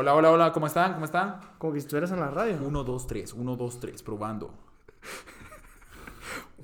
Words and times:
Hola, 0.00 0.14
hola, 0.14 0.30
hola, 0.30 0.52
¿cómo 0.52 0.68
están? 0.68 0.92
¿Cómo 0.92 1.06
están? 1.06 1.40
Como 1.58 1.72
que 1.72 1.80
si 1.80 1.86
estuvieras 1.86 2.12
en 2.12 2.20
la 2.20 2.30
radio. 2.30 2.56
1, 2.64 2.84
2, 2.84 3.06
3, 3.08 3.32
1, 3.32 3.56
2, 3.56 3.80
3, 3.80 4.02
probando. 4.04 4.54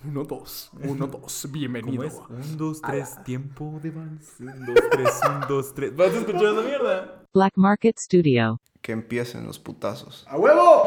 1, 0.05 0.25
2, 0.25 0.71
1, 0.81 1.07
2, 1.09 1.49
bienvenido. 1.51 2.05
1, 2.29 2.45
2, 2.57 2.81
3, 2.81 3.25
tiempo 3.25 3.81
de 3.83 3.91
vals. 3.91 4.37
1, 4.39 4.53
2, 4.67 4.75
3, 4.89 5.21
1, 5.27 5.47
2, 5.49 5.75
3. 5.75 5.97
¿Vas 5.97 6.15
a 6.15 6.19
escuchar 6.19 6.45
esa 6.45 6.63
mierda? 6.63 7.27
Black 7.35 7.55
Market 7.57 7.99
Studio. 7.99 8.61
Que 8.81 8.93
empiecen 8.93 9.45
los 9.45 9.59
putazos. 9.59 10.25
¡A 10.29 10.39
huevo! 10.39 10.87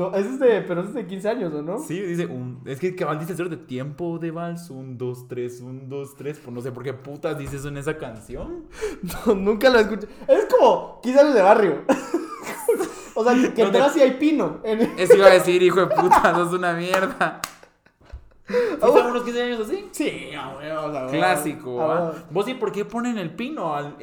No, 0.00 0.14
ese 0.14 0.30
es 0.30 0.40
de, 0.40 0.62
pero 0.62 0.80
ese 0.80 0.88
es 0.88 0.94
de 0.94 1.06
15 1.06 1.28
años, 1.28 1.52
¿o 1.52 1.60
no? 1.60 1.78
Sí, 1.78 2.00
dice 2.00 2.24
un. 2.24 2.62
Es 2.64 2.80
que 2.80 2.96
cabal 2.96 3.18
dice 3.18 3.34
de 3.34 3.56
tiempo 3.58 4.18
de 4.18 4.30
vals. 4.30 4.70
1, 4.70 4.94
2, 4.96 5.28
3, 5.28 5.60
1, 5.60 5.80
2, 5.88 6.16
3. 6.16 6.38
Pues 6.38 6.54
no 6.54 6.62
sé 6.62 6.72
por 6.72 6.82
qué 6.82 6.94
putas 6.94 7.36
dice 7.36 7.56
eso 7.56 7.68
en 7.68 7.76
esa 7.76 7.98
canción. 7.98 8.64
No, 9.26 9.34
nunca 9.34 9.68
lo 9.68 9.78
escuché. 9.78 10.08
Es 10.26 10.46
como 10.46 11.00
15 11.02 11.20
años 11.20 11.34
de 11.34 11.42
barrio. 11.42 11.82
o 13.14 13.24
sea, 13.24 13.34
que, 13.34 13.52
que 13.52 13.90
sí 13.92 14.00
hay 14.00 14.12
pino. 14.12 14.60
En- 14.64 14.90
Eso 14.96 15.16
iba 15.16 15.26
a 15.26 15.32
decir, 15.32 15.62
hijo 15.62 15.80
de 15.80 15.88
puta, 15.88 16.34
sos 16.34 16.54
una 16.54 16.72
mierda. 16.72 17.42
¿Fuiste 18.80 19.00
unos 19.00 19.22
15 19.22 19.42
años 19.42 19.60
así? 19.60 19.88
Sí, 19.92 20.30
a 20.34 20.56
huevo, 20.56 20.78
a 20.80 20.86
huevo. 21.06 21.10
Clásico, 21.10 21.80
A 21.80 21.86
¿va? 21.86 22.00
huevo. 22.10 22.14
Vos 22.30 22.46
sí, 22.46 22.54
¿por 22.54 22.72
qué 22.72 22.84
ponen 22.84 23.18
el 23.18 23.30
pino? 23.34 23.74
al- 23.74 23.96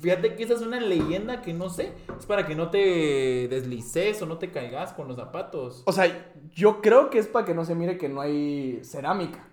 Fíjate 0.00 0.34
que 0.36 0.42
esa 0.44 0.54
es 0.54 0.62
una 0.62 0.80
leyenda 0.80 1.42
que 1.42 1.52
no 1.52 1.68
sé. 1.68 1.92
Es 2.18 2.26
para 2.26 2.46
que 2.46 2.54
no 2.54 2.70
te 2.70 3.46
deslices 3.48 4.20
o 4.22 4.26
no 4.26 4.38
te 4.38 4.50
caigas 4.50 4.92
con 4.92 5.08
los 5.08 5.16
zapatos. 5.16 5.82
O 5.86 5.92
sea, 5.92 6.32
yo 6.54 6.80
creo 6.80 7.10
que 7.10 7.18
es 7.18 7.26
para 7.28 7.44
que 7.44 7.54
no 7.54 7.64
se 7.64 7.74
mire 7.74 7.98
que 7.98 8.08
no 8.08 8.20
hay 8.20 8.80
cerámica. 8.84 9.44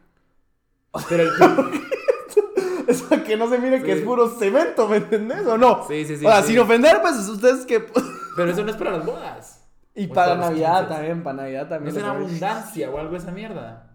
Pero 1.10 1.24
el 1.24 1.30
Es 2.88 3.02
para 3.02 3.22
que 3.24 3.36
no 3.36 3.50
se 3.50 3.58
mire 3.58 3.84
que 3.84 3.92
es 3.92 4.02
puro 4.02 4.30
cemento, 4.30 4.88
¿me 4.88 4.98
entendés? 4.98 5.46
¿O 5.46 5.58
no? 5.58 5.84
Sí, 5.88 6.06
sí, 6.06 6.16
sí, 6.18 6.26
O 6.26 6.30
sea, 6.30 6.42
sí. 6.42 6.50
sin 6.54 6.60
ofender, 6.60 7.02
pues 7.02 7.16
ustedes 7.28 7.66
que. 7.66 7.82
Pero 8.38 8.50
eso 8.52 8.64
no 8.64 8.72
es 8.72 8.78
para 8.78 8.92
las 8.92 9.06
bodas. 9.06 9.68
Y 9.94 10.08
para 10.08 10.36
Navidad 10.36 10.82
15. 10.88 10.94
también, 10.94 11.24
para 11.24 11.38
Navidad 11.38 11.64
No 11.64 11.70
también. 11.70 11.94
será 11.96 12.08
le 12.08 12.14
ponen. 12.14 12.28
abundancia 12.28 12.90
o 12.90 12.98
algo 13.00 13.16
esa 13.18 13.32
mierda. 13.32 13.87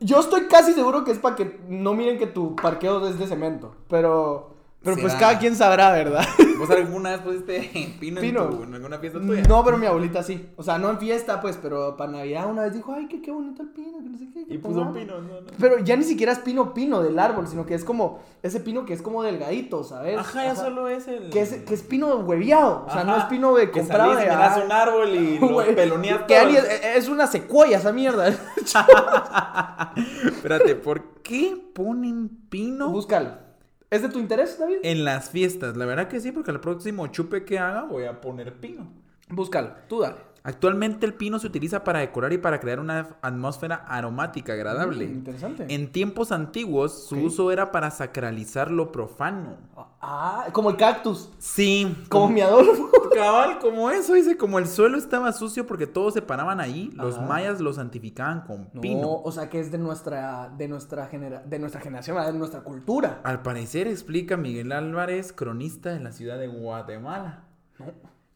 Yo 0.00 0.20
estoy 0.20 0.46
casi 0.48 0.72
seguro 0.72 1.04
que 1.04 1.12
es 1.12 1.18
para 1.18 1.36
que 1.36 1.60
no 1.68 1.94
miren 1.94 2.18
que 2.18 2.26
tu 2.26 2.56
parqueo 2.56 3.06
es 3.06 3.18
de 3.18 3.26
cemento. 3.26 3.74
Pero. 3.88 4.57
Pero 4.80 4.96
pues 5.00 5.14
cada 5.16 5.38
quien 5.40 5.56
sabrá, 5.56 5.90
¿verdad? 5.92 6.24
¿Vos 6.56 6.70
alguna 6.70 7.10
vez 7.10 7.20
pusiste 7.20 7.96
pino, 8.00 8.20
Pino. 8.20 8.44
En, 8.44 8.50
tu- 8.50 8.62
en 8.62 8.74
alguna 8.74 8.98
fiesta 8.98 9.20
tuya? 9.20 9.42
No, 9.42 9.64
pero 9.64 9.76
mi 9.76 9.86
abuelita 9.86 10.22
sí. 10.22 10.48
O 10.56 10.62
sea, 10.62 10.78
no 10.78 10.88
en 10.90 10.98
fiesta, 10.98 11.40
pues, 11.40 11.58
pero 11.60 11.96
para 11.96 12.12
Navidad 12.12 12.48
una 12.50 12.62
vez 12.62 12.74
dijo, 12.74 12.92
ay, 12.96 13.06
que 13.08 13.20
qué 13.20 13.30
bonito 13.32 13.62
el 13.62 13.68
pino, 13.70 13.98
que 13.98 14.08
no 14.08 14.16
sé 14.18 14.28
qué. 14.32 14.46
que 14.46 14.54
Y 14.54 14.58
puso 14.58 14.80
un 14.80 14.86
pongamos". 14.94 14.98
pino, 14.98 15.20
no, 15.20 15.40
no. 15.40 15.46
Pero 15.58 15.78
ya 15.80 15.96
ni 15.96 16.04
siquiera 16.04 16.32
es 16.32 16.38
pino 16.38 16.74
pino 16.74 17.02
del 17.02 17.18
árbol, 17.18 17.48
sino 17.48 17.66
que 17.66 17.74
es 17.74 17.84
como 17.84 18.20
ese 18.42 18.60
pino 18.60 18.84
que 18.86 18.94
es 18.94 19.02
como 19.02 19.22
delgadito, 19.24 19.82
¿sabes? 19.84 20.16
Ajá, 20.18 20.44
ya 20.44 20.56
solo 20.56 20.88
es 20.88 21.06
el. 21.08 21.30
Que 21.30 21.40
es, 21.42 21.54
que 21.64 21.74
es 21.74 21.82
pino 21.82 22.14
hueveado, 22.16 22.84
o 22.88 22.90
sea, 22.92 23.02
no 23.04 23.16
es 23.16 23.24
pino 23.24 23.54
de 23.56 23.70
Que 23.70 23.80
comprado 23.80 24.14
salís 24.14 24.28
de 24.28 24.34
mirás 24.34 24.56
ah, 24.58 24.62
un 24.64 24.72
árbol 24.72 25.08
y 25.14 25.38
lo 25.40 25.74
peloneas 25.74 26.22
que 26.22 26.36
todo. 26.38 26.48
es, 26.50 26.64
es 26.96 27.08
una 27.08 27.26
secuoya 27.26 27.78
esa 27.78 27.92
mierda. 27.92 28.28
Espérate, 30.24 30.74
¿por 30.76 31.20
qué 31.22 31.56
ponen 31.74 32.28
pino 32.48 32.90
Búscalo. 32.90 33.47
¿Es 33.90 34.02
de 34.02 34.08
tu 34.08 34.18
interés, 34.18 34.58
David? 34.58 34.78
en 34.82 35.04
las 35.04 35.30
fiestas? 35.30 35.76
La 35.76 35.86
verdad 35.86 36.08
que 36.08 36.20
sí, 36.20 36.30
porque 36.30 36.50
al 36.50 36.60
próximo 36.60 37.06
chupe 37.06 37.44
que 37.44 37.58
haga 37.58 37.84
voy 37.84 38.04
a 38.04 38.20
poner 38.20 38.54
pino. 38.54 38.86
Búscalo, 39.30 39.72
tú 39.88 40.00
dale. 40.00 40.16
Actualmente 40.48 41.04
el 41.04 41.12
pino 41.12 41.38
se 41.38 41.46
utiliza 41.46 41.84
para 41.84 41.98
decorar 41.98 42.32
y 42.32 42.38
para 42.38 42.58
crear 42.58 42.80
una 42.80 43.18
atmósfera 43.20 43.84
aromática 43.86 44.54
agradable. 44.54 45.06
Mm, 45.06 45.12
interesante. 45.12 45.66
En 45.68 45.92
tiempos 45.92 46.32
antiguos, 46.32 47.06
su 47.06 47.16
uso 47.18 47.52
era 47.52 47.70
para 47.70 47.90
sacralizar 47.90 48.70
lo 48.70 48.90
profano. 48.90 49.58
Ah, 50.00 50.46
como 50.52 50.70
el 50.70 50.78
cactus. 50.78 51.28
Sí, 51.36 51.94
Como 52.08 52.30
mi 52.30 52.40
Adolfo. 52.40 52.90
Cabal, 53.14 53.58
como 53.58 53.90
eso, 53.90 54.14
dice, 54.14 54.38
como 54.38 54.58
el 54.58 54.66
suelo 54.66 54.96
estaba 54.96 55.32
sucio 55.32 55.66
porque 55.66 55.86
todos 55.86 56.14
se 56.14 56.22
paraban 56.22 56.60
ahí, 56.60 56.90
los 56.94 57.16
Ajá. 57.18 57.26
mayas 57.26 57.60
lo 57.60 57.74
santificaban 57.74 58.40
con 58.46 58.70
pino. 58.80 59.02
No, 59.02 59.12
o 59.16 59.30
sea 59.30 59.50
que 59.50 59.60
es 59.60 59.70
de 59.70 59.76
nuestra, 59.76 60.48
de 60.56 60.66
nuestra 60.66 61.08
genera, 61.08 61.40
de 61.40 61.58
nuestra 61.58 61.82
generación, 61.82 62.16
de 62.24 62.32
nuestra 62.32 62.60
cultura. 62.60 63.20
Al 63.22 63.42
parecer, 63.42 63.86
explica 63.86 64.38
Miguel 64.38 64.72
Álvarez, 64.72 65.30
cronista 65.34 65.90
de 65.90 66.00
la 66.00 66.12
ciudad 66.12 66.38
de 66.38 66.48
Guatemala. 66.48 67.44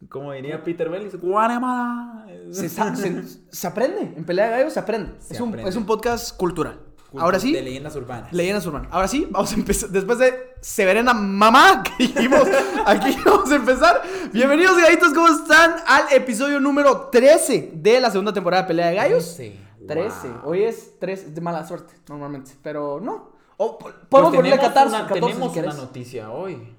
Como 0.08 0.32
diría 0.32 0.62
Peter 0.64 0.88
Bellis, 0.88 1.18
Guatemala. 1.20 2.26
Se, 2.50 2.68
se- 2.68 3.22
se 3.50 3.66
aprende, 3.66 4.14
en 4.16 4.24
pelea 4.24 4.46
de 4.46 4.50
gallos 4.52 4.72
se 4.72 4.80
aprende. 4.80 5.12
Se 5.20 5.34
es, 5.34 5.40
un, 5.40 5.48
aprende. 5.50 5.70
es 5.70 5.76
un 5.76 5.86
podcast 5.86 6.36
cultural. 6.36 6.80
Ahora 7.18 7.38
sí, 7.38 7.52
De 7.52 7.60
leyendas 7.60 7.94
urbanas. 7.94 8.32
leyendas 8.32 8.64
urbanas. 8.66 8.88
Ahora 8.90 9.06
sí, 9.06 9.26
vamos 9.30 9.52
a 9.52 9.54
empezar. 9.54 9.90
Después 9.90 10.18
de 10.18 10.54
Severena 10.62 11.12
Mamá 11.12 11.82
que 11.98 12.04
dijimos, 12.06 12.40
aquí 12.86 13.14
vamos 13.24 13.50
a 13.52 13.56
empezar. 13.56 14.02
Bienvenidos, 14.32 14.78
gallitos, 14.78 15.12
¿cómo 15.12 15.28
están? 15.28 15.74
Al 15.86 16.04
episodio 16.12 16.58
número 16.58 17.08
13 17.10 17.72
de 17.74 18.00
la 18.00 18.10
segunda 18.10 18.32
temporada 18.32 18.62
de 18.62 18.68
Pelea 18.68 18.86
de 18.88 18.94
Gallos. 18.96 19.36
13. 19.36 19.58
13. 19.86 20.28
Wow. 20.28 20.40
Hoy 20.50 20.62
es 20.62 20.98
3 20.98 21.34
de 21.34 21.40
mala 21.42 21.66
suerte, 21.68 21.92
normalmente. 22.08 22.52
Pero 22.62 22.98
no. 22.98 23.32
O 23.58 23.78
Pues 23.78 23.94
podemos 24.08 24.34
ponerle 24.34 24.56
tenemos 24.56 24.74
14, 24.74 24.88
una, 24.96 25.06
14 25.08 25.20
tenemos 25.26 25.52
si 25.52 25.58
una 25.58 25.74
noticia 25.74 26.30
hoy. 26.30 26.74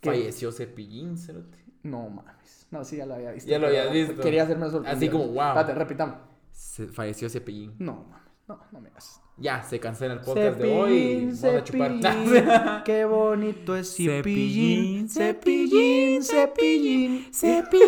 ¿Qué? 0.00 0.10
Falleció 0.10 0.52
Cepillín, 0.52 1.16
cerote. 1.16 1.58
No 1.82 2.08
mames. 2.08 2.66
No, 2.70 2.84
sí, 2.84 2.96
ya 2.96 3.06
lo 3.06 3.14
había 3.14 3.32
visto. 3.32 3.50
Ya 3.50 3.58
lo 3.58 3.66
pero 3.68 3.80
habías 3.80 4.08
visto. 4.08 4.22
Quería 4.22 4.42
hacerme 4.44 4.70
sorprendido. 4.70 4.96
Así 4.96 5.08
como, 5.08 5.26
wow. 5.28 5.48
Espérate, 5.48 5.74
repitamos. 5.74 6.16
Se- 6.52 6.88
falleció 6.88 7.28
Cepillín. 7.30 7.74
No, 7.78 8.04
mames. 8.08 8.20
No, 8.48 8.60
no 8.72 8.80
me 8.80 8.88
hagas. 8.90 9.20
Ya, 9.36 9.62
se 9.62 9.80
cancela 9.80 10.14
el 10.14 10.20
podcast 10.20 10.58
de 10.58 10.72
hoy. 10.76 10.92
y 10.92 11.32
Cepillín, 11.34 11.42
Vamos 11.42 11.60
a 11.60 11.64
chupar. 11.64 11.90
cepillín, 12.02 12.82
qué 12.84 13.04
bonito 13.06 13.76
es 13.76 13.96
cepillín, 13.96 15.08
cepillín, 15.08 16.22
cepillín, 16.22 17.32
Cepillín. 17.32 17.86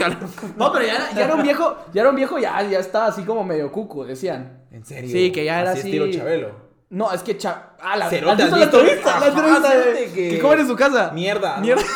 No, 0.56 0.72
pero 0.72 0.84
ya 0.86 0.94
era, 0.96 1.12
ya 1.12 1.24
era 1.24 1.34
un 1.34 1.42
viejo, 1.42 1.76
ya 1.92 2.00
era 2.02 2.10
un 2.10 2.16
viejo, 2.16 2.38
ya, 2.38 2.62
ya 2.62 2.78
estaba 2.78 3.06
así 3.06 3.22
como 3.22 3.42
medio 3.44 3.70
cuco, 3.72 4.04
decían. 4.04 4.64
¿En 4.70 4.84
serio? 4.84 5.10
Sí, 5.10 5.30
que 5.32 5.44
ya 5.44 5.60
era 5.62 5.70
así. 5.72 5.80
estilo 5.88 6.10
Chabelo. 6.10 6.70
No, 6.90 7.12
es 7.12 7.22
que 7.22 7.36
cha... 7.36 7.74
Ah, 7.80 7.96
la, 7.96 8.08
Cerote, 8.10 8.42
¿has 8.42 8.52
¿has 8.52 8.58
visto 8.60 8.76
la 8.82 8.82
entrevista? 8.90 9.10
La 9.20 9.26
Ajá, 9.26 9.28
entrevista 9.28 9.78
de... 10.00 10.12
que- 10.12 10.60
en 10.60 10.66
su 10.66 10.76
casa. 10.76 11.10
Mierda. 11.12 11.56
¿no? 11.56 11.62
Mierda. 11.62 11.82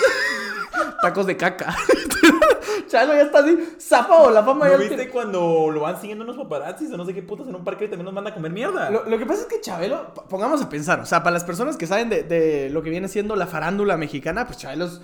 Tacos 1.04 1.26
de 1.26 1.36
caca. 1.36 1.74
Chalo 2.88 3.12
ya 3.14 3.22
está 3.22 3.38
así, 3.40 3.58
zafado, 3.80 4.30
la 4.30 4.42
fama 4.44 4.66
¿No 4.66 4.72
ya... 4.72 4.76
viste 4.78 5.08
cuando 5.08 5.70
lo 5.70 5.80
van 5.80 6.00
siguiendo 6.00 6.22
unos 6.24 6.36
paparazzis 6.36 6.92
o 6.92 6.96
no 6.96 7.04
sé 7.04 7.12
qué 7.14 7.22
putas 7.22 7.46
en 7.48 7.54
un 7.54 7.64
parque 7.64 7.86
y 7.86 7.88
también 7.88 8.04
nos 8.04 8.14
manda 8.14 8.30
a 8.30 8.34
comer 8.34 8.52
mierda? 8.52 8.90
Lo, 8.90 9.04
lo 9.04 9.18
que 9.18 9.26
pasa 9.26 9.42
es 9.42 9.46
que 9.46 9.60
Chabelo, 9.60 10.12
pongamos 10.28 10.62
a 10.62 10.68
pensar, 10.68 11.00
o 11.00 11.06
sea, 11.06 11.22
para 11.22 11.32
las 11.34 11.44
personas 11.44 11.76
que 11.76 11.86
saben 11.86 12.08
de, 12.08 12.22
de 12.22 12.70
lo 12.70 12.82
que 12.82 12.90
viene 12.90 13.08
siendo 13.08 13.36
la 13.36 13.46
farándula 13.46 13.96
mexicana, 13.96 14.46
pues 14.46 14.58
Chabelo 14.58 14.84
es 14.86 15.00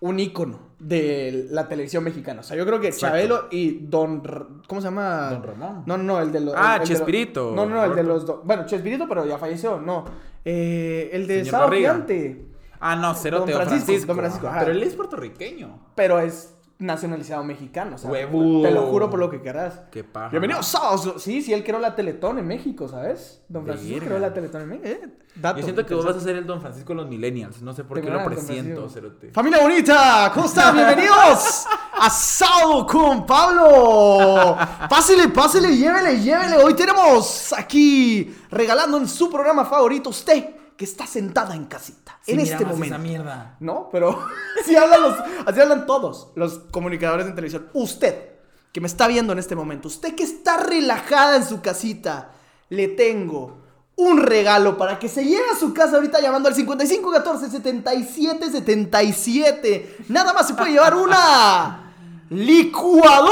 un 0.00 0.18
ícono 0.18 0.58
de 0.78 1.46
la 1.50 1.68
televisión 1.68 2.02
mexicana. 2.04 2.40
O 2.40 2.42
sea, 2.42 2.56
yo 2.56 2.64
creo 2.66 2.80
que 2.80 2.88
Exacto. 2.88 3.16
Chabelo 3.16 3.46
y 3.50 3.86
Don... 3.86 4.22
R- 4.24 4.44
¿Cómo 4.66 4.80
se 4.80 4.86
llama? 4.86 5.30
Don 5.30 5.42
Ramón. 5.42 5.82
No, 5.86 5.96
no, 5.98 6.02
no, 6.02 6.20
el 6.20 6.32
de 6.32 6.40
los... 6.40 6.54
Ah, 6.56 6.76
el- 6.76 6.82
el 6.82 6.88
Chespirito. 6.88 7.52
no, 7.54 7.66
no, 7.66 7.76
no, 7.76 7.84
el 7.84 7.94
de 7.94 8.02
los... 8.02 8.24
do- 8.26 8.40
Bueno, 8.44 8.64
Chespirito, 8.66 9.06
pero 9.08 9.26
ya 9.26 9.36
falleció, 9.38 9.78
no. 9.78 10.04
Eh, 10.44 11.10
el 11.12 11.26
de 11.26 11.44
Sábado. 11.44 11.72
Gigante. 11.72 12.46
Ah, 12.80 12.96
no, 12.96 13.14
cerote, 13.14 13.52
Don 13.52 13.60
Francisco, 13.62 13.84
Francisco. 13.86 14.06
don 14.08 14.16
Francisco, 14.16 14.48
ajá. 14.48 14.58
Pero 14.60 14.72
él 14.72 14.82
es 14.82 14.94
puertorriqueño. 14.94 15.78
Pero 15.94 16.18
es 16.18 16.54
nacionalizado 16.78 17.44
mexicano, 17.44 17.96
o 17.96 17.98
sea, 17.98 18.10
Huevudo. 18.10 18.62
Te 18.66 18.70
lo 18.74 18.86
juro 18.86 19.10
por 19.10 19.18
lo 19.18 19.28
que 19.28 19.42
querrás. 19.42 19.82
Qué 19.90 20.02
paja. 20.02 20.30
Bienvenidos 20.30 20.66
sábados. 20.66 21.22
Sí, 21.22 21.42
sí, 21.42 21.52
él 21.52 21.62
creó 21.62 21.78
la 21.78 21.94
Teletón 21.94 22.38
en 22.38 22.46
México, 22.46 22.88
¿sabes? 22.88 23.42
Don 23.48 23.64
Francisco 23.66 23.92
Verga. 23.92 24.06
creó 24.06 24.18
la 24.18 24.32
Teletón 24.32 24.62
en 24.62 24.68
México. 24.70 24.88
Eh, 24.88 25.08
dato 25.34 25.58
Yo 25.58 25.64
siento 25.64 25.84
que 25.84 25.94
vos 25.94 26.06
vas 26.06 26.16
a 26.16 26.20
ser 26.20 26.36
el 26.36 26.46
Don 26.46 26.58
Francisco 26.62 26.94
de 26.94 26.96
los 27.02 27.08
millennials. 27.08 27.60
No 27.60 27.74
sé 27.74 27.84
por 27.84 27.98
Te 27.98 28.04
qué 28.04 28.10
lo 28.10 28.24
presiento, 28.24 28.88
cerote. 28.88 29.30
Familia 29.30 29.60
bonita, 29.60 30.30
¿cómo 30.32 30.46
están? 30.46 30.74
Bienvenidos 30.74 31.66
a 32.00 32.08
Sábado 32.08 32.86
con 32.86 33.26
Pablo. 33.26 34.56
Pásele, 34.88 35.28
pásele, 35.28 35.76
llévele, 35.76 36.18
llévele. 36.18 36.56
Hoy 36.56 36.72
tenemos 36.72 37.52
aquí 37.52 38.34
regalando 38.50 38.96
en 38.96 39.06
su 39.06 39.30
programa 39.30 39.66
favorito 39.66 40.08
usted 40.08 40.59
que 40.80 40.86
está 40.86 41.06
sentada 41.06 41.54
en 41.54 41.66
casita 41.66 42.16
Sí, 42.22 42.32
en 42.32 42.40
este 42.40 42.64
momento. 42.64 42.94
esa 42.94 42.96
mierda. 42.96 43.56
No, 43.60 43.90
pero 43.92 44.18
así 44.62 44.74
hablan, 44.74 45.02
los, 45.02 45.14
así 45.44 45.60
hablan 45.60 45.84
todos 45.84 46.32
los 46.36 46.60
comunicadores 46.70 47.26
en 47.26 47.34
televisión. 47.34 47.68
Usted, 47.74 48.30
que 48.72 48.80
me 48.80 48.86
está 48.86 49.06
viendo 49.06 49.34
en 49.34 49.38
este 49.38 49.54
momento, 49.54 49.88
usted 49.88 50.14
que 50.14 50.22
está 50.22 50.56
relajada 50.56 51.36
en 51.36 51.44
su 51.44 51.60
casita, 51.60 52.30
le 52.70 52.88
tengo 52.88 53.58
un 53.96 54.22
regalo 54.22 54.78
para 54.78 54.98
que 54.98 55.10
se 55.10 55.22
lleve 55.22 55.50
a 55.52 55.54
su 55.54 55.74
casa 55.74 55.96
ahorita 55.96 56.18
llamando 56.18 56.48
al 56.48 56.54
5514 56.54 57.50
77 57.50 58.50
77. 58.50 59.96
Nada 60.08 60.32
más 60.32 60.46
se 60.48 60.54
puede 60.54 60.72
llevar 60.72 60.94
una 60.94 61.92
licuadora. 62.30 63.28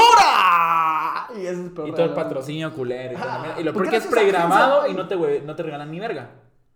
Y, 1.35 1.47
es 1.47 1.57
Y 1.57 1.69
todo 1.69 2.03
el 2.03 2.13
patrocinio 2.13 2.71
culero. 2.75 3.13
Y, 3.13 3.17
Ah, 3.19 3.55
y 3.59 3.63
lo 3.63 3.73
¿por 3.73 3.81
peor 3.81 3.93
qué 3.93 3.99
que 3.99 4.05
es 4.05 4.11
pregrabado 4.11 4.85
y 4.87 4.93
no 4.93 5.07
te, 5.07 5.41
no 5.41 5.55
te 5.55 5.63
regalan 5.63 5.89
ni 5.89 5.99
verga. 5.99 6.29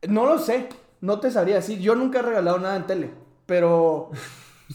No 0.10 0.26
lo 0.26 0.40
sé, 0.40 0.70
no 1.02 1.20
te 1.20 1.32
sabría 1.32 1.56
decir. 1.56 1.80
Yo 1.80 1.96
nunca 1.96 2.20
he 2.20 2.22
regalado 2.22 2.60
nada 2.60 2.76
en 2.76 2.86
tele, 2.88 3.14
pero 3.46 4.12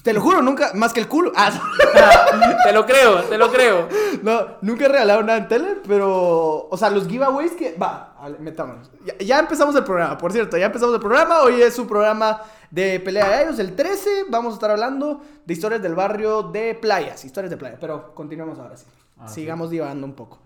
Te 0.03 0.13
lo 0.13 0.21
juro, 0.21 0.43
nunca, 0.43 0.73
más 0.75 0.93
que 0.93 1.01
el 1.01 1.09
culo. 1.09 1.33
Ah, 1.35 1.51
te 2.65 2.73
lo 2.73 2.87
creo, 2.87 3.23
te 3.25 3.37
lo 3.37 3.51
creo. 3.51 3.89
no, 4.23 4.59
nunca 4.63 4.85
he 4.85 4.89
regalado 4.89 5.23
nada 5.23 5.39
en 5.39 5.49
tele, 5.49 5.79
pero, 5.87 6.69
o 6.71 6.77
sea, 6.77 6.91
los 6.91 7.09
giveaways 7.09 7.53
que, 7.53 7.77
va, 7.77 8.15
vale, 8.21 8.39
metámonos. 8.39 8.91
Ya, 9.05 9.17
ya 9.19 9.39
empezamos 9.41 9.75
el 9.75 9.85
programa, 9.85 10.17
por 10.17 10.33
cierto, 10.33 10.57
ya 10.57 10.67
empezamos 10.67 10.95
el 10.95 11.01
programa. 11.01 11.41
Hoy 11.41 11.61
es 11.63 11.79
un 11.79 11.89
programa 11.89 12.43
de 12.71 13.01
pelea 13.01 13.25
de 13.29 13.31
gallos, 13.45 13.59
el 13.59 13.75
13. 13.75 14.27
Vamos 14.29 14.53
a 14.53 14.55
estar 14.55 14.71
hablando 14.71 15.21
de 15.45 15.53
historias 15.53 15.83
del 15.83 15.95
barrio 15.95 16.43
de 16.45 16.75
playas, 16.75 17.25
historias 17.25 17.51
de 17.51 17.57
playa. 17.57 17.79
Pero 17.81 18.15
continuemos 18.15 18.59
ahora 18.59 18.77
sí. 18.77 18.85
Ah, 19.19 19.27
Sigamos 19.27 19.71
divagando 19.71 20.07
un 20.07 20.13
poco. 20.15 20.39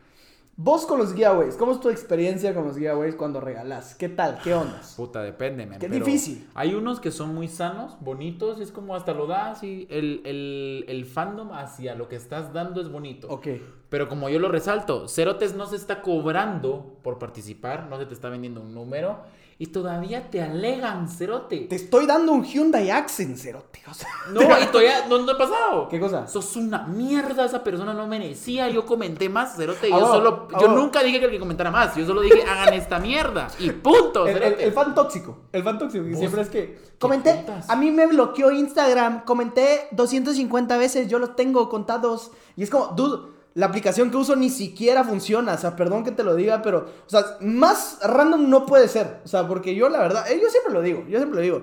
Vos 0.54 0.84
con 0.84 0.98
los 0.98 1.14
giveaways, 1.14 1.56
¿cómo 1.56 1.72
es 1.72 1.80
tu 1.80 1.88
experiencia 1.88 2.54
con 2.54 2.66
los 2.66 2.76
giveaways 2.76 3.14
cuando 3.14 3.40
regalás? 3.40 3.94
¿Qué 3.94 4.10
tal? 4.10 4.38
¿Qué 4.44 4.52
ondas? 4.52 4.94
Puta, 4.96 5.22
depende, 5.22 5.64
man, 5.64 5.78
Qué 5.78 5.88
pero 5.88 6.04
difícil. 6.04 6.46
Hay 6.54 6.74
unos 6.74 7.00
que 7.00 7.10
son 7.10 7.34
muy 7.34 7.48
sanos, 7.48 7.96
bonitos, 8.00 8.58
y 8.58 8.62
es 8.62 8.70
como 8.70 8.94
hasta 8.94 9.14
lo 9.14 9.26
das 9.26 9.62
y 9.62 9.86
el, 9.90 10.20
el, 10.26 10.84
el 10.88 11.06
fandom 11.06 11.52
hacia 11.52 11.94
lo 11.94 12.06
que 12.08 12.16
estás 12.16 12.52
dando 12.52 12.82
es 12.82 12.90
bonito. 12.90 13.28
Ok. 13.28 13.48
Pero 13.88 14.10
como 14.10 14.28
yo 14.28 14.38
lo 14.38 14.50
resalto, 14.50 15.08
Cerotes 15.08 15.56
no 15.56 15.66
se 15.66 15.76
está 15.76 16.02
cobrando 16.02 16.98
por 17.02 17.18
participar, 17.18 17.86
no 17.88 17.98
se 17.98 18.04
te 18.04 18.12
está 18.12 18.28
vendiendo 18.28 18.60
un 18.60 18.74
número 18.74 19.20
y 19.58 19.66
todavía 19.68 20.30
te 20.30 20.42
alegan, 20.42 21.08
Cerote. 21.08 21.58
Te 21.68 21.76
estoy 21.76 22.06
dando 22.06 22.32
un 22.32 22.44
Hyundai 22.44 22.90
Accent, 22.90 23.36
cerote. 23.36 23.80
O 23.90 23.94
sea, 23.94 24.08
No, 24.30 24.40
y 24.42 24.66
todavía 24.66 25.06
no, 25.08 25.18
no 25.18 25.32
ha 25.32 25.38
pasado. 25.38 25.88
¿Qué 25.88 25.98
cosa? 26.00 26.26
Sos 26.26 26.56
una 26.56 26.84
mierda, 26.86 27.44
esa 27.44 27.62
persona 27.64 27.92
no 27.94 28.06
merecía. 28.06 28.68
Yo 28.68 28.86
comenté 28.86 29.28
más, 29.28 29.56
Cerote. 29.56 29.88
Yo 29.88 29.94
Ah, 29.96 29.98
bueno, 29.98 30.14
solo, 30.14 30.48
yo 30.60 30.68
nunca 30.68 31.02
dije 31.02 31.18
que 31.18 31.26
el 31.26 31.30
que 31.32 31.38
comentara 31.38 31.70
más. 31.70 31.94
Yo 31.96 32.06
solo 32.06 32.20
dije, 32.22 32.42
hagan 32.44 32.74
esta 32.74 32.98
mierda. 32.98 33.48
Y 33.58 33.70
punto, 33.70 34.26
El, 34.26 34.36
el- 34.36 34.42
Cerote. 34.42 34.64
el 34.64 34.72
fan 34.72 34.94
tóxico. 34.94 35.38
El 35.52 35.62
fan 35.62 35.78
tóxico. 35.78 36.04
que 36.04 36.10
Vos, 36.10 36.18
siempre 36.18 36.42
es 36.42 36.48
que. 36.48 36.58
¿qué 36.74 36.92
Comenté. 36.98 37.44
A 37.68 37.76
mí 37.76 37.90
me 37.90 38.06
bloqueó 38.06 38.50
Instagram. 38.52 39.24
Comenté 39.24 39.88
250 39.92 40.76
veces. 40.76 41.08
Yo 41.08 41.18
los 41.18 41.34
tengo 41.36 41.68
contados. 41.68 42.30
Y 42.56 42.62
es 42.62 42.70
como, 42.70 42.86
dude. 42.94 43.31
La 43.54 43.66
aplicación 43.66 44.10
que 44.10 44.16
uso 44.16 44.34
ni 44.34 44.48
siquiera 44.48 45.04
funciona. 45.04 45.54
O 45.54 45.58
sea, 45.58 45.76
perdón 45.76 46.04
que 46.04 46.10
te 46.10 46.22
lo 46.24 46.34
diga, 46.34 46.62
pero. 46.62 46.88
O 47.06 47.10
sea, 47.10 47.36
más 47.40 47.98
random 48.02 48.48
no 48.48 48.64
puede 48.66 48.88
ser. 48.88 49.20
O 49.24 49.28
sea, 49.28 49.46
porque 49.46 49.74
yo, 49.74 49.88
la 49.88 49.98
verdad. 49.98 50.30
eh, 50.30 50.38
yo 50.40 50.48
siempre 50.48 50.72
lo 50.72 50.80
digo. 50.80 51.04
Yo 51.08 51.18
siempre 51.18 51.36
lo 51.36 51.42
digo. 51.42 51.62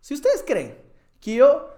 Si 0.00 0.14
ustedes 0.14 0.44
creen 0.46 0.76
que 1.20 1.34
yo 1.36 1.68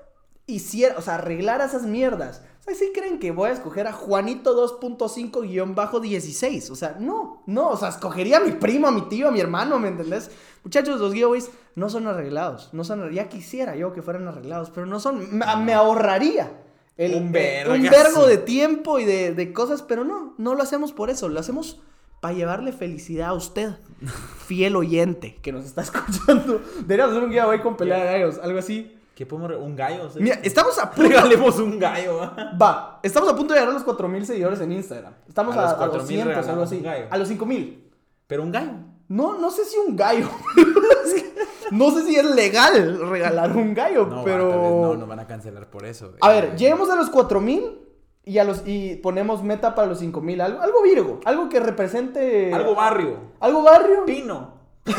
hiciera. 0.47 0.97
O 0.99 1.03
sea, 1.03 1.15
arreglara 1.15 1.65
esas 1.65 1.85
mierdas. 1.85 2.43
O 2.61 2.65
sea, 2.65 2.75
si 2.75 2.93
creen 2.93 3.19
que 3.19 3.31
voy 3.31 3.51
a 3.51 3.53
escoger 3.53 3.87
a 3.87 3.93
Juanito 3.93 4.55
2.5-16. 4.81 6.71
O 6.71 6.77
sea, 6.77 6.97
no, 6.99 7.43
no. 7.47 7.69
O 7.71 7.77
sea, 7.77 7.89
escogería 7.89 8.39
a 8.39 8.41
mi 8.41 8.53
primo, 8.53 8.89
a 8.89 8.93
mi 8.93 9.03
tío, 9.09 9.29
a 9.29 9.31
mi 9.31 9.41
hermano, 9.41 9.79
¿me 9.79 9.89
entendés? 9.89 10.31
Muchachos, 10.65 11.01
los 11.01 11.13
giveaways 11.13 11.51
no 11.75 11.89
son 11.91 12.07
arreglados. 12.07 12.71
No 12.73 12.85
son, 12.85 13.11
ya 13.13 13.29
quisiera 13.29 13.75
yo 13.77 13.93
que 13.93 14.03
fueran 14.03 14.29
arreglados, 14.29 14.71
pero 14.71 14.87
no 14.87 15.01
son. 15.01 15.39
Me 15.39 15.73
ahorraría. 15.73 16.62
El, 16.97 17.15
Un 17.15 17.35
eh, 17.35 17.65
un 17.67 17.83
vergo 17.83 18.27
de 18.27 18.37
tiempo 18.39 18.99
y 18.99 19.05
de, 19.05 19.35
de 19.35 19.53
cosas, 19.53 19.83
pero 19.83 20.05
no, 20.05 20.35
no 20.39 20.55
lo 20.55 20.63
hacemos 20.63 20.93
por 20.93 21.11
eso, 21.11 21.29
lo 21.29 21.41
hacemos 21.41 21.81
para 22.21 22.35
llevarle 22.35 22.73
felicidad 22.73 23.31
a 23.31 23.33
usted, 23.33 23.71
fiel 24.47 24.77
oyente 24.77 25.39
que 25.43 25.53
nos 25.53 25.65
está 25.65 25.83
escuchando. 25.83 26.61
Deberíamos 26.81 27.17
hacer 27.17 27.25
un 27.25 27.31
giveaway 27.31 27.61
con 27.61 27.77
pelea 27.77 27.99
de 27.99 28.05
gallos, 28.05 28.39
algo 28.43 28.59
así. 28.59 28.97
¿Qué 29.15 29.27
podemos 29.27 29.57
Un 29.61 29.77
gallo. 29.77 30.09
Mira, 30.21 30.41
estamos 30.43 30.79
a 30.79 30.91
punto. 30.95 31.09
Regalemos 31.09 31.59
un 31.59 31.79
gallo. 31.79 32.17
¿va? 32.19 32.53
Va, 32.61 33.01
estamos 33.03 33.29
a 33.29 33.37
punto 33.37 33.53
de 33.53 33.61
llegar 33.61 33.71
a 33.71 33.75
los 33.75 33.85
4000 33.85 34.27
seguidores 34.27 34.61
en 34.61 34.73
Instagram. 34.73 35.13
Estamos 35.29 35.57
A 35.57 35.61
a, 35.61 35.63
los 35.63 35.73
a 35.73 35.77
4,000 35.77 36.25
200, 36.25 36.49
algo 36.49 36.63
así. 36.63 36.83
A 37.11 37.19
los 37.19 37.29
5000. 37.29 37.91
Pero 38.27 38.43
un 38.43 38.53
gallo. 38.53 38.73
No, 39.09 39.39
no 39.39 39.51
sé 39.51 39.65
si 39.65 39.77
un 39.77 39.95
gallo. 39.95 40.31
No 41.71 41.91
sé 41.91 42.05
si 42.05 42.17
es 42.17 42.25
legal 42.27 42.99
regalar 43.09 43.57
un 43.57 43.73
gallo, 43.73 44.05
No, 44.07 44.23
pero. 44.25 44.47
va, 44.49 44.51
tal 44.55 44.61
vez 44.61 44.71
no, 44.73 44.95
nos 44.97 45.09
van 45.09 45.21
a 45.21 45.27
cancelar 45.27 45.71
por 45.71 45.87
eso. 45.87 46.13
A 46.21 46.31
Eh, 46.37 46.41
ver, 46.41 46.57
lleguemos 46.57 46.91
a 46.91 46.97
los 46.97 47.09
4000 47.09 47.79
y 48.25 48.39
a 48.39 48.45
los 48.45 48.63
y 48.67 48.97
ponemos 48.97 49.43
meta 49.43 49.75
para 49.75 49.89
los 49.89 49.99
5000, 50.01 50.41
algo, 50.43 50.61
algo 50.61 50.83
virgo, 50.83 51.21
algo 51.25 51.49
que 51.49 51.61
represente 51.61 52.53
Algo 52.53 52.75
barrio. 52.75 53.17
algo 53.41 53.63
barrio, 53.63 54.05
Pino. 54.05 54.55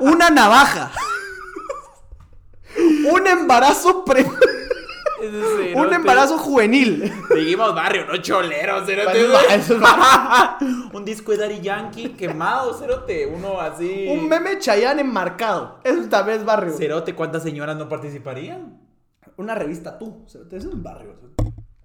una 0.00 0.30
navaja. 0.30 0.90
un 3.12 3.26
embarazo 3.26 4.04
pre- 4.04 4.26
Un 5.28 5.72
cerote. 5.74 5.94
embarazo 5.94 6.38
juvenil. 6.38 7.12
Dijimos 7.34 7.74
barrio, 7.74 8.06
no 8.06 8.16
cholero, 8.18 8.84
cerote. 8.84 9.20
Es- 9.54 9.70
es 9.70 9.76
un 10.92 11.04
disco 11.04 11.32
de 11.32 11.38
Daddy 11.38 11.60
Yankee 11.60 12.10
quemado, 12.10 12.74
cerote. 12.74 13.26
Uno 13.26 13.60
así. 13.60 14.06
un 14.10 14.28
meme 14.28 14.58
Chayanne 14.58 15.00
enmarcado. 15.02 15.78
Eso 15.84 16.08
tal 16.08 16.26
vez 16.26 16.44
barrio. 16.44 16.72
Cerote, 16.76 17.14
¿cuántas 17.14 17.42
señoras 17.42 17.76
no 17.76 17.88
participarían? 17.88 18.80
Una 19.36 19.54
revista 19.54 19.98
tú, 19.98 20.24
eso 20.26 20.40
es 20.50 20.64
un 20.66 20.82
barrio. 20.82 21.14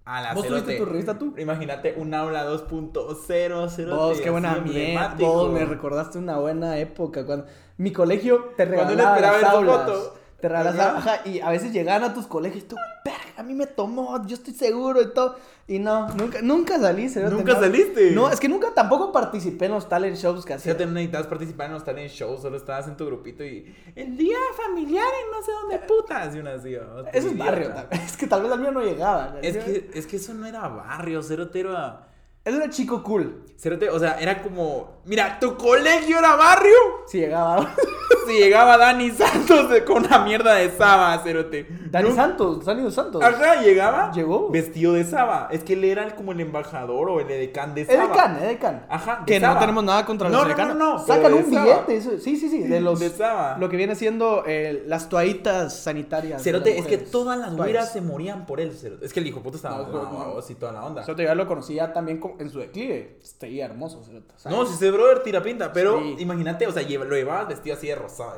A 0.04 0.22
la 0.22 0.34
¿Vos 0.34 0.44
cerote. 0.44 0.62
tuviste 0.64 0.84
tu 0.84 0.90
revista 0.90 1.18
tú? 1.20 1.34
Imagínate 1.38 1.96
un 1.98 2.14
aula 2.14 2.46
2.0, 2.50 3.70
cerote. 3.70 3.96
Vos, 3.96 4.22
qué 4.22 4.30
buena 4.30 4.56
mierda. 4.56 5.16
Vos 5.20 5.52
me 5.52 5.66
recordaste 5.66 6.18
una 6.18 6.38
buena 6.38 6.78
época 6.78 7.26
cuando 7.26 7.46
mi 7.78 7.92
colegio 7.92 8.54
te 8.56 8.66
regalaba 8.66 9.20
las 9.20 9.44
aulas. 9.44 9.86
foto. 9.86 10.14
Te 10.40 10.48
regalaba, 10.50 10.98
Ajá. 11.00 11.14
ajá, 11.16 11.28
y 11.30 11.40
a 11.40 11.50
veces 11.50 11.72
llegaban 11.74 12.04
a 12.04 12.14
tus 12.14 12.28
colegios 12.28 12.64
y 12.64 12.68
tú, 12.68 12.76
"Verga, 13.04 13.20
a 13.38 13.44
mí 13.44 13.56
me 13.56 13.66
tomó, 13.66 14.24
yo 14.28 14.36
estoy 14.36 14.54
seguro 14.54 15.02
y 15.02 15.12
todo. 15.14 15.36
Y 15.68 15.80
no, 15.80 16.08
nunca, 16.14 16.42
nunca 16.42 16.80
salí. 16.80 17.10
cerote, 17.10 17.36
¿Nunca 17.36 17.56
saliste? 17.56 18.12
No, 18.12 18.30
es 18.30 18.40
que 18.40 18.48
nunca 18.48 18.74
tampoco 18.74 19.12
participé 19.12 19.66
en 19.66 19.72
los 19.72 19.90
talent 19.90 20.16
shows 20.16 20.46
que 20.46 20.54
hacía. 20.54 20.72
Fíjate, 20.74 20.86
no 20.86 20.94
necesitabas 20.94 21.28
participar 21.28 21.66
en 21.68 21.74
los 21.74 21.84
talent 21.84 22.10
shows, 22.12 22.42
solo 22.42 22.56
estabas 22.56 22.88
en 22.88 22.96
tu 22.96 23.06
grupito 23.06 23.44
y 23.44 23.76
el 23.96 24.16
día 24.16 24.38
familiar 24.56 25.04
en 25.26 25.32
no 25.32 25.44
sé 25.44 25.52
dónde 25.52 25.80
putas 25.80 26.36
y 26.36 26.40
una 26.40 26.54
así. 26.54 26.76
oh, 26.76 27.04
Eso 27.12 27.28
es 27.28 27.38
barrio. 27.38 27.74
Es 27.92 28.16
que 28.16 28.28
tal 28.28 28.44
vez 28.44 28.52
al 28.52 28.60
mío 28.60 28.72
no 28.72 28.82
llegaba. 28.82 29.38
Es 29.42 29.58
que, 29.58 29.90
es 29.94 30.08
que 30.08 30.16
eso 30.18 30.34
no 30.34 30.46
era 30.46 30.68
barrio, 30.68 31.22
era... 31.54 32.07
Él 32.48 32.56
era 32.56 32.70
chico 32.70 33.04
cool. 33.04 33.44
Cerote, 33.58 33.90
o 33.90 33.98
sea, 34.00 34.20
era 34.20 34.42
como... 34.44 34.98
Mira, 35.06 35.40
tu 35.40 35.58
colegio 35.58 36.20
era 36.20 36.36
barrio. 36.36 36.76
Si 37.08 37.20
llegaba. 37.20 37.74
Si 38.26 38.34
llegaba 38.34 38.78
Dani 38.78 39.10
Santos 39.12 39.70
de- 39.70 39.86
con 39.86 40.06
una 40.06 40.20
mierda 40.20 40.56
de 40.56 40.70
Saba, 40.70 41.18
cerote. 41.24 41.66
Dani 41.90 42.10
No- 42.10 42.16
Santos, 42.16 42.66
Dani 42.66 42.92
Santos. 42.92 43.24
Ajá, 43.24 43.62
llegaba. 43.62 44.12
Llegó. 44.12 44.50
Vestido 44.50 44.92
de 44.94 45.06
Saba. 45.06 45.48
Es 45.50 45.64
que 45.64 45.74
él 45.74 45.86
era 45.86 46.14
como 46.14 46.34
el 46.34 46.42
embajador 46.42 47.10
o 47.10 47.22
el 47.22 47.32
edecán 47.32 47.74
de 47.74 47.86
Saba. 47.86 48.04
Edecán, 48.04 48.38
Edecán. 48.44 48.86
Ajá, 48.90 49.24
de 49.26 49.34
Que 49.34 49.40
no 49.40 49.58
tenemos 49.58 49.82
nada 49.86 50.06
contra 50.06 50.28
No, 50.28 50.40
los 50.40 50.44
no, 50.44 50.50
edecanos. 50.52 50.76
no, 50.76 50.94
no, 50.98 51.06
Sacan 51.06 51.34
un 51.36 51.54
Saba. 51.54 51.64
billete. 51.86 51.96
eso- 51.96 52.18
sí, 52.20 52.36
sí, 52.36 52.50
sí. 52.50 52.64
De 52.64 52.82
los. 52.82 53.00
De 53.00 53.10
Saba. 53.10 53.56
Lo 53.60 53.70
que 53.70 53.78
viene 53.78 53.96
siendo 53.96 54.44
eh, 54.46 54.84
las 54.88 55.08
toallitas 55.08 55.74
sanitarias. 55.80 56.40
de 56.40 56.44
Cerote, 56.44 56.78
es 56.80 56.86
que 56.86 56.98
todas 56.98 57.38
las 57.40 57.56
güeras 57.56 57.94
se 57.94 58.02
morían 58.02 58.46
por 58.46 58.60
él, 58.60 58.74
cerote. 58.74 59.06
Es 59.06 59.14
que 59.14 59.22
el 59.22 59.28
hijo 59.28 59.42
puto 59.42 59.56
estaba 59.56 59.78
No, 59.78 59.88
no, 59.88 60.34
no. 60.34 60.38
así 60.40 60.56
toda 60.56 60.74
la 60.74 60.84
onda. 60.84 61.02
Cerote, 61.06 61.24
yo 61.24 61.30
ya 61.30 61.36
lo 61.36 61.48
conocí 61.48 61.76
ya 61.76 61.94
también 61.94 62.20
con- 62.20 62.34
en 62.40 62.50
su 62.50 62.60
declive. 62.60 63.20
Seguía 63.22 63.66
hermoso, 63.66 64.04
sea, 64.04 64.52
No, 64.52 64.66
si 64.66 64.74
ese 64.74 64.92
brother 64.92 65.24
tira 65.24 65.42
pinta, 65.42 65.72
pero 65.72 66.00
Sí. 66.00 66.16
imagínate, 66.20 66.66
o 66.68 66.72
sea, 66.72 66.82
lleva- 66.84 67.06
lo 67.06 67.16
llevaba 67.16 67.46
vestido 67.46 67.76
así 67.76 67.88
de 67.88 67.96
rosado. 67.96 68.34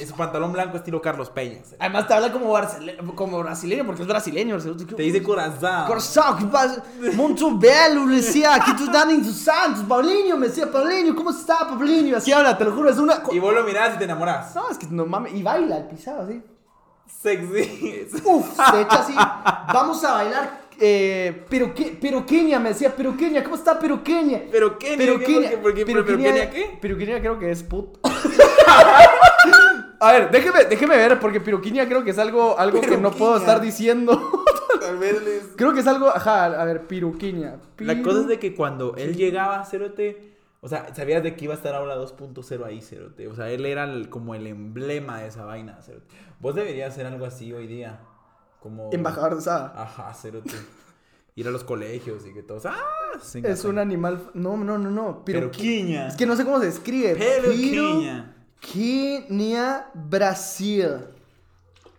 Y 0.00 0.06
su 0.06 0.14
pantalón 0.14 0.52
blanco 0.52 0.76
estilo 0.76 1.00
Carlos 1.00 1.30
Peña. 1.30 1.58
Además 1.78 2.06
te 2.08 2.14
habla 2.14 2.32
como, 2.32 2.52
como 3.14 3.38
brasileño, 3.40 3.84
porque 3.86 4.02
es 4.02 4.08
brasileño. 4.08 4.58
Te 4.58 5.02
dice 5.02 5.22
corazón. 5.22 5.86
Coração, 5.86 6.36
que 6.38 6.44
passa. 6.46 6.82
Muito 7.14 7.56
belo, 7.58 8.04
me 8.06 8.16
decía, 8.16 8.54
aqui 8.54 8.74
tu 8.76 8.86
Dani 8.90 9.18
dos 9.18 9.36
Santos, 9.36 9.84
Paulinho, 9.88 10.36
me 10.36 10.48
decía, 10.48 10.70
Paulinho, 10.70 11.14
¿cómo 11.14 11.30
está, 11.30 11.58
Paulinho? 11.68 12.16
Así 12.16 12.32
habla, 12.32 12.56
te 12.56 12.64
lo 12.64 12.72
juro, 12.72 12.90
es 12.90 12.98
una. 12.98 13.22
Y 13.30 13.38
vos 13.38 13.54
lo 13.54 13.62
mirás 13.64 13.94
y 13.94 13.98
te 13.98 14.04
enamoras. 14.04 14.54
No, 14.54 14.68
es 14.70 14.78
que 14.78 14.86
no 14.90 15.06
mames, 15.06 15.34
y 15.34 15.42
baila 15.42 15.78
el 15.78 15.84
pisado 15.84 16.22
así. 16.22 16.42
Sexy. 17.22 18.08
Uf, 18.24 18.46
se 18.54 18.80
echa 18.80 19.00
así. 19.00 19.14
Vamos 19.72 20.02
a 20.04 20.12
bailar. 20.12 20.60
Eh, 20.82 21.44
pero 21.50 21.74
qué, 21.74 21.96
pero 22.00 22.24
Kenia 22.24 22.58
me 22.58 22.70
decía, 22.70 22.94
pero 22.96 23.14
Kenia, 23.14 23.44
¿cómo 23.44 23.54
está 23.54 23.78
pero 23.78 24.02
Kenia? 24.02 24.44
Pero 24.50 24.78
Kenia, 24.78 24.96
pero 24.96 25.18
¿qué? 25.18 25.24
Kenia, 25.26 25.50
¿Por 25.50 25.50
qué? 25.50 25.56
¿Por 25.58 25.74
qué? 25.74 25.84
¿Pero 25.84 26.06
Kenia 26.06 26.50
qué? 26.50 26.78
Pero 26.80 26.96
Kenia 26.96 27.20
creo 27.20 27.38
que 27.38 27.50
es 27.50 27.62
put. 27.62 27.98
A 30.02 30.12
ver, 30.12 30.30
déjeme, 30.30 30.64
déjeme 30.64 30.96
ver, 30.96 31.20
porque 31.20 31.40
piruquiña 31.40 31.86
creo 31.86 32.02
que 32.02 32.12
es 32.12 32.18
algo, 32.18 32.58
algo 32.58 32.80
que 32.80 32.96
no 32.96 33.10
puedo 33.10 33.36
estar 33.36 33.60
diciendo. 33.60 34.44
Tal 34.80 34.96
vez 34.96 35.22
les... 35.22 35.42
creo 35.56 35.74
que 35.74 35.80
es 35.80 35.86
algo, 35.86 36.08
ajá, 36.08 36.46
a 36.46 36.64
ver, 36.64 36.86
piruquiña. 36.86 37.56
La 37.76 38.00
cosa 38.00 38.20
es 38.20 38.26
de 38.26 38.38
que 38.38 38.54
cuando 38.54 38.96
él 38.96 39.14
llegaba, 39.14 39.62
Cerote, 39.66 40.38
o 40.60 40.68
sea, 40.68 40.94
sabías 40.94 41.22
de 41.22 41.36
que 41.36 41.44
iba 41.46 41.54
a 41.54 41.56
estar 41.56 41.74
ahora 41.74 41.96
2.0 41.96 42.64
ahí, 42.64 42.80
Cerote. 42.82 43.28
O 43.28 43.34
sea, 43.34 43.50
él 43.50 43.64
era 43.66 43.84
el- 43.84 44.08
como 44.10 44.34
el 44.34 44.46
emblema 44.46 45.20
de 45.20 45.28
esa 45.28 45.44
vaina, 45.44 45.80
Cerote. 45.82 46.06
Vos 46.40 46.54
deberías 46.54 46.92
hacer 46.92 47.06
algo 47.06 47.24
así 47.26 47.52
hoy 47.52 47.66
día. 47.66 48.00
Como... 48.60 48.90
Embajador 48.92 49.36
de 49.36 49.40
Saba. 49.42 49.72
Ajá, 49.74 50.12
Cerote. 50.14 50.54
Ir 51.36 51.46
a 51.48 51.50
los 51.50 51.64
colegios 51.64 52.26
y 52.26 52.34
que 52.34 52.42
todos... 52.42 52.66
¡Ah! 52.66 52.76
Es 53.42 53.64
un 53.64 53.78
animal. 53.78 54.30
No, 54.34 54.56
no, 54.56 54.76
no, 54.78 54.90
no. 54.90 55.24
Peruquiña. 55.24 56.08
Es 56.08 56.16
que 56.16 56.26
no 56.26 56.36
sé 56.36 56.44
cómo 56.44 56.60
se 56.60 56.68
escribe. 56.68 57.14
Peruquiña. 57.16 58.34
Piruquiña, 58.60 59.86
Brasil. 59.94 60.88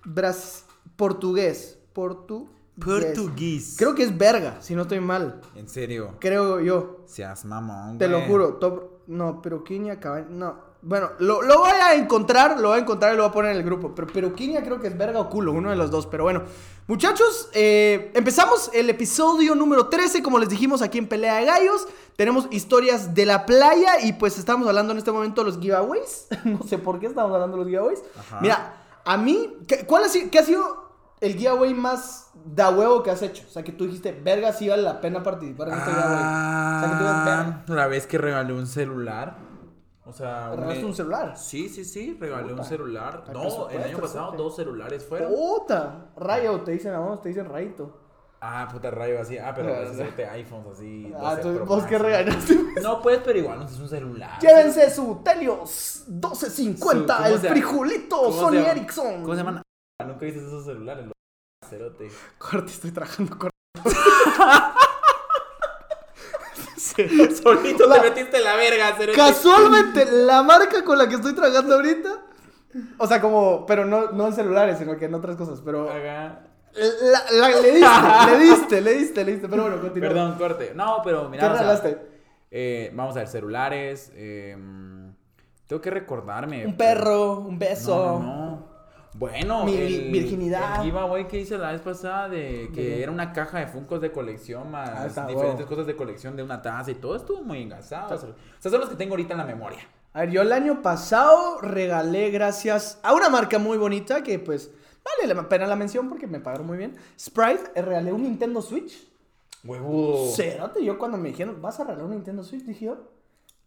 Bras 0.05 0.65
portugués. 0.95 1.79
Portugués. 1.93 2.49
Portugués. 2.79 3.75
Creo 3.77 3.95
que 3.95 4.03
es 4.03 4.17
verga, 4.17 4.57
si 4.61 4.75
no 4.75 4.83
estoy 4.83 4.99
mal. 4.99 5.41
En 5.55 5.67
serio. 5.67 6.15
Creo 6.19 6.59
yo. 6.59 7.01
Seas 7.05 7.45
mamón, 7.45 7.97
Te 7.97 8.07
lo 8.07 8.21
juro. 8.21 8.55
top- 8.55 8.83
No, 9.07 9.41
pero 9.41 9.63
Quiña, 9.63 9.99
cabaña. 9.99 10.27
No. 10.29 10.71
Bueno, 10.83 11.11
lo, 11.19 11.43
lo 11.43 11.59
voy 11.59 11.69
a 11.69 11.93
encontrar, 11.93 12.59
lo 12.59 12.69
voy 12.69 12.79
a 12.79 12.81
encontrar 12.81 13.13
y 13.13 13.17
lo 13.17 13.21
voy 13.23 13.29
a 13.29 13.33
poner 13.33 13.51
en 13.51 13.57
el 13.57 13.63
grupo. 13.63 13.93
Pero 13.93 14.07
Peruquinia 14.07 14.63
creo 14.63 14.79
que 14.79 14.87
es 14.87 14.97
verga 14.97 15.19
o 15.19 15.29
culo, 15.29 15.51
uno 15.51 15.69
de 15.69 15.75
los 15.75 15.91
dos. 15.91 16.07
Pero 16.07 16.23
bueno, 16.23 16.41
muchachos, 16.87 17.49
eh, 17.53 18.11
empezamos 18.15 18.71
el 18.73 18.89
episodio 18.89 19.53
número 19.53 19.87
13, 19.89 20.23
como 20.23 20.39
les 20.39 20.49
dijimos 20.49 20.81
aquí 20.81 20.97
en 20.97 21.07
Pelea 21.07 21.35
de 21.35 21.45
Gallos. 21.45 21.87
Tenemos 22.15 22.47
historias 22.49 23.13
de 23.13 23.27
la 23.27 23.45
playa 23.45 23.99
y 24.03 24.13
pues 24.13 24.39
estamos 24.39 24.67
hablando 24.67 24.91
en 24.93 24.97
este 24.97 25.11
momento 25.11 25.43
de 25.43 25.51
los 25.51 25.59
giveaways. 25.59 26.27
no 26.45 26.63
sé 26.63 26.79
por 26.79 26.99
qué 26.99 27.05
estamos 27.07 27.31
hablando 27.31 27.57
de 27.57 27.63
los 27.63 27.67
giveaways. 27.69 27.99
Ajá. 28.17 28.39
Mira, 28.41 28.77
a 29.05 29.17
mí, 29.17 29.57
¿qué, 29.67 29.85
¿cuál 29.85 30.05
ha 30.05 30.09
sido, 30.09 30.31
qué 30.31 30.39
ha 30.39 30.43
sido 30.45 30.90
el 31.21 31.35
giveaway 31.35 31.73
más 31.73 32.31
da 32.45 32.69
huevo 32.71 33.01
que 33.03 33.11
has 33.11 33.21
hecho? 33.21 33.43
O 33.47 33.49
sea, 33.49 33.63
que 33.63 33.71
tú 33.71 33.85
dijiste, 33.85 34.11
verga, 34.11 34.51
sí 34.51 34.67
vale 34.67 34.81
la 34.83 34.99
pena 34.99 35.23
participar 35.23 35.69
en 35.69 35.73
este 35.75 35.89
giveaway. 35.91 36.13
O 36.13 36.79
sea, 36.79 36.89
que 36.89 36.95
tú 36.97 37.03
digas, 37.03 37.25
verga, 37.25 37.63
Ah, 37.67 37.73
la 37.73 37.87
vez 37.87 38.07
que 38.07 38.17
regalé 38.17 38.53
un 38.53 38.67
celular. 38.67 39.37
O 40.03 40.13
sea, 40.13 40.49
regalaste 40.55 40.83
un 40.85 40.95
celular. 40.95 41.37
Sí, 41.37 41.69
sí, 41.69 41.85
sí, 41.85 42.17
regalé 42.19 42.49
Puta. 42.49 42.61
un 42.63 42.67
celular. 42.67 43.23
No, 43.31 43.69
el 43.69 43.83
año 43.83 43.97
pasado 43.99 44.31
dos 44.33 44.55
celulares 44.55 45.05
fueron. 45.05 45.31
Puta, 45.31 46.07
rayo, 46.17 46.59
te 46.61 46.71
dicen 46.71 46.93
a 46.93 46.99
vos, 46.99 47.21
te 47.21 47.29
dicen 47.29 47.45
rayito. 47.47 47.97
Ah, 48.41 48.67
puta 48.71 48.89
rayo, 48.89 49.21
así. 49.21 49.37
Ah, 49.37 49.53
pero 49.55 49.69
Ah, 49.69 49.83
ese 49.83 50.03
sí. 50.09 50.15
de 50.17 50.25
iPhones 50.25 50.67
así. 50.73 51.13
Ah, 51.15 51.35
12 51.35 51.41
tú, 51.43 51.55
Pro 51.57 51.65
vos 51.67 51.83
que 51.85 51.97
regalaste. 51.99 52.57
No, 52.81 52.99
pues, 52.99 53.19
pero 53.23 53.37
igual 53.37 53.59
no 53.59 53.65
es 53.65 53.79
un 53.79 53.87
celular. 53.87 54.39
Llévense 54.41 54.89
su 54.89 55.21
Telios 55.23 56.05
1250, 56.07 57.15
Su- 57.17 57.23
¿cómo 57.23 57.35
el 57.35 57.39
frijolito 57.39 58.17
¿Cómo 58.17 58.31
se 58.33 58.39
Sony? 58.39 58.55
Ericsson. 58.71 59.21
¿Cómo 59.21 59.33
se 59.35 59.43
llaman? 59.43 59.61
Ah, 60.01 60.05
Nunca 60.05 60.25
viste 60.25 60.39
esos 60.41 60.65
celulares, 60.65 61.05
los 61.05 61.13
cerote. 61.69 62.09
Corte, 62.37 62.71
estoy 62.71 62.91
trabajando 62.91 63.37
con. 63.37 63.49
Solito 67.43 67.87
La- 67.87 68.01
te 68.01 68.09
metiste 68.09 68.39
la 68.39 68.55
verga, 68.55 68.93
cerote. 68.97 69.17
Casualmente, 69.17 70.05
la 70.11 70.43
marca 70.43 70.83
con 70.83 70.97
la 70.97 71.07
que 71.07 71.15
estoy 71.15 71.33
trabajando 71.33 71.75
ahorita. 71.75 72.09
O 72.97 73.07
sea, 73.07 73.21
como. 73.21 73.65
Pero 73.65 73.85
no, 73.85 74.11
no 74.11 74.27
en 74.27 74.33
celulares, 74.33 74.77
sino 74.77 74.97
que 74.97 75.05
en 75.05 75.13
otras 75.13 75.35
cosas. 75.35 75.61
Pero. 75.63 75.89
Ajá. 75.89 76.41
la- 76.73 77.31
la- 77.31 77.49
le 77.61 77.71
diste, 77.71 78.27
le 78.27 78.39
diste, 78.39 78.81
le 78.81 78.93
diste, 78.93 79.25
le 79.25 79.31
diste. 79.33 79.49
Pero 79.49 79.63
bueno, 79.63 79.81
continúa. 79.81 80.09
Perdón, 80.09 80.35
corte. 80.37 80.73
No, 80.75 81.01
pero 81.03 81.29
mira. 81.29 81.41
¿Qué 81.41 81.47
o 81.47 81.49
sea, 81.57 81.61
regalaste? 81.61 82.01
eh, 82.51 82.91
vamos 82.93 83.15
a 83.15 83.19
ver, 83.19 83.27
celulares. 83.27 84.11
eh, 84.15 84.57
tengo 85.67 85.81
que 85.81 85.89
recordarme. 85.89 86.65
Un 86.65 86.75
perro, 86.77 87.39
un 87.39 87.57
beso. 87.59 87.95
No, 87.95 88.19
no, 88.19 88.35
no. 88.51 88.70
Bueno, 89.13 89.65
Mi 89.65 89.75
el, 89.75 90.11
virginidad. 90.11 90.77
El 90.77 90.83
giveaway 90.85 91.27
que 91.27 91.39
hice 91.39 91.57
la 91.57 91.71
vez 91.73 91.81
pasada 91.81 92.29
de 92.29 92.69
que 92.73 93.03
era 93.03 93.11
una 93.11 93.33
caja 93.33 93.59
de 93.59 93.67
funcos 93.67 93.99
de 94.01 94.11
colección 94.11 94.63
Ah, 94.67 94.71
más 94.71 95.05
está 95.07 95.27
diferentes 95.27 95.57
huevo. 95.59 95.69
cosas 95.69 95.85
de 95.87 95.95
colección 95.95 96.35
de 96.35 96.43
una 96.43 96.61
taza 96.61 96.91
y 96.91 96.95
todo 96.95 97.15
estuvo 97.17 97.41
muy 97.41 97.61
engasado. 97.61 98.15
O 98.15 98.17
sea, 98.17 98.71
son 98.71 98.79
los 98.79 98.89
que 98.89 98.95
tengo 98.95 99.13
ahorita 99.13 99.33
en 99.33 99.37
la 99.39 99.45
memoria. 99.45 99.79
A 100.13 100.21
ver, 100.21 100.31
yo 100.31 100.41
el 100.41 100.51
año 100.51 100.81
pasado 100.81 101.59
regalé 101.61 102.31
gracias 102.31 102.99
a 103.03 103.13
una 103.13 103.29
marca 103.29 103.59
muy 103.59 103.77
bonita 103.77 104.23
que 104.23 104.39
pues 104.39 104.71
vale 105.03 105.33
la 105.33 105.47
pena 105.49 105.67
la 105.67 105.75
mención 105.75 106.07
porque 106.09 106.27
me 106.27 106.39
pagaron 106.39 106.67
muy 106.67 106.77
bien. 106.77 106.95
Sprite, 107.19 107.71
eh, 107.75 107.81
regalé 107.81 108.13
un 108.13 108.23
Nintendo 108.23 108.61
Switch. 108.61 109.07
Huevudo. 109.63 110.31
Cérate, 110.31 110.83
yo 110.83 110.97
cuando 110.97 111.17
me 111.17 111.29
dijeron, 111.29 111.61
vas 111.61 111.79
a 111.79 111.83
regalar 111.83 112.05
un 112.05 112.11
Nintendo 112.11 112.43
Switch, 112.43 112.63
dije 112.63 112.85
yo, 112.85 112.97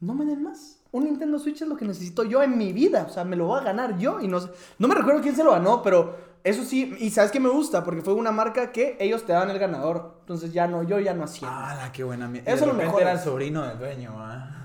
no 0.04 0.14
me 0.14 0.24
den 0.24 0.42
más. 0.42 0.78
Un 0.92 1.04
Nintendo 1.04 1.38
Switch 1.38 1.62
es 1.62 1.68
lo 1.68 1.76
que 1.76 1.84
necesito 1.84 2.24
yo 2.24 2.42
en 2.42 2.56
mi 2.56 2.72
vida. 2.72 3.06
O 3.08 3.12
sea, 3.12 3.24
me 3.24 3.36
lo 3.36 3.46
voy 3.46 3.60
a 3.60 3.64
ganar 3.64 3.98
yo. 3.98 4.20
Y 4.20 4.28
no 4.28 4.40
sé, 4.40 4.48
no 4.78 4.86
me 4.86 4.94
recuerdo 4.94 5.20
quién 5.20 5.34
se 5.34 5.42
lo 5.42 5.52
ganó, 5.52 5.82
pero 5.82 6.16
eso 6.44 6.62
sí, 6.62 6.94
y 6.98 7.10
sabes 7.10 7.30
que 7.30 7.40
me 7.40 7.48
gusta, 7.48 7.82
porque 7.82 8.02
fue 8.02 8.12
una 8.12 8.30
marca 8.30 8.70
que 8.70 8.96
ellos 9.00 9.24
te 9.24 9.32
daban 9.32 9.50
el 9.50 9.58
ganador. 9.58 10.18
Entonces 10.20 10.52
ya 10.52 10.66
no, 10.66 10.82
yo 10.82 11.00
ya 11.00 11.14
no 11.14 11.24
hacía. 11.24 11.48
Ah, 11.50 11.90
qué 11.92 12.04
buena 12.04 12.28
mierda. 12.28 12.52
Eso 12.52 12.64
es 12.64 12.68
lo 12.68 12.74
mejor. 12.76 13.00
era 13.00 13.12
el 13.12 13.18
sobrino 13.18 13.62
del 13.66 13.78
dueño, 13.78 14.14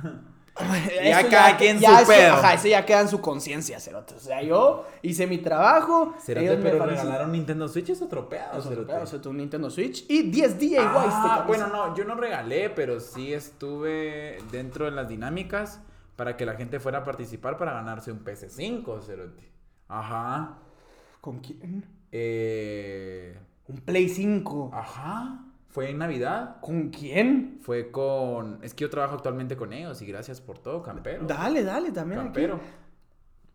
Eso 0.91 1.03
Ya 1.03 1.29
cada 1.29 1.57
quien 1.57 1.79
ya 1.79 1.95
su 1.97 2.03
eso- 2.03 2.11
pedo. 2.11 2.33
Ajá, 2.33 2.53
eso 2.53 2.67
ya 2.67 2.85
queda 2.85 3.01
en 3.01 3.07
su 3.07 3.21
conciencia, 3.21 3.79
cerote. 3.79 4.15
O 4.15 4.19
sea, 4.19 4.41
yo 4.41 4.85
hice 5.01 5.25
mi 5.27 5.37
trabajo. 5.37 6.13
Cerote, 6.19 6.45
ellos 6.45 6.57
me 6.57 6.63
pero 6.69 6.77
felicitaron. 6.83 7.05
regalar 7.11 7.25
un 7.27 7.31
Nintendo 7.33 7.67
Switch 7.67 7.89
es 7.89 8.01
otro 8.01 8.27
pedo, 8.29 8.51
Eso, 8.57 8.69
cerote. 8.69 8.93
O 8.93 9.05
sea, 9.07 9.19
un 9.25 9.37
Nintendo 9.37 9.69
Switch 9.69 10.05
y 10.09 10.23
10 10.29 10.59
DIYs. 10.59 10.79
Ah, 10.81 10.93
cabeza. 10.93 11.43
bueno, 11.47 11.67
no, 11.67 11.95
yo 11.95 12.03
no 12.05 12.15
regalé, 12.15 12.69
pero 12.69 12.99
sí 12.99 13.33
estuve 13.33 14.37
dentro 14.51 14.85
de 14.85 14.91
las 14.91 15.07
dinámicas 15.07 15.79
para 16.15 16.35
que 16.35 16.45
la 16.45 16.55
gente 16.55 16.79
fuera 16.79 16.99
a 16.99 17.03
participar 17.03 17.57
para 17.57 17.73
ganarse 17.73 18.11
un 18.11 18.23
PS5, 18.25 19.01
cerote. 19.01 19.49
Ajá. 19.87 20.57
¿Con 21.21 21.39
quién? 21.39 21.85
Eh, 22.11 23.37
Un 23.67 23.77
Play 23.77 24.09
5. 24.09 24.71
ajá. 24.73 25.45
Fue 25.69 25.89
en 25.91 25.99
Navidad. 25.99 26.57
¿Con 26.61 26.89
quién? 26.89 27.59
Fue 27.61 27.91
con. 27.91 28.59
Es 28.63 28.73
que 28.73 28.81
yo 28.81 28.89
trabajo 28.89 29.15
actualmente 29.15 29.55
con 29.55 29.71
ellos 29.71 30.01
y 30.01 30.05
gracias 30.05 30.41
por 30.41 30.57
todo, 30.59 30.81
campero. 30.81 31.25
Dale, 31.27 31.63
dale, 31.63 31.91
también. 31.91 32.19
aquí. 32.21 32.27
Campero. 32.29 32.59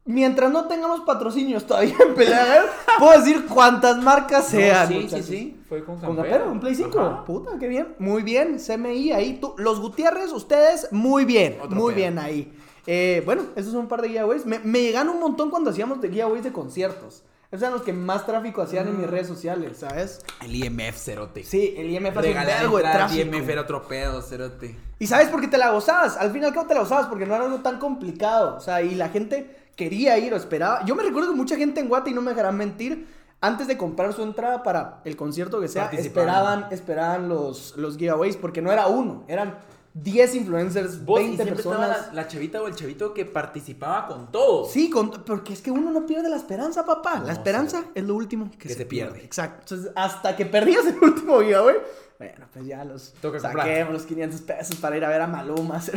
Mientras 0.07 0.53
no 0.53 0.67
tengamos 0.67 1.01
patrocinios 1.01 1.67
todavía 1.67 1.95
en 2.07 2.15
pelea, 2.15 2.67
puedo 2.99 3.19
decir 3.19 3.47
cuántas 3.47 3.97
marcas 4.03 4.47
sean. 4.49 4.87
sí, 4.87 4.95
sí, 4.95 5.01
muchachos. 5.05 5.27
sí. 5.27 5.61
Fue 5.69 5.83
con 5.83 5.97
Con 5.97 6.15
campero. 6.15 6.23
Campero, 6.31 6.53
un 6.53 6.61
Play 6.61 6.75
5. 6.75 7.01
Ajá. 7.01 7.25
Puta, 7.25 7.59
qué 7.59 7.69
bien. 7.69 7.95
Muy 7.99 8.23
bien, 8.23 8.59
CMI 8.59 9.13
ahí. 9.13 9.39
Tú, 9.41 9.55
los 9.57 9.81
Gutiérrez, 9.81 10.31
ustedes, 10.33 10.89
muy 10.93 11.25
bien. 11.25 11.57
Otro 11.61 11.75
muy 11.75 11.95
pedo. 11.95 11.97
bien 11.97 12.19
ahí. 12.19 12.53
Eh, 12.87 13.23
bueno, 13.25 13.45
esos 13.57 13.73
son 13.73 13.81
un 13.83 13.89
par 13.89 14.03
de 14.03 14.09
giveaways. 14.09 14.45
Me, 14.45 14.59
me 14.59 14.83
llegan 14.83 15.09
un 15.09 15.19
montón 15.19 15.49
cuando 15.51 15.71
hacíamos 15.71 16.03
de 16.03 16.09
giveaways 16.11 16.45
de 16.45 16.53
conciertos. 16.53 17.23
Esos 17.55 17.63
eran 17.63 17.75
los 17.75 17.83
que 17.83 17.93
más 17.93 18.27
tráfico 18.27 18.63
hacían 18.63 18.89
en 18.89 18.99
mis 18.99 19.09
redes 19.09 19.29
sociales, 19.29 19.77
¿sabes? 19.79 20.25
El 20.43 20.57
IMF, 20.57 20.97
cerote. 20.97 21.45
Sí, 21.45 21.73
el 21.79 21.89
IMF 21.89 22.17
Regalar 22.17 22.63
vergo 22.63 22.79
de 22.79 22.83
tráfico. 22.83 23.37
IMF 23.37 23.49
era 23.49 23.61
otro 23.61 23.87
pedo, 23.87 24.23
cerote. 24.23 24.77
Y 24.99 25.07
sabes 25.07 25.29
por 25.29 25.41
qué 25.41 25.47
te 25.47 25.57
la 25.57 25.71
gozabas. 25.71 26.17
Al 26.17 26.33
fin 26.33 26.43
y 26.43 26.47
al 26.47 26.53
cabo 26.53 26.67
te 26.67 26.75
la 26.75 26.81
gozabas 26.81 27.07
porque 27.07 27.27
no 27.27 27.37
era 27.37 27.45
algo 27.45 27.61
tan 27.61 27.79
complicado. 27.79 28.57
O 28.57 28.61
sea, 28.61 28.83
y 28.83 28.97
la 28.97 29.09
gente 29.09 29.69
quería 29.77 30.19
ir 30.19 30.35
o 30.35 30.37
esperaba. 30.37 30.85
Yo 30.85 30.97
me 30.97 31.05
recuerdo 31.05 31.31
que 31.31 31.37
mucha 31.37 31.55
gente 31.55 31.79
en 31.79 31.87
Guate, 31.87 32.11
y 32.11 32.15
no 32.15 32.23
me 32.23 32.33
dejarán 32.33 32.57
mentir, 32.57 33.07
antes 33.41 33.69
de 33.69 33.79
comprar 33.79 34.13
su 34.15 34.25
entrada 34.25 34.65
para 34.65 35.01
el 35.05 35.15
concierto 35.15 35.61
que 35.61 35.69
sea, 35.69 35.91
esperaban, 35.93 36.67
esperaban 36.73 37.29
los, 37.29 37.77
los 37.77 37.97
giveaways 37.97 38.37
porque 38.37 38.63
no 38.63 38.73
era 38.73 38.89
uno, 38.89 39.23
eran 39.29 39.59
10 39.95 40.35
influencers, 40.35 41.05
Vos, 41.05 41.21
y 41.21 41.25
20 41.25 41.43
siempre 41.45 41.63
estaba 41.63 41.87
personas. 41.87 42.07
la, 42.09 42.23
la 42.23 42.29
chavita 42.29 42.61
o 42.61 42.67
el 42.67 42.75
chavito 42.75 43.15
que 43.15 43.25
participaba 43.25 44.07
con 44.07 44.31
todo. 44.33 44.65
Sí, 44.67 44.91
con- 44.91 45.11
porque 45.25 45.53
es 45.53 45.61
que 45.63 45.71
uno 45.71 45.91
no 45.93 46.05
pierde 46.05 46.29
la 46.29 46.37
esperanza, 46.37 46.85
papá. 46.85 47.21
No, 47.21 47.27
la 47.27 47.33
esperanza 47.33 47.83
sí. 47.83 47.89
es 47.95 48.05
lo 48.05 48.15
último 48.17 48.51
que, 48.51 48.59
Que 48.69 48.75
se 48.75 48.87
pierde. 48.87 49.25
Exacto. 49.25 49.61
Entonces, 49.75 49.93
hasta 49.95 50.35
que 50.37 50.47
perdías 50.47 50.85
el 50.87 50.99
último 51.03 51.41
giveaway, 51.41 51.77
bueno, 52.19 52.47
pues 52.53 52.67
ya 52.67 52.85
los 52.85 53.13
Toca 53.21 53.39
saquemos 53.39 53.93
los 53.93 54.03
500 54.05 54.41
pesos 54.43 54.77
para 54.77 54.97
ir 54.97 55.05
a 55.05 55.09
ver 55.09 55.21
a 55.21 55.27
Maluma. 55.27 55.81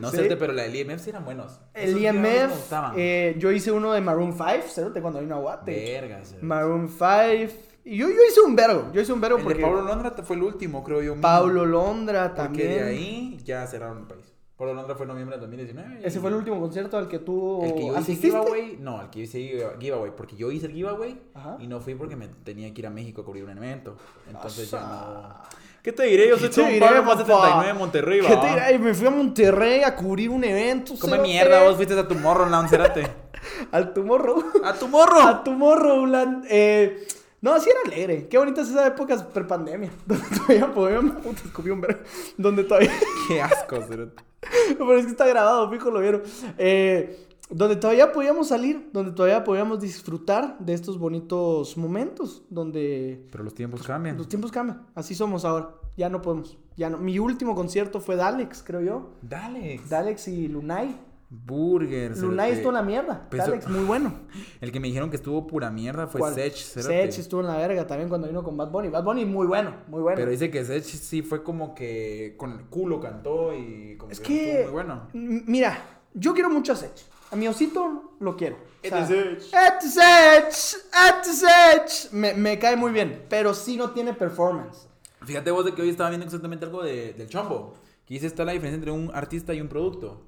No 0.00 0.10
Sí. 0.10 0.16
sé, 0.16 0.36
pero 0.36 0.52
la 0.52 0.64
del 0.64 0.74
IMF 0.74 1.00
sí 1.00 1.10
eran 1.10 1.24
buenos. 1.24 1.58
El 1.72 1.90
Esos 1.90 2.00
IMF, 2.02 2.72
eh, 2.96 3.36
yo 3.38 3.52
hice 3.52 3.70
uno 3.70 3.92
de 3.92 4.00
Maroon 4.00 4.32
5, 4.32 4.68
cerote, 4.68 5.00
cuando 5.00 5.20
vino 5.20 5.36
a 5.36 5.38
Guate. 5.38 5.72
Verga. 5.72 6.20
Maroon 6.42 6.88
5. 6.88 7.52
Y 7.84 7.96
yo, 7.98 8.08
yo 8.08 8.14
hice 8.28 8.40
un 8.40 8.56
vergo, 8.56 8.90
yo 8.92 9.00
hice 9.02 9.12
un 9.12 9.20
vergo 9.20 9.36
El 9.38 9.42
porque 9.44 9.58
de 9.58 9.64
Pablo 9.64 9.82
Londra 9.82 10.14
fue 10.22 10.36
el 10.36 10.42
último, 10.42 10.82
creo 10.82 11.02
yo. 11.02 11.12
mismo. 11.12 11.22
Pablo 11.22 11.66
Londra 11.66 12.28
Porque 12.28 12.42
también. 12.42 12.70
de 12.70 12.82
ahí 12.82 13.38
ya 13.44 13.66
cerraron 13.66 13.98
el 13.98 14.04
país. 14.04 14.24
Pablo 14.56 14.72
Londra 14.72 14.94
fue 14.94 15.04
en 15.04 15.08
noviembre 15.08 15.36
de 15.36 15.40
2019. 15.42 16.00
y- 16.00 16.06
Ese 16.06 16.20
fue 16.20 16.30
el 16.30 16.36
último 16.36 16.60
concierto 16.60 16.96
al 16.96 17.08
que 17.08 17.18
tú 17.18 17.62
El 17.64 17.74
que 17.74 17.80
yo 17.80 17.88
hice 17.88 17.98
asististe. 17.98 18.28
giveaway, 18.38 18.78
no, 18.80 19.02
el 19.02 19.10
que 19.10 19.18
yo 19.18 19.24
hice 19.24 19.66
giveaway, 19.80 20.12
porque 20.16 20.36
yo 20.36 20.50
hice 20.50 20.66
el 20.66 20.72
giveaway 20.72 21.20
Ajá. 21.34 21.56
y 21.60 21.66
no 21.66 21.80
fui 21.80 21.94
porque 21.94 22.16
me 22.16 22.28
tenía 22.28 22.72
que 22.72 22.80
ir 22.80 22.86
a 22.86 22.90
México 22.90 23.20
a 23.22 23.24
cubrir 23.24 23.44
un 23.44 23.50
evento. 23.50 23.96
Entonces 24.30 24.70
ya 24.70 24.80
no. 24.80 25.34
¿Qué 25.82 25.92
te 25.92 26.04
diré? 26.04 26.28
Yo 26.30 26.38
soy 26.38 26.48
¿Qué 26.48 26.78
Pablo 26.80 27.02
más 27.02 27.16
papá? 27.16 27.24
79 27.26 27.66
de 27.66 27.74
Monterrey, 27.74 28.20
¿Qué 28.22 28.34
va. 28.34 28.40
te 28.40 28.46
diré? 28.48 28.78
Me 28.78 28.94
fui 28.94 29.06
a 29.06 29.10
Monterrey 29.10 29.82
a 29.82 29.94
cubrir 29.94 30.30
un 30.30 30.42
evento. 30.42 30.94
Come 30.98 31.18
mierda, 31.18 31.64
vos 31.64 31.76
fuiste 31.76 31.98
a 31.98 32.08
tu 32.08 32.14
morro, 32.14 32.48
Cérate. 32.68 33.06
Al 33.72 33.92
Tomorrow. 33.92 34.42
¡A 34.64 34.72
tu 34.72 34.88
morro! 34.88 35.20
a 35.20 35.44
Tomorrowland. 35.44 36.46
Eh, 36.48 37.06
no, 37.44 37.60
sí 37.60 37.68
era 37.68 37.80
alegre. 37.94 38.26
Qué 38.26 38.38
bonitas 38.38 38.70
esas 38.70 38.86
épocas 38.86 39.22
prepandemia. 39.22 39.90
Donde 40.06 40.24
todavía 40.34 40.72
podíamos. 40.72 41.12
Puta, 41.20 41.42
escupí 41.44 41.68
un 41.68 41.82
vergo. 41.82 42.00
Donde 42.38 42.64
todavía. 42.64 42.90
Qué 43.28 43.42
asco. 43.42 43.76
Pero 43.86 44.96
es 44.96 45.04
que 45.04 45.10
está 45.10 45.26
grabado, 45.26 45.70
fijo, 45.70 45.90
lo 45.90 46.00
vieron. 46.00 46.22
Eh, 46.56 47.28
donde 47.50 47.76
todavía 47.76 48.12
podíamos 48.12 48.48
salir, 48.48 48.88
donde 48.94 49.12
todavía 49.12 49.44
podíamos 49.44 49.78
disfrutar 49.78 50.56
de 50.58 50.72
estos 50.72 50.98
bonitos 50.98 51.76
momentos, 51.76 52.44
donde 52.48 53.26
Pero 53.30 53.44
los 53.44 53.54
tiempos 53.54 53.82
cambian. 53.82 54.16
los 54.16 54.26
tiempos 54.26 54.50
cambian. 54.50 54.86
Así 54.94 55.14
somos 55.14 55.44
ahora. 55.44 55.74
Ya 55.98 56.08
no 56.08 56.22
podemos. 56.22 56.56
Ya 56.78 56.88
no. 56.88 56.96
Mi 56.96 57.18
último 57.18 57.54
concierto 57.54 58.00
fue 58.00 58.16
Dalex, 58.16 58.62
creo 58.62 58.80
yo. 58.80 59.10
Dale. 59.20 59.82
Dalex 59.86 60.28
y 60.28 60.48
Lunay. 60.48 60.98
Burger. 61.44 62.16
Lunay 62.16 62.52
estuvo 62.52 62.70
en 62.70 62.74
la 62.74 62.82
mierda. 62.82 63.26
Pues, 63.30 63.44
Dalex, 63.44 63.68
muy 63.68 63.84
bueno. 63.84 64.12
El 64.60 64.72
que 64.72 64.80
me 64.80 64.88
dijeron 64.88 65.10
que 65.10 65.16
estuvo 65.16 65.46
pura 65.46 65.70
mierda 65.70 66.06
fue 66.06 66.20
¿Cuál? 66.20 66.34
Sech. 66.34 66.54
Sech 66.54 67.18
estuvo 67.18 67.40
en 67.40 67.46
la 67.46 67.56
verga 67.56 67.86
también 67.86 68.08
cuando 68.08 68.26
vino 68.26 68.42
con 68.42 68.56
Bad 68.56 68.70
Bunny. 68.70 68.88
Bad 68.88 69.04
Bunny 69.04 69.24
muy 69.24 69.46
bueno, 69.46 69.74
muy 69.88 70.02
bueno. 70.02 70.16
Pero 70.16 70.30
dice 70.30 70.50
que 70.50 70.64
Sech 70.64 70.84
sí 70.84 71.22
fue 71.22 71.42
como 71.42 71.74
que 71.74 72.34
con 72.36 72.52
el 72.52 72.64
culo 72.66 73.00
cantó 73.00 73.54
y 73.54 73.96
como 73.96 74.12
es 74.12 74.20
que, 74.20 74.26
que, 74.26 74.50
estuvo 74.50 74.64
muy 74.64 74.72
bueno. 74.72 75.08
mira, 75.12 75.78
yo 76.12 76.34
quiero 76.34 76.50
mucho 76.50 76.72
a 76.72 76.76
Sech. 76.76 76.92
A 77.30 77.36
mi 77.36 77.48
osito 77.48 78.14
lo 78.20 78.36
quiero. 78.36 78.56
O 78.56 78.88
sea, 78.88 79.00
Este 79.00 79.14
Sech. 79.14 79.54
Este 79.54 79.88
Sech, 79.88 80.84
este 81.08 81.32
Sech. 81.32 82.12
Me, 82.12 82.34
me 82.34 82.58
cae 82.58 82.76
muy 82.76 82.92
bien, 82.92 83.24
pero 83.28 83.54
sí 83.54 83.76
no 83.76 83.90
tiene 83.90 84.12
performance. 84.12 84.88
Fíjate 85.24 85.50
vos 85.50 85.64
de 85.64 85.74
que 85.74 85.82
hoy 85.82 85.88
estaba 85.88 86.10
viendo 86.10 86.26
exactamente 86.26 86.64
algo 86.66 86.82
de, 86.82 87.14
del 87.14 87.28
chombo. 87.28 87.74
Que 88.06 88.14
dice, 88.14 88.26
está 88.26 88.44
la 88.44 88.52
diferencia 88.52 88.76
entre 88.76 88.90
un 88.90 89.10
artista 89.14 89.54
y 89.54 89.60
un 89.60 89.68
producto. 89.68 90.20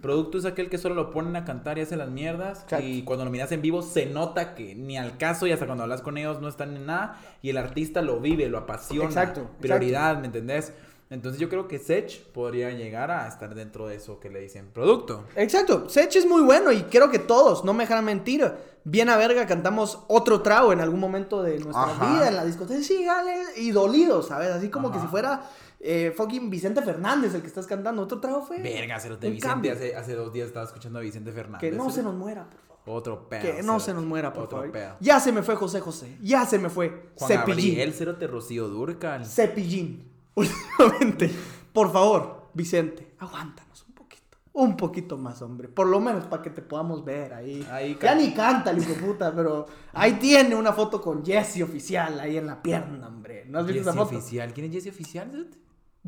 Producto 0.00 0.38
es 0.38 0.44
aquel 0.44 0.68
que 0.68 0.76
solo 0.76 0.96
lo 0.96 1.10
ponen 1.12 1.36
a 1.36 1.44
cantar 1.44 1.78
y 1.78 1.82
hace 1.82 1.96
las 1.96 2.10
mierdas. 2.10 2.62
Exacto. 2.62 2.84
Y 2.84 3.02
cuando 3.02 3.24
lo 3.24 3.30
miras 3.30 3.52
en 3.52 3.62
vivo 3.62 3.82
se 3.82 4.06
nota 4.06 4.56
que 4.56 4.74
ni 4.74 4.98
al 4.98 5.18
caso 5.18 5.46
y 5.46 5.52
hasta 5.52 5.66
cuando 5.66 5.84
hablas 5.84 6.02
con 6.02 6.18
ellos 6.18 6.40
no 6.40 6.48
están 6.48 6.74
en 6.74 6.86
nada. 6.86 7.20
Y 7.40 7.50
el 7.50 7.58
artista 7.58 8.02
lo 8.02 8.18
vive, 8.18 8.48
lo 8.48 8.58
apasiona. 8.58 9.04
Exacto, 9.04 9.48
Prioridad, 9.60 10.18
¿me 10.18 10.26
entendés? 10.26 10.72
Entonces 11.10 11.38
yo 11.38 11.50
creo 11.50 11.68
que 11.68 11.78
Sech 11.78 12.24
podría 12.32 12.70
llegar 12.70 13.10
a 13.10 13.28
estar 13.28 13.54
dentro 13.54 13.86
de 13.86 13.96
eso 13.96 14.18
que 14.18 14.30
le 14.30 14.40
dicen 14.40 14.70
producto. 14.72 15.26
Exacto, 15.36 15.88
Sech 15.90 16.16
es 16.16 16.26
muy 16.26 16.40
bueno 16.40 16.72
y 16.72 16.84
creo 16.84 17.10
que 17.10 17.18
todos, 17.18 17.64
no 17.64 17.74
me 17.74 17.84
dejarán 17.84 18.06
mentir. 18.06 18.50
Bien 18.84 19.10
a 19.10 19.16
verga, 19.16 19.46
cantamos 19.46 20.00
otro 20.08 20.40
trago 20.40 20.72
en 20.72 20.80
algún 20.80 20.98
momento 20.98 21.42
de 21.42 21.58
nuestra 21.58 21.84
Ajá. 21.84 22.14
vida 22.14 22.28
en 22.28 22.36
la 22.36 22.44
discoteca. 22.46 22.82
Sí, 22.82 23.04
gale, 23.04 23.34
y 23.58 23.70
dolidos, 23.70 24.28
¿sabes? 24.28 24.48
Así 24.52 24.70
como 24.70 24.90
que 24.90 24.98
si 24.98 25.06
fuera 25.06 25.42
eh, 25.84 26.12
fucking 26.16 26.48
Vicente 26.48 26.80
Fernández 26.80 27.34
el 27.34 27.40
que 27.40 27.48
estás 27.48 27.66
cantando. 27.66 28.02
Otro 28.02 28.20
trago 28.20 28.42
fue. 28.42 28.62
Verga, 28.62 29.00
Cerote. 29.00 29.26
un 29.26 29.34
Vicente, 29.34 29.70
hace, 29.72 29.96
hace 29.96 30.14
dos 30.14 30.32
días 30.32 30.46
estaba 30.46 30.64
escuchando 30.64 31.00
a 31.00 31.02
Vicente 31.02 31.32
Fernández. 31.32 31.60
Que 31.68 31.76
no 31.76 31.90
se 31.90 32.02
nos 32.02 32.14
muera, 32.14 32.48
por 32.48 32.60
favor. 32.60 32.72
Otro 32.86 33.28
pedo. 33.28 33.42
Que 33.42 33.62
no 33.62 33.80
se 33.80 33.92
nos 33.92 34.04
muera, 34.04 34.32
por 34.32 34.44
Otro 34.44 34.58
favor. 34.58 34.72
pedo. 34.72 34.96
Ya 35.00 35.18
se 35.20 35.32
me 35.32 35.42
fue 35.42 35.56
José 35.56 35.80
José. 35.80 36.16
Ya 36.22 36.46
se 36.46 36.58
me 36.58 36.70
fue. 36.70 37.10
Juan 37.16 37.28
Cepillín. 37.30 37.70
Gabriel, 37.70 37.92
Cerote, 37.94 38.26
Rocío 38.28 38.68
Durcal. 38.68 39.26
Cepillín. 39.26 40.08
Últimamente. 40.34 41.30
Por 41.72 41.92
favor, 41.92 42.48
Vicente, 42.54 43.14
aguántanos 43.18 43.84
un 43.88 43.94
poquito. 43.94 44.38
Un 44.52 44.76
poquito 44.76 45.16
más, 45.18 45.42
hombre. 45.42 45.68
Por 45.68 45.86
lo 45.88 45.98
menos 46.00 46.24
para 46.26 46.42
que 46.42 46.50
te 46.50 46.62
podamos 46.62 47.04
ver 47.04 47.34
ahí. 47.34 47.66
Ahí 47.70 47.98
ya 48.00 48.14
ni 48.14 48.32
canta 48.32 48.70
el 48.70 48.78
hijo 48.78 48.92
de 48.94 49.00
puta, 49.00 49.32
pero 49.34 49.66
ahí 49.92 50.14
tiene 50.14 50.54
una 50.54 50.72
foto 50.72 51.00
con 51.00 51.24
Jesse 51.24 51.62
oficial 51.62 52.20
ahí 52.20 52.36
en 52.36 52.46
la 52.46 52.60
pierna, 52.62 53.08
hombre. 53.08 53.46
¿No 53.48 53.58
has 53.60 53.66
visto 53.66 53.82
esa 53.82 53.92
Jesse 53.92 54.02
foto? 54.04 54.16
Oficial. 54.18 54.52
¿Quién 54.52 54.66
es 54.66 54.72
Jesse 54.72 54.88
Oficial? 54.94 55.48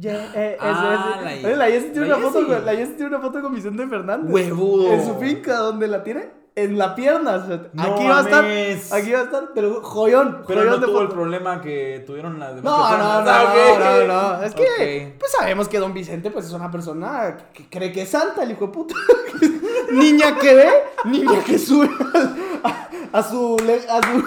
Cerote? 0.00 0.24
Ye- 0.30 0.30
eh, 0.34 0.56
Ah, 0.60 1.20
ese. 1.30 1.42
la- 1.56 1.56
la 1.56 1.66
tiene 1.66 2.06
una 2.06 2.16
foto 2.18 2.46
con, 2.46 2.64
la 2.66 2.72
Jessie 2.72 2.94
tiene 2.94 3.08
una 3.14 3.20
foto 3.20 3.40
con 3.42 3.54
Vicente 3.54 3.86
Fernández. 3.86 4.32
Huevudo. 4.32 4.92
En 4.92 5.04
su 5.04 5.14
finca, 5.16 5.56
donde 5.58 5.86
la 5.88 6.02
tiene 6.02 6.28
en 6.56 6.78
la 6.78 6.94
pierna. 6.94 7.34
o 7.36 7.46
sea, 7.46 7.62
No 7.72 7.82
aquí 7.82 8.06
va 8.06 8.18
a 8.18 8.22
estar. 8.22 8.44
Aquí 8.44 9.12
va 9.12 9.20
a 9.20 9.22
estar, 9.24 9.50
pero 9.54 9.82
joyón. 9.82 10.42
Pero 10.46 10.60
joyón 10.62 10.80
no 10.80 10.86
tuvo 10.86 11.00
el 11.02 11.08
problema 11.08 11.60
que 11.60 12.02
tuvieron 12.06 12.38
las 12.38 12.56
demás 12.56 12.64
No, 12.64 12.78
no, 12.98 13.04
Ah, 13.04 13.74
no, 13.78 14.06
no, 14.06 14.38
no. 14.38 14.42
Es 14.44 14.54
que, 14.54 15.14
pues 15.18 15.32
sabemos 15.32 15.68
que 15.68 15.78
Don 15.78 15.92
Vicente, 15.94 16.30
pues 16.30 16.46
es 16.46 16.52
una 16.52 16.70
persona 16.70 17.36
que 17.52 17.68
cree 17.68 17.92
que 17.92 18.02
es 18.02 18.08
santa, 18.08 18.42
el 18.44 18.52
hijo 18.52 18.66
de 18.66 18.72
puta. 18.72 18.94
niña 19.92 20.36
que 20.36 20.54
ve, 20.54 20.70
niña 21.04 21.42
que 21.44 21.58
sube 21.58 21.88
al- 22.14 22.36
a, 23.14 23.22
su, 23.22 23.56
a 23.88 24.00
su, 24.02 24.24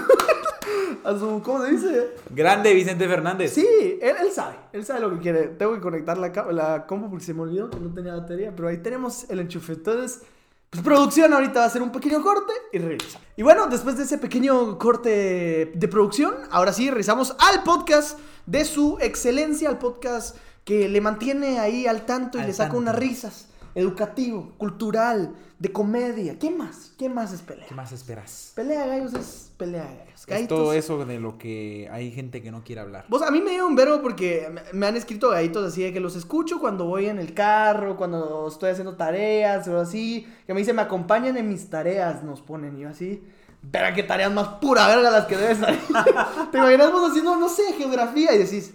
a 1.07 1.19
su, 1.19 1.41
¿cómo 1.43 1.63
se 1.65 1.71
dice? 1.71 2.07
Grande 2.29 2.73
Vicente 2.73 3.07
Fernández. 3.07 3.53
Sí, 3.53 3.67
él, 4.01 4.15
él 4.21 4.31
sabe, 4.31 4.55
él 4.73 4.85
sabe 4.85 5.01
lo 5.01 5.11
que 5.11 5.19
quiere. 5.19 5.47
Tengo 5.49 5.73
que 5.73 5.81
conectar 5.81 6.17
la, 6.17 6.29
la 6.51 6.85
compu 6.87 7.09
porque 7.09 7.25
se 7.25 7.33
me 7.33 7.41
olvidó 7.41 7.69
que 7.69 7.79
no 7.79 7.93
tenía 7.93 8.15
batería, 8.15 8.53
pero 8.55 8.67
ahí 8.69 8.77
tenemos 8.77 9.29
el 9.29 9.39
enchufe. 9.39 9.73
Entonces, 9.73 10.21
pues 10.69 10.83
producción 10.83 11.33
ahorita 11.33 11.59
va 11.59 11.63
a 11.63 11.67
hacer 11.67 11.81
un 11.81 11.91
pequeño 11.91 12.21
corte 12.21 12.51
y 12.73 12.79
regresa. 12.79 13.19
Y 13.35 13.43
bueno, 13.43 13.67
después 13.67 13.97
de 13.97 14.03
ese 14.03 14.17
pequeño 14.17 14.77
corte 14.77 15.71
de 15.73 15.87
producción, 15.87 16.33
ahora 16.51 16.73
sí 16.73 16.89
regresamos 16.89 17.35
al 17.39 17.63
podcast 17.63 18.19
de 18.45 18.65
su 18.65 18.97
excelencia, 18.99 19.69
al 19.69 19.77
podcast 19.77 20.35
que 20.65 20.89
le 20.89 20.99
mantiene 20.99 21.59
ahí 21.59 21.87
al 21.87 22.05
tanto 22.05 22.37
y 22.37 22.41
Al 22.41 22.47
le 22.47 22.53
saca 22.53 22.69
tanto. 22.69 22.79
unas 22.81 22.95
risas. 22.95 23.46
Educativo, 23.77 24.53
cultural, 24.57 25.35
de 25.59 25.71
comedia. 25.71 26.39
¿Qué 26.39 26.49
más? 26.49 26.93
¿Qué 26.97 27.09
más 27.09 27.31
es 27.31 27.41
pelea? 27.43 27.67
¿Qué 27.67 27.75
más 27.75 27.91
esperas? 27.91 28.51
Pelea 28.55 28.81
de 28.83 28.87
gallos 28.87 29.13
es 29.13 29.51
pelea 29.55 29.83
de 29.83 29.97
gallos. 29.97 30.25
Es 30.27 30.47
todo 30.47 30.73
eso 30.73 31.05
de 31.05 31.19
lo 31.19 31.37
que 31.37 31.87
hay 31.91 32.11
gente 32.11 32.41
que 32.41 32.49
no 32.49 32.63
quiere 32.63 32.81
hablar. 32.81 33.05
Vos, 33.07 33.21
a 33.21 33.29
mí 33.29 33.39
me 33.39 33.51
dio 33.51 33.67
un 33.67 33.75
verbo 33.75 34.01
porque 34.01 34.49
me- 34.73 34.87
han 34.87 34.95
escrito 34.95 35.29
gallitos 35.29 35.63
así 35.71 35.83
de 35.83 35.93
que 35.93 35.99
los 35.99 36.15
escucho 36.15 36.59
cuando 36.59 36.85
voy 36.85 37.05
en 37.05 37.19
el 37.19 37.35
carro, 37.35 37.95
cuando 37.97 38.47
estoy 38.47 38.71
haciendo 38.71 38.95
tareas 38.95 39.67
o 39.67 39.79
así. 39.79 40.27
Que 40.47 40.55
me 40.55 40.61
dicen, 40.61 40.75
me 40.75 40.81
acompañan 40.81 41.37
en 41.37 41.47
mis 41.47 41.69
tareas, 41.69 42.23
nos 42.23 42.41
ponen. 42.41 42.77
Y 42.77 42.81
yo 42.81 42.89
así, 42.89 43.21
verga, 43.61 43.93
qué 43.93 44.01
tareas 44.01 44.33
más 44.33 44.47
pura 44.59 44.87
verga 44.87 45.11
las 45.11 45.25
que 45.27 45.37
debes 45.37 45.61
hacer. 45.61 45.77
Te 46.51 46.57
imaginas 46.57 46.91
vos 46.91 47.11
haciendo, 47.11 47.35
no 47.35 47.47
sé, 47.47 47.73
geografía 47.77 48.33
y 48.33 48.39
decís, 48.39 48.73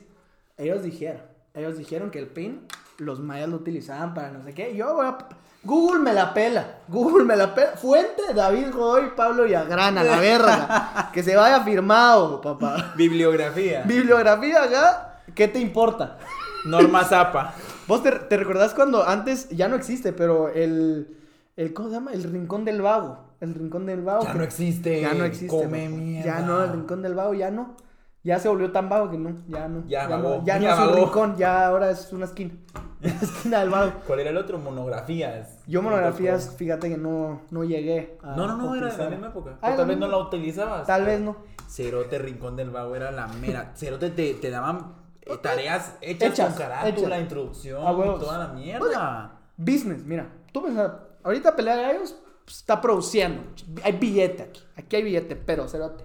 ellos 0.57 0.85
dijeron, 0.85 1.23
ellos 1.55 1.77
dijeron 1.77 2.13
que 2.13 2.21
el 2.21 2.29
pin, 2.29 2.61
los 3.03 3.21
mayas 3.21 3.49
lo 3.49 3.57
utilizaban 3.57 4.15
para 4.15 4.31
no 4.31 4.43
sé 4.43 4.55
qué. 4.55 4.75
Yo 4.77 4.95
voy 4.95 5.07
a... 5.07 5.19
Google 5.65 6.01
me 6.01 6.13
la 6.13 6.35
pela, 6.35 6.79
Google 6.89 7.25
me 7.25 7.37
la 7.37 7.55
pela. 7.55 7.77
Fuente, 7.77 8.23
David 8.35 8.73
Godoy, 8.73 9.11
Pablo 9.15 9.47
Yagrana, 9.47 10.03
la 10.03 10.19
verga. 10.19 11.11
Que 11.13 11.23
se 11.23 11.37
vaya 11.37 11.61
firmado, 11.63 12.41
papá. 12.41 12.93
Bibliografía. 12.97 13.83
Bibliografía 13.83 14.65
acá, 14.65 15.21
¿qué 15.37 15.47
te 15.47 15.61
importa? 15.61 16.19
Norma 16.65 17.05
Zapa. 17.05 17.55
¿Vos 17.87 18.03
te, 18.03 18.11
te 18.11 18.37
recordás 18.37 18.75
cuando 18.75 19.07
antes, 19.07 19.51
ya 19.51 19.69
no 19.69 19.77
existe, 19.77 20.13
pero 20.13 20.49
el, 20.49 21.17
el, 21.57 21.73
¿cómo 21.73 21.89
se 21.91 21.95
llama? 21.95 22.13
El 22.13 22.25
Rincón 22.25 22.65
del 22.65 22.83
Vago. 22.83 23.19
El 23.41 23.55
Rincón 23.55 23.87
del 23.87 24.03
Vago. 24.03 24.25
Ya 24.25 24.33
que- 24.33 24.39
no 24.39 24.45
existe. 24.45 25.01
Ya 25.01 25.15
no 25.15 25.25
existe. 25.25 25.47
Come 25.57 25.89
mierda. 25.89 26.27
Ya 26.27 26.41
no, 26.41 26.65
el 26.65 26.73
Rincón 26.73 27.03
del 27.03 27.15
Vago 27.15 27.35
ya 27.35 27.53
no. 27.53 27.77
Ya 28.25 28.39
se 28.39 28.49
volvió 28.49 28.71
tan 28.71 28.89
vago 28.89 29.11
que 29.11 29.19
no, 29.19 29.37
ya 29.49 29.67
no. 29.69 29.85
Ya 29.89 30.05
no, 30.05 30.11
vagó, 30.23 30.45
ya 30.45 30.57
no 30.57 30.63
ya 30.63 30.73
es 30.75 30.79
un 30.89 30.95
rincón, 30.95 31.37
ya 31.37 31.67
ahora 31.67 31.91
es 31.91 32.13
una 32.13 32.27
esquina. 32.27 32.55
Una 33.03 33.13
esquina 33.23 33.61
del 33.61 33.71
vago. 33.71 33.93
¿Cuál 34.07 34.21
era 34.21 34.31
el 34.31 34.37
otro? 34.37 34.59
Monografías. 34.59 35.59
Yo 35.67 35.83
monografías, 35.83 36.55
fíjate 36.57 36.89
que 36.89 36.97
no, 36.97 37.43
no 37.51 37.65
llegué 37.65 38.17
a 38.23 38.37
No, 38.37 38.47
no, 38.47 38.57
no, 38.57 38.75
era 38.77 38.89
de 38.95 39.05
la 39.05 39.11
misma 39.11 39.27
época. 39.29 39.59
Ah, 39.61 39.73
O 39.73 39.77
tal 39.77 39.87
vez 39.87 39.99
no 39.99 40.07
la 40.07 40.19
utilizabas. 40.19 40.87
Tal 40.87 41.05
vez 41.05 41.21
no. 41.21 41.37
Cerote 41.69 42.19
Rincón 42.19 42.55
del 42.55 42.71
Vago 42.71 42.95
era 42.95 43.11
la 43.11 43.27
mera. 43.27 43.73
Cerote 43.77 44.11
te, 44.11 44.35
te 44.35 44.51
daban 44.51 44.95
eh, 45.23 45.37
tareas 45.43 45.97
hechas, 46.01 46.31
Hechas, 46.31 46.49
con 46.51 46.59
carátula, 46.59 47.07
hechas. 47.09 47.21
introducción, 47.23 47.85
A 47.85 47.93
huevos. 47.93 48.21
toda 48.21 48.39
la 48.39 48.49
mierda. 48.49 49.33
Business, 49.57 50.05
mira, 50.05 50.29
tú 50.53 50.63
pensás, 50.63 50.93
ahorita 51.25 51.55
pelea 51.57 51.77
de 51.77 51.83
gallos 51.83 52.17
pues, 52.45 52.59
está 52.59 52.81
produciendo, 52.81 53.43
hay 53.85 53.93
billete 53.93 54.43
aquí, 54.45 54.63
aquí 54.77 54.97
hay 54.97 55.03
billete, 55.03 55.37
pero 55.37 55.69
cerote. 55.69 56.05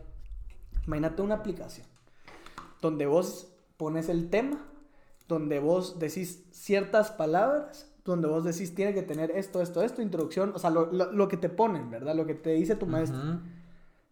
Imagínate 0.86 1.21
una 1.21 1.36
aplicación 1.36 1.86
donde 2.81 3.05
vos 3.05 3.53
pones 3.77 4.09
el 4.09 4.29
tema, 4.29 4.65
donde 5.27 5.59
vos 5.59 5.99
decís 5.99 6.45
ciertas 6.51 7.11
palabras, 7.11 7.91
donde 8.05 8.27
vos 8.27 8.43
decís 8.45 8.73
tiene 8.73 8.93
que 8.93 9.03
tener 9.03 9.31
esto, 9.31 9.61
esto, 9.61 9.81
esto, 9.83 10.01
introducción, 10.01 10.53
o 10.55 10.59
sea, 10.59 10.69
lo, 10.69 10.91
lo- 10.91 11.11
lo 11.11 11.27
que 11.27 11.37
te 11.37 11.49
ponen, 11.49 11.89
¿verdad? 11.89 12.15
Lo 12.15 12.25
que 12.25 12.35
te 12.35 12.51
dice 12.51 12.75
tu 12.75 12.85
maestro. 12.85 13.19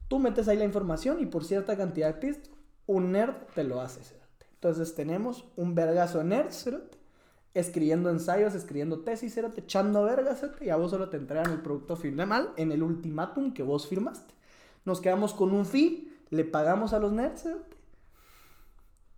Tú 0.07 0.19
metes 0.19 0.47
ahí 0.47 0.57
la 0.57 0.65
información 0.65 1.17
y 1.21 1.25
por 1.25 1.43
cierta 1.45 1.75
cantidad 1.77 2.13
de 2.13 2.19
texto, 2.19 2.49
un 2.85 3.11
nerd 3.13 3.33
te 3.55 3.63
lo 3.63 3.81
hace. 3.81 4.01
Entonces 4.53 4.93
tenemos 4.95 5.45
un 5.55 5.73
vergazo 5.75 6.23
nerds, 6.23 6.63
cerote, 6.63 6.97
escribiendo 7.53 8.09
ensayos, 8.09 8.53
escribiendo 8.53 8.99
tesis, 8.99 9.33
cerote, 9.33 9.61
echando 9.61 10.03
vergas, 10.03 10.45
y 10.61 10.69
a 10.69 10.75
vos 10.75 10.91
solo 10.91 11.09
te 11.09 11.17
entregan 11.17 11.51
el 11.51 11.61
producto 11.61 11.95
final 11.95 12.51
en 12.57 12.71
el 12.71 12.83
ultimátum 12.83 13.53
que 13.53 13.63
vos 13.63 13.87
firmaste. 13.87 14.33
Nos 14.83 15.01
quedamos 15.01 15.33
con 15.33 15.53
un 15.53 15.65
fee, 15.65 16.11
le 16.29 16.43
pagamos 16.43 16.93
a 16.93 16.99
los 16.99 17.11
nerds. 17.13 17.47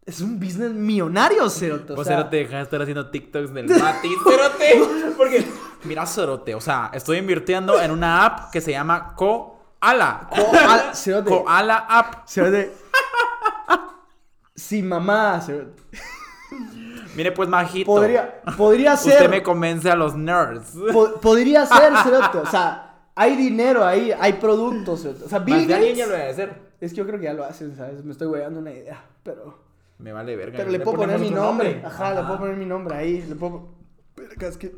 Es 0.08 0.22
un 0.22 0.40
business 0.40 0.72
millonario, 0.72 1.50
cerote. 1.50 1.94
Vos, 1.94 2.08
sea, 2.08 2.18
Cerote, 2.18 2.38
deja 2.38 2.58
de 2.58 2.64
estar 2.64 2.82
haciendo 2.82 3.10
TikToks 3.12 3.54
del 3.54 3.68
Mati, 3.84 4.10
Cerote. 4.24 5.14
Porque, 5.18 5.46
mira, 5.84 6.06
Cerote, 6.06 6.56
o 6.56 6.62
sea, 6.62 6.90
estoy 6.94 7.18
invirtiendo 7.18 7.80
en 7.82 7.92
una 7.92 8.26
app 8.26 8.50
que 8.52 8.62
se 8.62 8.72
llama 8.72 9.14
Koala. 9.16 10.30
Koala, 10.30 10.92
cerote. 10.96 11.30
Koala 11.30 11.76
App. 11.90 12.26
cerote. 12.26 12.72
Sin 14.56 14.88
mamá, 14.88 15.40
cerote. 15.42 15.82
Mire, 17.16 17.32
pues, 17.34 17.50
majito. 17.50 17.86
Podría, 17.88 18.42
podría 18.58 18.96
ser. 18.96 19.14
Usted 19.14 19.30
me 19.30 19.44
convence 19.44 19.92
a 19.92 19.96
los 19.96 20.16
nerds. 20.16 20.72
Po- 20.94 21.16
podría 21.20 21.66
ser, 21.66 21.94
cerote. 22.04 22.38
O 22.40 22.46
sea, 22.46 22.96
hay 23.14 23.36
dinero 23.36 23.86
ahí, 23.86 24.12
hay 24.18 24.34
productos, 24.34 25.02
cerote. 25.02 25.26
O 25.26 25.30
sea, 25.30 25.40
Bill 25.40 25.56
alguien 25.74 25.96
ya 25.96 26.06
Gates- 26.06 26.08
lo 26.08 26.14
voy 26.18 26.22
a 26.28 26.30
hacer. 26.30 26.62
Es 26.80 26.92
que 26.92 26.98
yo 26.98 27.06
creo 27.06 27.20
que 27.20 27.26
ya 27.26 27.34
lo 27.34 27.44
hacen, 27.44 27.76
¿sabes? 27.76 28.04
Me 28.06 28.12
estoy 28.14 28.28
guayando 28.28 28.60
una 28.60 28.72
idea, 28.72 29.04
pero... 29.24 29.67
Me 30.00 30.12
vale 30.14 30.36
verga. 30.36 30.58
Pero 30.58 30.70
le 30.70 30.80
puedo 30.80 30.98
poner 30.98 31.20
mi 31.20 31.30
nombre. 31.32 31.82
Ajá, 31.84 32.14
le 32.14 32.22
puedo 32.24 32.40
poner 32.40 32.56
mi 32.56 32.66
nombre 32.66 32.96
ahí. 32.96 33.22
Le 33.28 33.36
puedo... 33.36 33.70
Verga, 34.16 34.48
es 34.48 34.58
que... 34.58 34.76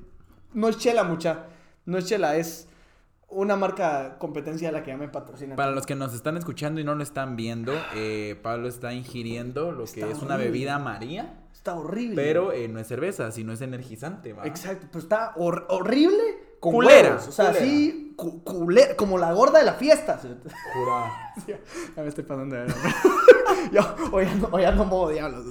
No 0.53 0.67
es 0.69 0.77
chela, 0.77 1.03
mucha. 1.03 1.45
No 1.85 1.97
es 1.97 2.05
chela, 2.05 2.35
es 2.37 2.67
una 3.27 3.55
marca 3.55 4.17
competencia 4.17 4.69
a 4.69 4.71
la 4.71 4.81
que 4.83 4.91
ya 4.91 4.97
me 4.97 5.07
patrocina. 5.09 5.55
Para 5.55 5.71
los 5.71 5.85
que 5.85 5.93
nos 5.95 6.13
están 6.13 6.37
escuchando 6.37 6.81
y 6.81 6.83
no 6.83 6.95
lo 6.95 7.03
están 7.03 7.35
viendo, 7.35 7.73
eh, 7.95 8.39
Pablo 8.41 8.67
está 8.67 8.93
ingiriendo 8.93 9.71
lo 9.71 9.85
que 9.85 10.01
Está 10.01 10.07
es 10.11 10.21
una 10.23 10.35
bebida 10.37 10.79
María, 10.79 11.43
Está 11.53 11.75
horrible. 11.75 12.15
pero 12.15 12.51
eh, 12.53 12.67
no 12.67 12.79
es 12.79 12.87
cerveza, 12.87 13.31
sino 13.31 13.53
es 13.53 13.61
energizante, 13.61 14.33
¿va? 14.33 14.45
Exacto, 14.47 14.87
pero 14.91 14.99
está 15.03 15.33
hor- 15.35 15.65
horrible 15.69 16.55
con 16.59 16.71
Culera, 16.73 17.09
huevos, 17.09 17.27
O 17.27 17.31
sea, 17.31 17.47
culera. 17.49 17.63
así, 17.65 18.13
cu- 18.17 18.43
culera, 18.43 18.95
como 18.95 19.17
la 19.19 19.31
gorda 19.33 19.59
de 19.59 19.65
la 19.65 19.73
fiesta. 19.73 20.19
Jura. 20.73 21.11
Ya 21.95 22.01
me 22.01 22.07
estoy 22.09 22.23
pasando 22.23 22.55
de 22.55 22.61
verdad. 22.63 22.75
Yo 23.71 23.81
hoy 24.11 24.25
ando, 24.25 24.49
hoy 24.51 24.63
ando 24.63 24.85
modo 24.85 25.09
diablos. 25.09 25.45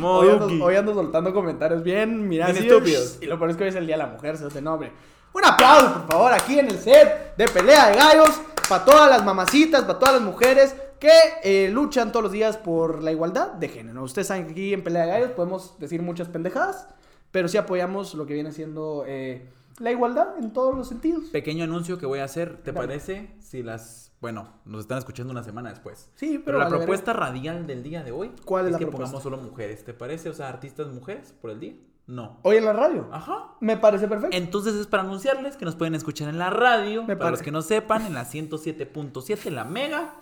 Modo 0.00 0.20
hoy, 0.20 0.28
ando, 0.30 0.46
Uki. 0.46 0.60
hoy 0.62 0.76
ando 0.76 0.94
soltando 0.94 1.32
comentarios 1.32 1.82
bien, 1.82 2.28
mira, 2.28 2.46
Bien 2.50 2.64
estúpidos. 2.64 3.18
Y 3.20 3.26
lo 3.26 3.38
peor 3.38 3.50
es 3.50 3.56
que 3.56 3.62
hoy 3.64 3.68
es 3.70 3.76
el 3.76 3.86
día 3.86 3.96
de 3.96 4.02
la 4.02 4.08
mujer, 4.08 4.36
se 4.36 4.60
no, 4.62 4.74
hombre. 4.74 4.92
Un 5.32 5.44
aplauso, 5.44 5.92
por 5.92 6.06
favor, 6.12 6.32
aquí 6.32 6.58
en 6.58 6.66
el 6.68 6.78
set 6.78 7.36
de 7.36 7.46
pelea 7.46 7.90
de 7.90 7.96
gallos. 7.96 8.40
Para 8.68 8.84
todas 8.84 9.08
las 9.08 9.24
mamacitas, 9.24 9.82
para 9.84 9.98
todas 9.98 10.14
las 10.14 10.22
mujeres 10.22 10.74
que 10.98 11.12
eh, 11.44 11.68
luchan 11.70 12.10
todos 12.10 12.24
los 12.24 12.32
días 12.32 12.56
por 12.56 13.02
la 13.02 13.12
igualdad 13.12 13.52
de 13.52 13.68
género. 13.68 14.02
Ustedes 14.02 14.26
saben 14.26 14.46
que 14.46 14.52
aquí 14.52 14.72
en 14.72 14.82
pelea 14.82 15.02
de 15.02 15.08
gallos 15.12 15.30
podemos 15.32 15.78
decir 15.78 16.02
muchas 16.02 16.28
pendejadas. 16.28 16.88
pero 17.30 17.48
sí 17.48 17.58
apoyamos 17.58 18.14
lo 18.14 18.26
que 18.26 18.34
viene 18.34 18.50
siendo 18.50 19.04
eh, 19.06 19.46
la 19.78 19.90
igualdad 19.92 20.38
en 20.38 20.52
todos 20.52 20.74
los 20.74 20.88
sentidos. 20.88 21.24
Pequeño 21.26 21.64
anuncio 21.64 21.98
que 21.98 22.06
voy 22.06 22.20
a 22.20 22.24
hacer, 22.24 22.56
¿te 22.62 22.72
Dale. 22.72 22.86
parece? 22.86 23.30
Si 23.40 23.62
las, 23.62 24.10
bueno, 24.26 24.48
nos 24.64 24.80
están 24.80 24.98
escuchando 24.98 25.30
una 25.30 25.44
semana 25.44 25.70
después. 25.70 26.10
Sí, 26.16 26.42
Pero, 26.44 26.58
pero, 26.58 26.58
la 26.58 26.68
propuesta 26.68 27.12
radial 27.12 27.64
del 27.64 27.84
día 27.84 28.02
de 28.02 28.10
hoy 28.10 28.32
¿Cuál 28.44 28.66
es 28.66 28.72
la 28.72 28.78
que 28.78 28.86
propuesta? 28.86 29.12
pongamos 29.12 29.22
solo 29.22 29.36
mujeres, 29.36 29.84
¿te 29.84 29.94
parece? 29.94 30.28
O 30.30 30.34
sea, 30.34 30.48
artistas 30.48 30.88
mujeres 30.88 31.32
por 31.40 31.52
el 31.52 31.60
día. 31.60 31.74
No. 32.08 32.40
Hoy 32.42 32.56
en 32.56 32.64
la 32.64 32.72
radio. 32.72 33.08
Ajá. 33.12 33.52
Me 33.60 33.76
parece 33.76 34.08
perfecto. 34.08 34.36
Entonces 34.36 34.74
es 34.74 34.88
para 34.88 35.04
anunciarles 35.04 35.56
que 35.56 35.64
nos 35.64 35.76
pueden 35.76 35.94
escuchar 35.94 36.28
en 36.28 36.40
la 36.40 36.50
radio, 36.50 37.04
Me 37.04 37.14
para 37.14 37.30
los 37.30 37.40
que 37.40 37.52
no 37.52 37.62
sepan, 37.62 38.04
en 38.04 38.14
la 38.14 38.24
107.7, 38.24 39.48
la 39.52 39.62
Mega, 39.62 40.12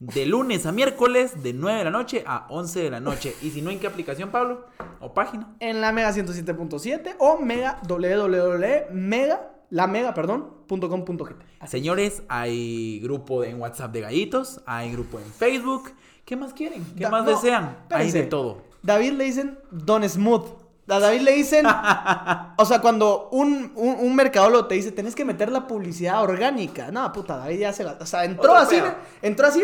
de 0.00 0.26
lunes 0.26 0.66
a 0.66 0.72
miércoles, 0.72 1.44
de 1.44 1.52
9 1.52 1.78
de 1.78 1.84
la 1.84 1.92
noche 1.92 2.24
a 2.26 2.48
11 2.50 2.80
de 2.80 2.90
la 2.90 2.98
noche. 2.98 3.36
Y 3.42 3.50
si 3.50 3.62
no, 3.62 3.70
¿en 3.70 3.78
qué 3.78 3.86
aplicación, 3.86 4.30
Pablo? 4.30 4.66
¿O 4.98 5.14
página? 5.14 5.54
En 5.60 5.80
la 5.80 5.92
Mega 5.92 6.10
107.7 6.10 7.14
o 7.20 7.38
Mega 7.38 7.78
www.mega 7.86 9.52
la 9.72 9.86
mega, 9.86 10.12
perdón, 10.12 10.48
punto 10.68 10.90
com 10.90 11.02
punto 11.04 11.24
gt. 11.24 11.40
Señores, 11.66 12.22
hay 12.28 13.00
grupo 13.00 13.42
en 13.42 13.58
WhatsApp 13.58 13.90
de 13.92 14.02
gallitos, 14.02 14.60
hay 14.66 14.92
grupo 14.92 15.18
en 15.18 15.24
Facebook. 15.32 15.92
¿Qué 16.26 16.36
más 16.36 16.52
quieren? 16.52 16.84
¿Qué 16.94 17.04
Da- 17.04 17.10
más 17.10 17.24
no, 17.24 17.30
desean? 17.30 17.78
Hay 17.90 18.10
de 18.12 18.24
todo. 18.24 18.58
David 18.82 19.12
le 19.12 19.24
dicen 19.24 19.58
Don 19.70 20.06
Smooth. 20.06 20.44
A 20.88 20.98
David 20.98 21.20
le 21.22 21.32
dicen. 21.32 21.64
o 22.58 22.64
sea, 22.66 22.80
cuando 22.82 23.28
un, 23.32 23.72
un, 23.76 23.96
un 23.98 24.14
mercadólogo 24.14 24.66
te 24.66 24.74
dice, 24.74 24.92
tenés 24.92 25.14
que 25.14 25.24
meter 25.24 25.50
la 25.50 25.66
publicidad 25.66 26.22
orgánica. 26.22 26.90
No, 26.90 27.10
puta, 27.12 27.38
David 27.38 27.60
ya 27.60 27.72
se 27.72 27.82
la. 27.84 27.92
O 27.98 28.04
sea, 28.04 28.24
entró 28.24 28.54
así, 28.54 28.76
pedo. 28.76 28.94
entró 29.22 29.46
así, 29.46 29.62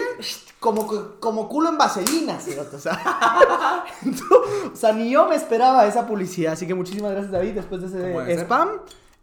como, 0.59 0.87
como 1.21 1.49
culo 1.49 1.69
en 1.69 1.77
vaselina, 1.77 2.39
cerote, 2.41 2.77
O 2.77 2.79
sea, 2.79 2.99
entró- 4.03 4.43
o 4.73 4.77
sea, 4.77 4.93
ni 4.93 5.11
yo 5.11 5.29
me 5.29 5.35
esperaba 5.37 5.87
esa 5.87 6.07
publicidad. 6.07 6.55
Así 6.55 6.67
que 6.67 6.75
muchísimas 6.75 7.11
gracias, 7.11 7.31
David, 7.33 7.53
después 7.57 7.83
de 7.83 7.87
ese 7.89 8.01
ser. 8.01 8.13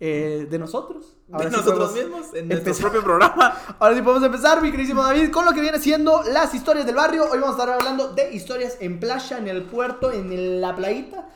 Eh, 0.07 0.47
de 0.49 0.59
nosotros. 0.59 1.17
De 1.27 1.43
sí 1.45 1.49
nosotros 1.51 1.93
mismos, 1.93 2.33
en 2.33 2.47
nuestro 2.47 2.71
empezar. 2.71 2.81
propio 2.81 3.03
programa. 3.03 3.57
Ahora 3.79 3.95
sí 3.95 4.01
podemos 4.01 4.23
empezar, 4.25 4.61
mi 4.61 4.69
queridísimo 4.71 5.03
David, 5.03 5.31
con 5.31 5.45
lo 5.45 5.53
que 5.53 5.61
viene 5.61 5.79
siendo 5.79 6.21
las 6.23 6.53
historias 6.53 6.85
del 6.85 6.95
barrio. 6.95 7.23
Hoy 7.31 7.39
vamos 7.39 7.55
a 7.57 7.59
estar 7.63 7.69
hablando 7.79 8.13
de 8.13 8.33
historias 8.33 8.77
en 8.79 8.99
playa, 8.99 9.37
en 9.37 9.47
el 9.47 9.63
puerto, 9.63 10.11
en 10.11 10.31
el- 10.31 10.61
la 10.61 10.75
playita. 10.75 11.29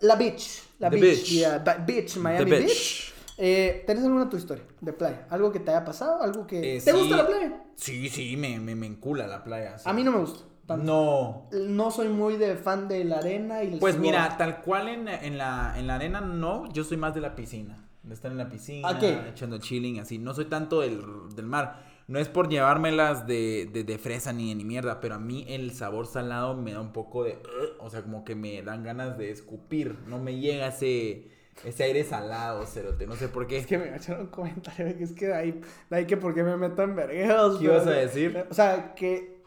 La 0.00 0.16
beach. 0.16 0.62
La 0.78 0.88
beach. 0.90 1.02
beach. 1.02 1.24
yeah, 1.30 1.58
ba- 1.58 1.76
beach, 1.86 2.16
Miami 2.16 2.50
Beach. 2.50 2.64
beach. 2.66 3.14
Eh, 3.40 3.84
¿Tenés 3.86 4.02
alguna 4.04 4.28
tu 4.28 4.36
historia 4.36 4.64
de 4.80 4.92
playa? 4.92 5.26
¿Algo 5.30 5.52
que 5.52 5.60
te 5.60 5.70
haya 5.70 5.84
pasado? 5.84 6.20
¿Algo 6.22 6.44
que... 6.46 6.76
Eh, 6.78 6.80
¿Te 6.84 6.90
sí. 6.90 6.98
gusta 6.98 7.16
la 7.18 7.26
playa? 7.26 7.62
Sí, 7.76 8.08
sí, 8.08 8.36
me, 8.36 8.58
me, 8.58 8.74
me 8.74 8.86
encula 8.86 9.28
la 9.28 9.44
playa. 9.44 9.78
sí. 9.78 9.84
A 9.88 9.92
mí 9.92 10.02
no 10.02 10.10
me 10.10 10.18
gusta. 10.18 10.40
No. 10.76 11.48
No 11.52 11.90
soy 11.90 12.08
muy 12.08 12.36
de 12.36 12.56
fan 12.56 12.88
de 12.88 13.04
la 13.04 13.18
arena 13.18 13.62
y 13.64 13.74
el 13.74 13.78
Pues 13.78 13.94
sudor. 13.94 14.06
mira, 14.06 14.36
tal 14.36 14.60
cual 14.62 14.88
en, 14.88 15.08
en 15.08 15.38
la, 15.38 15.74
en 15.76 15.86
la 15.86 15.94
arena 15.96 16.20
no, 16.20 16.70
yo 16.72 16.84
soy 16.84 16.96
más 16.96 17.14
de 17.14 17.20
la 17.20 17.34
piscina. 17.34 17.84
De 18.02 18.14
estar 18.14 18.30
en 18.30 18.38
la 18.38 18.48
piscina, 18.48 18.88
¿A 18.88 18.98
qué? 18.98 19.18
echando 19.28 19.58
chilling, 19.58 20.00
así. 20.00 20.18
No 20.18 20.32
soy 20.34 20.46
tanto 20.46 20.80
del, 20.80 21.02
del 21.34 21.46
mar. 21.46 21.82
No 22.06 22.18
es 22.18 22.28
por 22.28 22.48
llevármelas 22.48 23.26
de, 23.26 23.68
de, 23.70 23.84
de 23.84 23.98
fresa 23.98 24.32
ni, 24.32 24.54
ni 24.54 24.64
mierda, 24.64 24.98
pero 25.00 25.16
a 25.16 25.18
mí 25.18 25.44
el 25.48 25.72
sabor 25.72 26.06
salado 26.06 26.54
me 26.54 26.72
da 26.72 26.80
un 26.80 26.92
poco 26.92 27.24
de... 27.24 27.32
"Ugh", 27.32 27.76
o 27.84 27.90
sea, 27.90 28.02
como 28.02 28.24
que 28.24 28.34
me 28.34 28.62
dan 28.62 28.82
ganas 28.82 29.18
de 29.18 29.30
escupir. 29.30 29.98
No 30.06 30.18
me 30.18 30.38
llega 30.40 30.68
ese, 30.68 31.28
ese 31.66 31.82
aire 31.84 32.04
salado, 32.04 32.64
cerote. 32.64 33.06
No 33.06 33.14
sé 33.14 33.28
por 33.28 33.46
qué. 33.46 33.58
Es 33.58 33.66
que 33.66 33.76
me 33.76 33.94
echaron 33.94 34.22
un 34.22 34.26
comentario 34.28 34.96
que 34.96 35.04
es 35.04 35.12
que 35.12 35.26
de 35.26 35.34
ahí, 35.34 35.60
de 35.90 35.96
ahí 35.96 36.06
que 36.06 36.16
por 36.16 36.32
qué 36.34 36.42
me 36.42 36.56
meto 36.56 36.82
en 36.82 36.96
vergueos. 36.96 37.58
¿Qué 37.58 37.64
ibas 37.64 37.86
a 37.86 37.90
decir? 37.90 38.46
O 38.50 38.54
sea, 38.54 38.94
que 38.94 39.37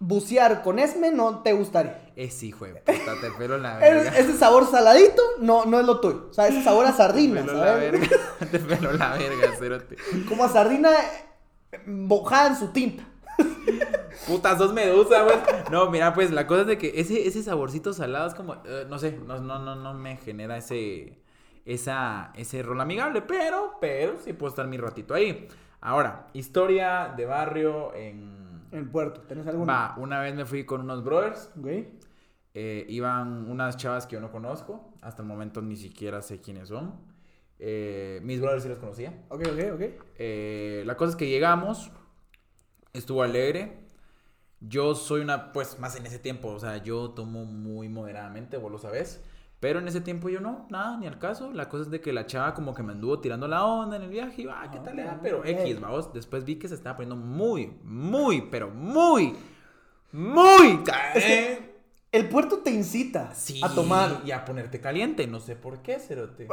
bucear 0.00 0.62
con 0.62 0.78
esme 0.78 1.10
no 1.10 1.40
te 1.40 1.52
gustaría. 1.52 2.10
Es 2.16 2.42
hijo 2.42 2.64
de 2.66 2.74
puta, 2.76 3.14
te 3.20 3.30
pelo 3.32 3.58
la 3.58 3.78
verga. 3.78 4.16
ese 4.16 4.36
sabor 4.36 4.70
saladito 4.70 5.22
no, 5.40 5.64
no 5.64 5.80
es 5.80 5.86
lo 5.86 6.00
tuyo. 6.00 6.28
O 6.30 6.32
sea, 6.32 6.48
ese 6.48 6.62
sabor 6.62 6.86
a 6.86 6.90
Te 6.92 6.96
sardina, 6.96 7.40
la 7.42 7.52
¿sabes? 7.52 7.92
verga. 7.92 8.08
Te 8.50 8.58
pelo 8.58 8.92
la 8.92 9.12
verga, 9.12 9.56
cerote. 9.58 9.96
Como 10.28 10.44
a 10.44 10.48
sardina 10.48 10.90
eh, 11.72 11.78
mojada 11.86 12.48
en 12.48 12.56
su 12.56 12.68
tinta. 12.68 13.04
Puta, 14.26 14.58
sos 14.58 14.72
medusa, 14.72 15.22
güey. 15.22 15.36
No, 15.70 15.90
mira, 15.90 16.12
pues 16.12 16.30
la 16.32 16.46
cosa 16.46 16.62
es 16.62 16.66
de 16.66 16.78
que 16.78 16.92
ese, 17.00 17.26
ese 17.26 17.42
saborcito 17.42 17.92
salado 17.92 18.26
es 18.28 18.34
como, 18.34 18.54
eh, 18.64 18.84
no 18.88 18.98
sé, 18.98 19.12
no, 19.12 19.38
no, 19.38 19.58
no, 19.60 19.76
no 19.76 19.94
me 19.94 20.16
genera 20.16 20.56
ese, 20.56 21.18
esa, 21.64 22.32
ese 22.34 22.62
rol 22.62 22.80
amigable, 22.80 23.22
pero, 23.22 23.76
pero 23.80 24.16
sí 24.24 24.32
puedo 24.32 24.50
estar 24.50 24.66
mi 24.66 24.76
ratito 24.76 25.14
ahí. 25.14 25.48
Ahora, 25.80 26.26
historia 26.32 27.14
de 27.16 27.24
barrio 27.26 27.94
en... 27.94 28.47
En 28.72 28.78
el 28.80 28.90
puerto, 28.90 29.22
¿tenés 29.22 29.46
alguna? 29.46 29.72
Va, 29.72 29.94
una 29.98 30.20
vez 30.20 30.34
me 30.34 30.44
fui 30.44 30.64
con 30.64 30.80
unos 30.82 31.02
brothers, 31.04 31.50
Ok. 31.58 31.66
eh, 32.54 32.86
iban 32.88 33.50
unas 33.50 33.76
chavas 33.76 34.06
que 34.06 34.14
yo 34.14 34.20
no 34.20 34.30
conozco, 34.30 34.94
hasta 35.00 35.22
el 35.22 35.28
momento 35.28 35.62
ni 35.62 35.76
siquiera 35.76 36.22
sé 36.22 36.40
quiénes 36.40 36.68
son. 36.68 36.94
Eh, 37.58 38.20
mis 38.22 38.40
brothers 38.40 38.62
sí 38.62 38.68
los 38.68 38.78
conocía. 38.78 39.24
Ok, 39.28 39.42
ok, 39.52 39.60
ok. 39.74 39.82
Eh, 40.16 40.82
la 40.86 40.96
cosa 40.96 41.10
es 41.10 41.16
que 41.16 41.28
llegamos, 41.28 41.90
estuvo 42.92 43.22
alegre. 43.22 43.78
Yo 44.60 44.94
soy 44.94 45.20
una, 45.22 45.52
pues 45.52 45.78
más 45.78 45.96
en 45.96 46.06
ese 46.06 46.18
tiempo, 46.18 46.48
o 46.48 46.58
sea, 46.58 46.78
yo 46.82 47.10
tomo 47.10 47.44
muy 47.44 47.88
moderadamente, 47.88 48.56
vos 48.56 48.72
lo 48.72 48.78
sabés. 48.78 49.22
Pero 49.60 49.80
en 49.80 49.88
ese 49.88 50.00
tiempo 50.00 50.28
yo 50.28 50.40
no, 50.40 50.66
nada, 50.70 50.96
ni 50.98 51.06
al 51.08 51.18
caso. 51.18 51.52
La 51.52 51.68
cosa 51.68 51.82
es 51.84 51.90
de 51.90 52.00
que 52.00 52.12
la 52.12 52.26
chava 52.26 52.54
como 52.54 52.74
que 52.74 52.82
me 52.84 52.92
anduvo 52.92 53.18
tirando 53.18 53.48
la 53.48 53.64
onda 53.64 53.96
en 53.96 54.02
el 54.02 54.08
viaje 54.10 54.42
y 54.42 54.46
va, 54.46 54.62
ah, 54.62 54.70
¿qué 54.70 54.78
Ah, 54.78 54.82
tal? 54.84 54.98
era? 54.98 55.18
Pero. 55.20 55.44
X, 55.44 55.80
vamos. 55.80 56.12
Después 56.12 56.44
vi 56.44 56.56
que 56.56 56.68
se 56.68 56.74
estaba 56.76 56.96
poniendo 56.96 57.16
muy, 57.16 57.76
muy, 57.82 58.42
pero 58.42 58.70
muy, 58.70 59.34
muy. 60.12 60.80
Es 61.14 61.24
que 61.24 61.78
el 62.12 62.28
puerto 62.28 62.58
te 62.58 62.70
incita 62.70 63.34
Sí, 63.34 63.60
a 63.62 63.68
tomar. 63.74 64.22
y 64.24 64.30
a 64.30 64.44
ponerte 64.44 64.80
caliente. 64.80 65.26
No 65.26 65.40
sé 65.40 65.56
por 65.56 65.82
qué, 65.82 65.98
Cerote. 65.98 66.46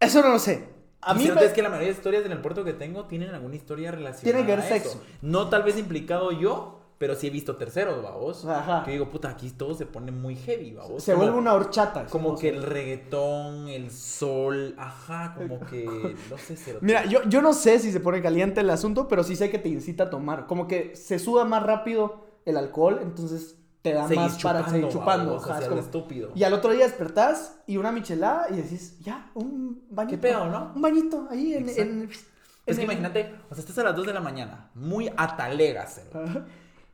Eso 0.00 0.22
no 0.22 0.28
lo 0.30 0.38
sé. 0.38 0.68
A 1.02 1.14
mí 1.14 1.24
mí 1.24 1.30
me... 1.32 1.44
es 1.44 1.52
que 1.52 1.62
la 1.62 1.68
mayoría 1.68 1.88
de 1.90 1.94
historias 1.96 2.24
en 2.24 2.32
el 2.32 2.40
puerto 2.40 2.64
que 2.64 2.72
tengo 2.72 3.04
tienen 3.04 3.30
alguna 3.30 3.54
historia 3.54 3.90
relacionada 3.90 4.22
Tiene 4.22 4.40
que 4.46 4.56
ver 4.56 4.60
a 4.60 4.76
eso. 4.76 4.90
sexo. 4.90 5.04
No 5.22 5.48
tal 5.48 5.62
vez 5.62 5.78
implicado 5.78 6.32
yo, 6.32 6.80
pero 6.98 7.14
sí 7.14 7.26
he 7.26 7.30
visto 7.30 7.56
terceros, 7.56 8.02
babos. 8.02 8.44
Ajá. 8.46 8.82
Que 8.84 8.92
digo, 8.92 9.10
puta, 9.10 9.28
aquí 9.28 9.50
todo 9.50 9.74
se 9.74 9.84
pone 9.86 10.12
muy 10.12 10.34
heavy, 10.36 10.72
babos. 10.72 11.02
se 11.02 11.12
Como- 11.12 11.24
vuelve 11.24 11.38
una 11.38 11.52
horchata. 11.54 12.06
Como 12.06 12.32
¿no? 12.32 12.38
que 12.38 12.48
el 12.48 12.62
reggaetón, 12.62 13.68
el 13.68 13.90
sol, 13.90 14.74
ajá, 14.78 15.34
como 15.36 15.60
que, 15.60 15.84
no 16.30 16.38
sé, 16.38 16.56
cerote. 16.56 16.84
Mira, 16.84 17.04
yo, 17.04 17.22
yo 17.24 17.42
no 17.42 17.52
sé 17.52 17.78
si 17.78 17.92
se 17.92 18.00
pone 18.00 18.22
caliente 18.22 18.60
el 18.60 18.70
asunto, 18.70 19.08
pero 19.08 19.22
sí 19.24 19.36
sé 19.36 19.50
que 19.50 19.58
te 19.58 19.68
incita 19.68 20.04
a 20.04 20.10
tomar. 20.10 20.46
Como 20.46 20.66
que 20.66 20.96
se 20.96 21.18
suda 21.18 21.44
más 21.44 21.62
rápido 21.62 22.24
el 22.44 22.56
alcohol, 22.56 23.00
entonces 23.02 23.56
te 23.82 23.92
da 23.92 24.08
Seguís 24.08 24.22
más 24.32 24.42
para 24.42 24.68
seguir 24.68 24.88
chupando. 24.88 25.32
babos, 25.32 25.44
ajá, 25.44 25.56
o 25.56 25.58
sea, 25.60 25.68
como- 25.68 25.80
estúpido. 25.80 26.30
Y 26.34 26.44
al 26.44 26.52
otro 26.54 26.72
día 26.72 26.84
despertás 26.86 27.60
y 27.66 27.76
una 27.76 27.92
michelada 27.92 28.46
y 28.50 28.56
decís, 28.56 28.98
ya, 29.00 29.30
un 29.34 29.82
bañito. 29.90 30.16
¿Qué 30.16 30.28
pedo, 30.28 30.46
no? 30.46 30.72
Un 30.74 30.82
bañito 30.82 31.28
ahí 31.30 31.54
en... 31.54 31.68
Exacto. 31.68 31.82
en- 31.82 32.10
Es 32.10 32.10
en 32.10 32.24
que 32.66 32.72
el- 32.72 32.82
imagínate, 32.84 33.34
o 33.48 33.54
sea, 33.54 33.60
estás 33.62 33.78
a 33.78 33.84
las 33.84 33.94
2 33.96 34.06
de 34.06 34.12
la 34.14 34.20
mañana, 34.20 34.70
muy 34.74 35.08
atalega, 35.16 35.86
cerote. 35.86 36.18
Ajá. 36.18 36.46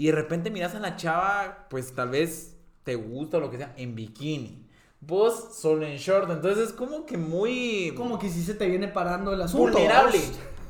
Y 0.03 0.07
de 0.07 0.13
repente 0.13 0.51
miras 0.51 0.75
a 0.75 0.81
la 0.81 0.97
chava, 0.97 1.69
pues 1.71 1.93
tal 1.93 2.09
vez 2.09 2.57
te 2.83 2.97
gusta 2.97 3.37
o 3.37 3.41
lo 3.41 3.53
que 3.53 3.59
sea, 3.59 3.73
en 3.77 3.95
bikini. 3.95 4.67
Vos 4.99 5.51
solo 5.55 5.87
en 5.87 5.97
short, 5.97 6.29
entonces 6.29 6.71
es 6.71 6.73
como 6.73 7.07
que 7.07 7.17
muy 7.17 7.95
Como 7.97 8.19
que 8.19 8.29
sí 8.29 8.43
se 8.43 8.55
te 8.55 8.67
viene 8.67 8.89
parando 8.89 9.33
el 9.33 9.41
asunto. 9.41 9.71
vulnerable. 9.79 10.19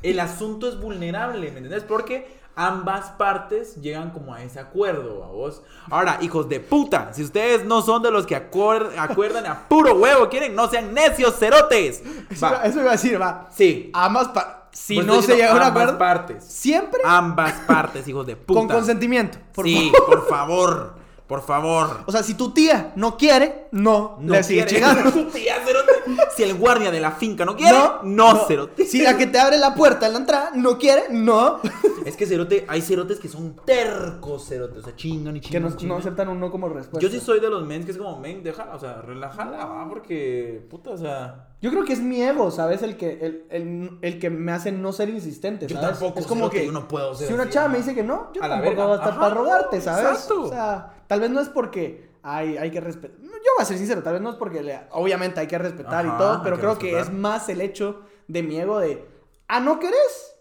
El 0.03 0.19
asunto 0.19 0.69
es 0.69 0.79
vulnerable, 0.79 1.49
¿me 1.49 1.57
entiendes? 1.57 1.81
Porque 1.81 2.27
ambas 2.55 3.11
partes 3.11 3.75
llegan 3.81 4.11
como 4.11 4.33
a 4.33 4.43
ese 4.43 4.59
acuerdo, 4.59 5.23
a 5.23 5.27
vos. 5.27 5.61
Ahora, 5.89 6.17
hijos 6.21 6.47
de 6.49 6.59
puta, 6.59 7.13
si 7.13 7.23
ustedes 7.23 7.65
no 7.65 7.81
son 7.81 8.01
de 8.03 8.11
los 8.11 8.25
que 8.25 8.35
acuer- 8.35 8.91
acuerdan 8.97 9.45
a 9.47 9.67
puro 9.67 9.95
huevo, 9.95 10.29
quieren, 10.29 10.55
no 10.55 10.67
sean 10.69 10.93
necios 10.93 11.35
cerotes. 11.37 12.03
Eso, 12.29 12.45
Va. 12.45 12.49
iba- 12.51 12.63
eso 12.65 12.79
iba 12.81 12.89
a 12.89 12.93
decir, 12.93 13.21
va. 13.21 13.47
Sí. 13.51 13.89
Ambas 13.93 14.27
pa- 14.29 14.59
Si 14.73 14.95
Pues 14.95 15.05
no 15.05 15.19
estoy 15.19 15.35
se 15.35 15.41
llega 15.43 15.53
a 15.53 15.55
un 15.55 15.61
acuerdo, 15.61 15.97
partes. 15.99 16.43
siempre 16.43 16.99
Ambas 17.05 17.53
partes, 17.67 18.07
hijos 18.07 18.25
de 18.25 18.35
puta. 18.35 18.59
con 18.59 18.67
consentimiento. 18.67 19.37
por 19.53 19.65
sí, 19.65 19.91
favor. 19.93 20.05
por 20.09 20.27
favor. 20.27 20.95
Por 21.27 21.41
favor. 21.41 22.01
O 22.05 22.11
sea, 22.11 22.21
si 22.21 22.33
tu 22.33 22.51
tía 22.51 22.91
no 22.95 23.17
quiere, 23.17 23.67
no, 23.71 24.17
No 24.19 24.33
le 24.33 24.43
sigue 24.43 24.67
cerote. 24.67 25.27
Si 26.35 26.43
el 26.43 26.55
guardia 26.55 26.91
de 26.91 26.99
la 26.99 27.11
finca 27.11 27.45
no 27.45 27.55
quiere, 27.55 27.77
no, 28.03 28.35
cerote. 28.45 28.85
Si 28.85 29.01
la 29.01 29.17
que 29.17 29.27
te 29.27 29.39
abre 29.39 29.57
la 29.57 29.73
puerta 29.73 30.07
en 30.07 30.13
la 30.13 30.19
entrada 30.19 30.51
no 30.55 30.77
quiere, 30.77 31.03
no. 31.11 31.59
Es 32.05 32.17
que 32.17 32.25
cerote, 32.25 32.65
hay 32.67 32.81
cerotes 32.81 33.19
que 33.19 33.29
son 33.29 33.55
tercos, 33.65 34.45
cerote. 34.45 34.79
O 34.79 34.81
sea, 34.81 34.95
chingan 34.95 35.37
y 35.37 35.39
que 35.39 35.47
chingan. 35.47 35.63
no, 35.63 35.69
no 35.69 35.75
chingan. 35.77 35.97
aceptan 35.99 36.27
un 36.27 36.39
no 36.39 36.51
como 36.51 36.67
respuesta. 36.67 36.99
Yo 36.99 37.09
sí 37.09 37.21
soy 37.23 37.39
de 37.39 37.49
los 37.49 37.65
men 37.65 37.85
que 37.85 37.91
es 37.91 37.97
como, 37.97 38.19
men, 38.19 38.43
déjala, 38.43 38.75
o 38.75 38.79
sea, 38.79 39.01
relájala, 39.01 39.65
va, 39.65 39.87
porque, 39.87 40.65
puta, 40.69 40.91
o 40.91 40.97
sea. 40.97 41.52
Yo 41.63 41.71
creo 41.71 41.85
que 41.85 41.93
es 41.93 42.01
mi 42.01 42.21
ego, 42.21 42.51
¿sabes? 42.51 42.81
El 42.83 42.97
que, 42.97 43.13
el, 43.25 43.45
el- 43.49 43.97
el 44.01 44.19
que 44.19 44.29
me 44.29 44.51
hace 44.51 44.73
no 44.73 44.91
ser 44.91 45.07
insistente, 45.07 45.65
Yo 45.65 45.79
¿sabes? 45.79 45.97
tampoco, 45.97 46.19
es 46.19 46.27
como 46.27 46.49
que 46.49 46.65
yo 46.65 46.73
no 46.73 46.89
puedo 46.89 47.15
ser 47.15 47.27
si 47.29 47.33
una 47.33 47.49
chava 47.49 47.69
me 47.69 47.77
dice 47.77 47.95
que 47.95 48.03
no, 48.03 48.33
yo 48.33 48.43
A 48.43 48.49
tampoco 48.49 48.75
voy 48.83 48.91
a 48.91 48.95
estar 48.95 49.11
Ajá, 49.13 49.19
para 49.21 49.33
rogarte, 49.33 49.79
¿sabes? 49.79 50.11
exacto. 50.11 50.43
O 50.43 50.49
sea, 50.49 50.93
tal 51.07 51.21
vez 51.21 51.29
no 51.31 51.39
es 51.39 51.47
porque 51.47 52.09
hay, 52.21 52.57
hay 52.57 52.69
que 52.69 52.81
respetar. 52.81 53.17
Yo 53.21 53.29
voy 53.29 53.61
a 53.61 53.65
ser 53.65 53.77
sincero, 53.77 54.03
tal 54.03 54.11
vez 54.11 54.21
no 54.21 54.31
es 54.31 54.35
porque 54.35 54.61
le- 54.61 54.81
obviamente 54.91 55.39
hay 55.39 55.47
que 55.47 55.57
respetar 55.57 56.05
Ajá, 56.05 56.15
y 56.15 56.17
todo, 56.17 56.43
pero 56.43 56.57
que 56.57 56.61
creo 56.63 56.77
que 56.77 56.99
es 56.99 57.09
más 57.13 57.47
el 57.47 57.61
hecho 57.61 58.01
de 58.27 58.43
mi 58.43 58.59
ego 58.59 58.79
de, 58.79 59.07
ah, 59.47 59.61
¿no 59.61 59.79
querés? 59.79 60.35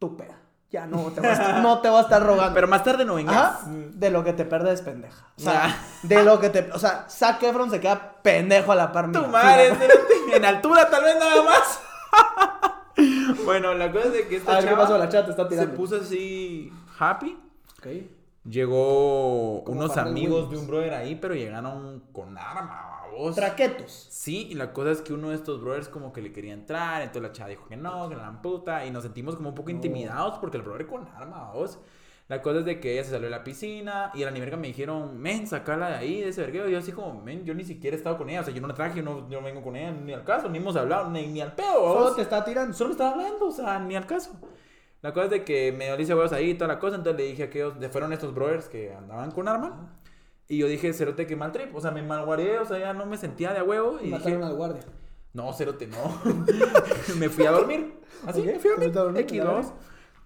Tu 0.00 0.16
peda. 0.16 0.35
Ya 0.76 0.86
no 0.86 1.10
te 1.10 1.20
va 1.20 1.28
a 1.28 1.32
estar, 1.32 1.60
no 1.62 1.78
te 1.80 1.88
va 1.88 1.98
a 1.98 2.02
estar 2.02 2.22
rogando. 2.22 2.52
Pero 2.54 2.68
más 2.68 2.84
tarde 2.84 3.04
no 3.04 3.14
vengas. 3.14 3.34
Ajá, 3.36 3.60
de 3.66 4.10
lo 4.10 4.22
que 4.24 4.32
te 4.34 4.44
perdes, 4.44 4.82
pendeja. 4.82 5.24
O 5.38 5.40
sea, 5.40 5.64
Ah. 5.66 5.76
de 6.02 6.22
lo 6.22 6.38
que 6.38 6.50
te. 6.50 6.70
O 6.72 6.78
sea, 6.78 7.06
Zac 7.08 7.42
Efron 7.42 7.70
se 7.70 7.80
queda 7.80 8.16
pendejo 8.22 8.72
a 8.72 8.74
la 8.76 8.92
par 8.92 9.08
mía. 9.08 9.20
Tu 9.22 9.26
madre, 9.28 9.74
Sí, 9.74 10.32
en 10.34 10.44
altura 10.44 10.88
tal 10.90 11.02
vez 11.04 11.16
nada 11.18 11.42
más. 11.42 11.80
bueno, 13.44 13.74
la 13.74 13.90
cosa 13.92 14.06
es 14.06 14.12
de 14.12 14.28
que 14.28 14.36
A 14.36 14.38
esta 14.38 14.52
ver, 14.52 14.60
¿qué 14.64 14.70
chava 14.70 14.82
pasó? 14.82 14.98
La 14.98 15.08
chava 15.08 15.24
te 15.24 15.30
está 15.30 15.42
se 15.44 15.48
tirando. 15.50 15.74
puso 15.74 15.96
así 15.96 16.72
happy. 16.98 17.38
Ok. 17.78 17.86
Llegó 18.44 19.60
unos 19.62 19.96
amigos 19.96 20.50
de 20.50 20.56
un 20.56 20.66
brother 20.68 20.94
ahí, 20.94 21.16
pero 21.16 21.34
llegaron 21.34 22.04
con 22.12 22.36
arma, 22.38 22.95
vos. 23.16 23.34
Traquetos. 23.34 24.06
Sí, 24.10 24.48
y 24.50 24.54
la 24.54 24.72
cosa 24.72 24.90
es 24.92 25.00
que 25.02 25.12
uno 25.12 25.30
de 25.30 25.36
estos 25.36 25.60
brothers 25.60 25.88
como 25.88 26.12
que 26.12 26.22
le 26.22 26.32
quería 26.32 26.52
entrar, 26.52 27.02
entonces 27.02 27.22
la 27.22 27.32
chava 27.32 27.48
dijo 27.50 27.66
que 27.68 27.76
no, 27.76 28.08
que 28.08 28.16
la 28.16 28.40
puta, 28.42 28.84
y 28.86 28.90
nos 28.90 29.02
sentimos 29.02 29.36
como 29.36 29.50
un 29.50 29.54
poco 29.54 29.70
No. 29.70 29.76
intimidados 29.76 30.38
porque 30.38 30.56
el 30.56 30.62
brother 30.62 30.86
con 30.86 31.06
arma, 31.08 31.50
vos. 31.52 31.78
La 32.28 32.42
cosa 32.42 32.58
es 32.58 32.64
de 32.64 32.80
que 32.80 32.94
ella 32.94 33.04
se 33.04 33.10
salió 33.10 33.26
de 33.26 33.30
la 33.30 33.44
piscina 33.44 34.10
y 34.12 34.22
a 34.22 34.26
la 34.26 34.32
ni 34.32 34.40
verga 34.40 34.56
me 34.56 34.66
dijeron, 34.66 35.16
men, 35.16 35.46
sacala 35.46 35.90
de 35.90 35.94
ahí, 35.94 36.20
de 36.22 36.30
ese 36.30 36.40
vergueo. 36.40 36.68
Y 36.68 36.72
yo 36.72 36.78
así 36.78 36.90
como, 36.90 37.20
men, 37.22 37.44
yo 37.44 37.54
ni 37.54 37.62
siquiera 37.62 37.94
he 37.94 37.98
estado 37.98 38.18
con 38.18 38.28
ella, 38.28 38.40
o 38.40 38.44
sea, 38.44 38.52
yo 38.52 38.60
no 38.60 38.66
la 38.66 38.74
traje, 38.74 38.96
yo 38.96 39.04
no, 39.04 39.28
yo 39.30 39.40
no 39.40 39.46
vengo 39.46 39.62
con 39.62 39.76
ella 39.76 39.92
ni 39.92 40.12
al 40.12 40.24
caso, 40.24 40.48
ni 40.48 40.58
hemos 40.58 40.74
hablado, 40.74 41.08
ni, 41.10 41.24
ni 41.28 41.40
al 41.40 41.54
pedo, 41.54 41.72
Solo 41.74 42.00
vos. 42.00 42.16
te 42.16 42.22
está 42.22 42.44
tirando. 42.44 42.74
Solo 42.74 42.88
me 42.88 42.92
estaba 42.94 43.12
hablando, 43.12 43.46
o 43.46 43.52
sea, 43.52 43.78
ni 43.78 43.94
al 43.94 44.06
caso. 44.06 44.32
La 45.02 45.12
cosa 45.12 45.26
es 45.26 45.30
de 45.30 45.44
que 45.44 45.70
me 45.70 45.96
dice 45.96 46.16
huevos 46.16 46.32
ahí 46.32 46.50
y 46.50 46.54
toda 46.54 46.66
la 46.66 46.80
cosa, 46.80 46.96
entonces 46.96 47.20
le 47.22 47.28
dije 47.28 47.44
a 47.44 47.46
aquellos, 47.46 47.74
fueron 47.92 48.12
estos 48.12 48.34
brothers 48.34 48.68
que 48.68 48.92
andaban 48.92 49.30
con 49.30 49.46
arma. 49.46 49.96
Y 50.48 50.58
yo 50.58 50.68
dije, 50.68 50.92
cerote, 50.92 51.26
que 51.26 51.34
mal 51.36 51.50
trip, 51.52 51.74
o 51.74 51.80
sea, 51.80 51.90
me 51.90 52.02
malguaré, 52.02 52.58
o 52.60 52.64
sea, 52.64 52.78
ya 52.78 52.92
no 52.92 53.04
me 53.06 53.16
sentía 53.16 53.52
de 53.52 53.58
a 53.58 53.64
huevo. 53.64 53.98
Y 54.00 54.08
Mataron 54.10 54.38
dije, 54.40 54.44
al 54.50 54.54
guardia. 54.56 54.82
no, 55.32 55.52
cerote, 55.52 55.86
no. 55.88 56.22
me 57.18 57.28
fui 57.28 57.46
a 57.46 57.50
dormir. 57.50 57.94
Así, 58.26 58.40
Ok, 58.40 58.46
me 58.46 58.58
fui 58.60 58.70
a 58.70 58.74
dormir. 58.74 58.92
dormir, 58.92 59.20
X, 59.22 59.38
la 59.38 59.44
vamos. 59.44 59.72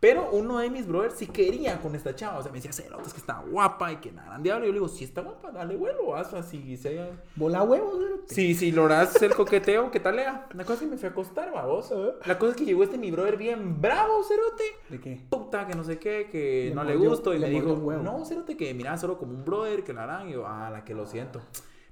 Pero 0.00 0.30
uno 0.32 0.58
de 0.58 0.70
mis 0.70 0.86
brothers 0.88 1.14
sí 1.14 1.26
quería 1.26 1.78
con 1.82 1.94
esta 1.94 2.14
chava. 2.14 2.38
O 2.38 2.42
sea, 2.42 2.50
me 2.50 2.56
decía, 2.56 2.72
cerote, 2.72 3.06
es 3.06 3.12
que 3.12 3.20
está 3.20 3.44
guapa 3.46 3.92
y 3.92 3.96
que 3.96 4.10
nada, 4.10 4.38
diablo. 4.38 4.64
Y 4.64 4.68
yo 4.68 4.72
le 4.72 4.78
digo, 4.78 4.88
si 4.88 5.04
está 5.04 5.20
guapa, 5.20 5.50
dale 5.50 5.76
vuelo, 5.76 6.16
haz 6.16 6.32
así. 6.32 6.76
Si, 6.78 6.88
Bola 7.36 7.62
huevos, 7.62 7.96
güey. 7.96 8.10
si, 8.26 8.54
si 8.54 8.72
logras 8.72 9.20
el 9.20 9.34
coqueteo, 9.34 9.90
¿qué 9.90 10.00
tal, 10.00 10.16
Lea? 10.16 10.46
La 10.54 10.64
cosa 10.64 10.74
es 10.74 10.80
que 10.80 10.86
me 10.86 10.96
fui 10.96 11.06
a 11.06 11.10
acostar, 11.10 11.52
babos. 11.52 11.92
La 12.24 12.38
cosa 12.38 12.52
es 12.52 12.56
que 12.56 12.64
llegó 12.64 12.82
este 12.82 12.96
mi 12.96 13.10
brother 13.10 13.36
bien 13.36 13.80
bravo, 13.82 14.22
cerote 14.24 14.64
¿De 14.88 15.00
qué? 15.00 15.20
puta, 15.28 15.66
que 15.66 15.74
no 15.74 15.84
sé 15.84 15.98
qué, 15.98 16.28
que 16.32 16.66
Le 16.70 16.74
no 16.74 16.82
le 16.82 16.96
gusto. 16.96 17.34
Y 17.34 17.38
le 17.38 17.48
me 17.48 17.52
dijo, 17.52 17.74
huevo. 17.74 18.02
no, 18.02 18.24
Cerote, 18.24 18.56
que 18.56 18.72
mira, 18.72 18.96
solo 18.96 19.18
como 19.18 19.32
un 19.34 19.44
brother, 19.44 19.84
que 19.84 19.92
la 19.92 20.04
harán. 20.04 20.30
Y 20.30 20.32
yo, 20.32 20.46
ah, 20.46 20.70
la 20.70 20.82
que 20.82 20.94
lo 20.94 21.06
siento. 21.06 21.42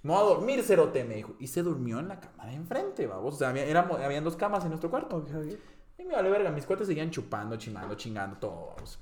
Me 0.02 0.12
voy 0.14 0.20
a 0.22 0.24
dormir, 0.24 0.62
Cerote, 0.62 1.04
me 1.04 1.16
dijo. 1.16 1.34
Y 1.38 1.48
se 1.48 1.62
durmió 1.62 1.98
en 1.98 2.08
la 2.08 2.20
cama 2.20 2.46
de 2.46 2.54
enfrente, 2.54 3.06
vamos. 3.06 3.34
O 3.34 3.36
sea, 3.38 3.50
había, 3.50 3.80
habían 3.80 4.24
dos 4.24 4.36
camas 4.36 4.62
en 4.64 4.70
nuestro 4.70 4.88
cuarto. 4.88 5.16
Ok, 5.16 5.28
ok. 5.34 5.58
Y 5.98 6.04
me 6.04 6.14
vale 6.14 6.30
verga, 6.30 6.50
mis 6.50 6.64
cuates 6.64 6.86
seguían 6.86 7.10
chupando, 7.10 7.56
chimando, 7.56 7.96
chingando, 7.96 8.36
todo, 8.38 8.72
vamos. 8.74 8.98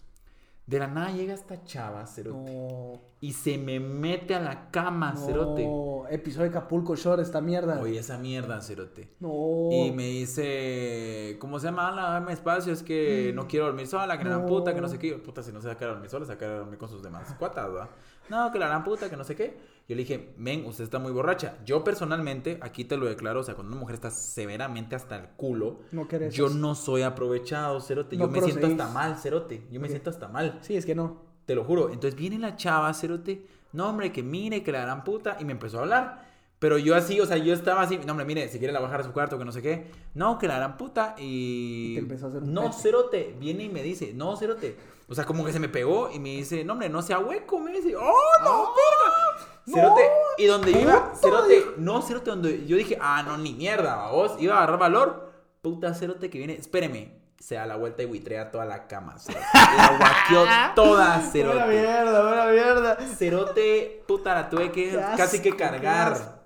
De 0.66 0.80
la 0.80 0.88
nada 0.88 1.12
llega 1.12 1.32
esta 1.32 1.62
chava, 1.62 2.04
Cerote. 2.08 2.52
No. 2.52 3.00
Y 3.20 3.34
se 3.34 3.56
me 3.56 3.78
mete 3.78 4.34
a 4.34 4.40
la 4.40 4.68
cama, 4.72 5.14
Cerote. 5.14 5.64
No. 5.64 6.08
Episodio 6.10 6.50
de 6.50 6.58
Acapulco 6.58 6.96
Shore, 6.96 7.22
esta 7.22 7.40
mierda. 7.40 7.80
Oye, 7.80 8.00
esa 8.00 8.18
mierda, 8.18 8.60
Cerote. 8.60 9.10
No. 9.20 9.68
Y 9.70 9.92
me 9.92 10.06
dice, 10.06 11.36
¿cómo 11.38 11.60
se 11.60 11.66
llama? 11.66 11.92
Dame 11.92 12.32
espacio, 12.32 12.72
es 12.72 12.82
que 12.82 13.30
no 13.32 13.46
quiero 13.46 13.66
dormir 13.66 13.86
sola, 13.86 14.18
que 14.18 14.24
la 14.24 14.30
gran 14.30 14.46
puta, 14.46 14.74
que 14.74 14.80
no 14.80 14.88
sé 14.88 14.98
qué. 14.98 15.12
Puta, 15.18 15.40
si 15.44 15.52
no 15.52 15.60
se 15.60 15.68
va 15.68 15.74
a 15.74 15.84
dormir 15.86 16.10
sola, 16.10 16.26
se 16.26 16.34
va 16.34 16.46
a 16.46 16.58
dormir 16.58 16.78
con 16.78 16.88
sus 16.88 17.00
demás 17.00 17.32
cuatas, 17.38 17.68
¿va? 17.72 17.88
No, 18.28 18.50
que 18.50 18.58
la 18.58 18.66
gran 18.66 18.82
puta, 18.82 19.08
que 19.08 19.16
no 19.16 19.22
sé 19.22 19.36
qué. 19.36 19.56
Yo 19.88 19.94
le 19.94 20.02
dije, 20.02 20.34
men, 20.36 20.66
usted 20.66 20.82
está 20.82 20.98
muy 20.98 21.12
borracha. 21.12 21.58
Yo 21.64 21.84
personalmente, 21.84 22.58
aquí 22.60 22.84
te 22.84 22.96
lo 22.96 23.06
declaro, 23.06 23.40
o 23.40 23.42
sea, 23.44 23.54
cuando 23.54 23.70
una 23.72 23.80
mujer 23.80 23.94
está 23.94 24.10
severamente 24.10 24.96
hasta 24.96 25.16
el 25.16 25.28
culo, 25.36 25.80
No 25.92 26.08
yo 26.30 26.46
eso. 26.46 26.54
no 26.56 26.74
soy 26.74 27.02
aprovechado, 27.02 27.80
cerote. 27.80 28.16
Yo 28.16 28.26
me 28.28 28.40
siento 28.42 28.66
hasta 28.66 28.88
mal, 28.88 29.16
cerote. 29.16 29.62
Yo 29.70 29.78
me 29.80 29.88
siento 29.88 30.10
hasta 30.10 30.26
mal. 30.28 30.58
Sí, 30.62 30.76
es 30.76 30.84
que 30.84 30.94
no. 30.96 31.22
Te 31.46 31.54
lo 31.54 31.62
juro. 31.64 31.90
Entonces 31.90 32.18
viene 32.18 32.38
la 32.38 32.56
chava, 32.56 32.92
cerote. 32.94 33.46
No, 33.72 33.88
hombre, 33.90 34.10
que 34.10 34.22
mire, 34.24 34.64
que 34.64 34.72
la 34.72 34.80
gran 34.80 35.04
puta. 35.04 35.36
Y 35.38 35.44
me 35.44 35.52
empezó 35.52 35.78
a 35.78 35.82
hablar. 35.82 36.26
Pero 36.58 36.78
yo 36.78 36.96
así, 36.96 37.20
o 37.20 37.26
sea, 37.26 37.36
yo 37.36 37.54
estaba 37.54 37.82
así. 37.82 37.98
No, 38.04 38.12
hombre, 38.12 38.24
mire, 38.26 38.48
si 38.48 38.58
quiere 38.58 38.72
la 38.72 38.80
bajar 38.80 39.00
a 39.02 39.04
su 39.04 39.12
cuarto, 39.12 39.38
que 39.38 39.44
no 39.44 39.52
sé 39.52 39.62
qué. 39.62 39.86
No, 40.14 40.38
que 40.38 40.48
la 40.48 40.56
gran 40.56 40.76
puta. 40.76 41.14
Y. 41.18 41.90
Y 41.92 41.94
te 41.94 42.00
empezó 42.00 42.26
a 42.26 42.28
hacer 42.30 42.42
un 42.42 42.52
No, 42.52 42.62
pete. 42.62 42.76
cerote. 42.82 43.36
Viene 43.38 43.64
y 43.64 43.68
me 43.68 43.82
dice, 43.84 44.12
no, 44.14 44.34
cerote. 44.36 44.76
O 45.08 45.14
sea, 45.14 45.24
como 45.24 45.44
que 45.44 45.52
se 45.52 45.60
me 45.60 45.68
pegó 45.68 46.10
y 46.12 46.18
me 46.18 46.30
dice, 46.30 46.64
no, 46.64 46.72
hombre, 46.72 46.88
no 46.88 47.02
sea 47.02 47.20
hueco. 47.20 47.60
Me 47.60 47.70
dice, 47.72 47.94
oh, 47.94 48.42
no, 48.42 48.50
verga. 48.50 49.25
Cerote. 49.66 50.02
Y 50.38 50.46
donde 50.46 50.70
iba, 50.72 51.12
cerote. 51.20 51.64
No, 51.76 52.00
cerote, 52.02 52.30
donde 52.30 52.66
yo 52.66 52.76
dije, 52.76 52.98
ah, 53.00 53.22
no, 53.22 53.36
ni 53.36 53.52
mierda, 53.52 54.10
vos. 54.10 54.40
Iba 54.40 54.54
a 54.54 54.58
agarrar 54.58 54.78
valor. 54.78 55.32
Puta, 55.62 55.94
cerote 55.94 56.30
que 56.30 56.38
viene. 56.38 56.54
Espéreme. 56.54 57.16
Se 57.38 57.54
da 57.56 57.66
la 57.66 57.76
vuelta 57.76 58.02
y 58.02 58.06
buitrea 58.06 58.50
toda 58.50 58.64
la 58.64 58.86
cama. 58.86 59.18
cerote. 59.18 59.44
La 59.52 59.98
guaqueó 59.98 60.46
toda, 60.74 61.20
cerote. 61.20 61.56
Buena 61.56 61.72
mierda, 61.72 62.22
buena 62.22 62.46
mierda. 62.46 62.96
Cerote, 63.16 64.04
puta, 64.06 64.34
la 64.34 64.48
tuve 64.48 64.72
que 64.72 64.92
casi 65.16 65.40
que 65.42 65.54
cargar. 65.54 66.44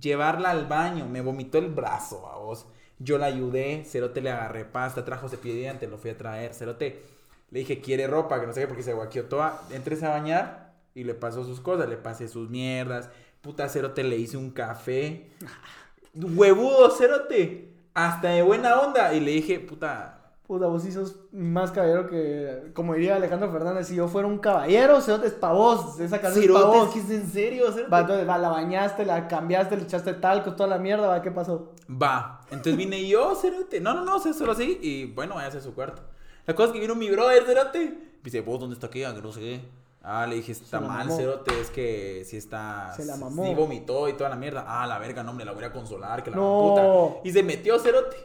Llevarla 0.00 0.50
al 0.50 0.66
baño. 0.66 1.06
Me 1.06 1.20
vomitó 1.20 1.58
el 1.58 1.68
brazo, 1.68 2.28
a 2.28 2.38
vos. 2.38 2.66
Yo 2.98 3.18
la 3.18 3.26
ayudé. 3.26 3.84
Cerote 3.84 4.20
le 4.20 4.30
agarré 4.30 4.64
pasta, 4.64 5.04
trajo 5.04 5.28
cepillo 5.28 5.54
de 5.54 5.60
dientes, 5.60 5.90
lo 5.90 5.98
fui 5.98 6.10
a 6.10 6.16
traer. 6.16 6.54
Cerote, 6.54 7.02
le 7.50 7.60
dije, 7.60 7.80
quiere 7.80 8.06
ropa, 8.06 8.40
que 8.40 8.46
no 8.46 8.52
sé 8.52 8.62
qué, 8.62 8.66
porque 8.66 8.82
se 8.82 8.94
guaqueó 8.94 9.26
toda. 9.26 9.62
Entres 9.70 10.02
a 10.02 10.10
bañar 10.10 10.65
y 10.96 11.04
le 11.04 11.14
pasó 11.14 11.44
sus 11.44 11.60
cosas. 11.60 11.88
Le 11.88 11.96
pasé 11.96 12.26
sus 12.26 12.50
mierdas. 12.50 13.10
Puta, 13.42 13.68
Cerote, 13.68 14.02
le 14.02 14.16
hice 14.16 14.36
un 14.36 14.50
café. 14.50 15.30
Huevudo, 16.14 16.90
Cerote. 16.90 17.72
Hasta 17.94 18.30
de 18.30 18.42
buena 18.42 18.80
onda. 18.80 19.14
Y 19.14 19.20
le 19.20 19.30
dije, 19.30 19.60
puta, 19.60 20.16
Puta, 20.46 20.66
vos 20.66 20.82
sí 20.84 20.92
sos 20.92 21.16
más 21.32 21.72
caballero 21.72 22.08
que. 22.08 22.70
Como 22.72 22.94
diría 22.94 23.16
Alejandro 23.16 23.50
Fernández, 23.50 23.88
si 23.88 23.96
yo 23.96 24.06
fuera 24.06 24.28
un 24.28 24.38
caballero, 24.38 25.00
cerote 25.00 25.26
es 25.26 25.32
pa' 25.32 25.52
vos. 25.52 25.98
Esa 25.98 26.20
canción 26.20 26.44
es 26.44 26.50
pa' 26.52 26.64
vos. 26.66 26.94
es 26.94 27.10
en 27.10 27.28
serio, 27.28 27.72
Cerote. 27.72 27.90
Va, 27.90 28.00
entonces, 28.02 28.28
va, 28.28 28.38
la 28.38 28.50
bañaste, 28.50 29.04
la 29.04 29.26
cambiaste, 29.26 29.76
le 29.76 29.82
echaste 29.82 30.14
talco, 30.14 30.54
toda 30.54 30.68
la 30.68 30.78
mierda, 30.78 31.08
va, 31.08 31.20
¿qué 31.20 31.32
pasó? 31.32 31.72
Va. 31.90 32.42
Entonces 32.52 32.76
vine 32.76 33.08
yo, 33.08 33.34
Cerote. 33.34 33.80
No, 33.80 33.92
no, 33.92 34.04
no, 34.04 34.20
sea, 34.20 34.32
solo 34.32 34.52
así. 34.52 34.78
Y 34.80 35.06
bueno, 35.06 35.34
váyase 35.34 35.58
a 35.58 35.62
su 35.62 35.74
cuarto. 35.74 36.02
La 36.46 36.54
cosa 36.54 36.68
es 36.68 36.74
que 36.74 36.80
vino 36.80 36.94
mi 36.94 37.10
brother, 37.10 37.42
Cerote. 37.44 37.80
Me 37.80 38.22
dice, 38.22 38.40
vos, 38.40 38.60
¿dónde 38.60 38.74
está 38.74 38.86
aquella? 38.86 39.12
Que 39.16 39.22
no 39.22 39.32
sé 39.32 39.40
qué. 39.40 39.60
Ah, 40.08 40.24
le 40.26 40.36
dije, 40.36 40.52
está 40.52 40.78
mal, 40.80 41.06
mamó. 41.08 41.16
Cerote. 41.16 41.60
Es 41.60 41.70
que 41.70 42.22
sí 42.24 42.36
está. 42.36 42.92
Se 42.96 43.04
la 43.04 43.16
mamó. 43.16 43.44
Sí 43.44 43.54
vomitó 43.54 44.08
y 44.08 44.12
toda 44.12 44.30
la 44.30 44.36
mierda. 44.36 44.64
Ah, 44.66 44.86
la 44.86 44.98
verga, 44.98 45.22
no, 45.24 45.32
me 45.32 45.44
la 45.44 45.50
voy 45.52 45.64
a 45.64 45.72
consolar, 45.72 46.22
que 46.22 46.30
la 46.30 46.36
No. 46.36 46.74
puta. 47.12 47.20
Y 47.28 47.32
se 47.32 47.42
metió, 47.42 47.78
Cerote. 47.80 48.16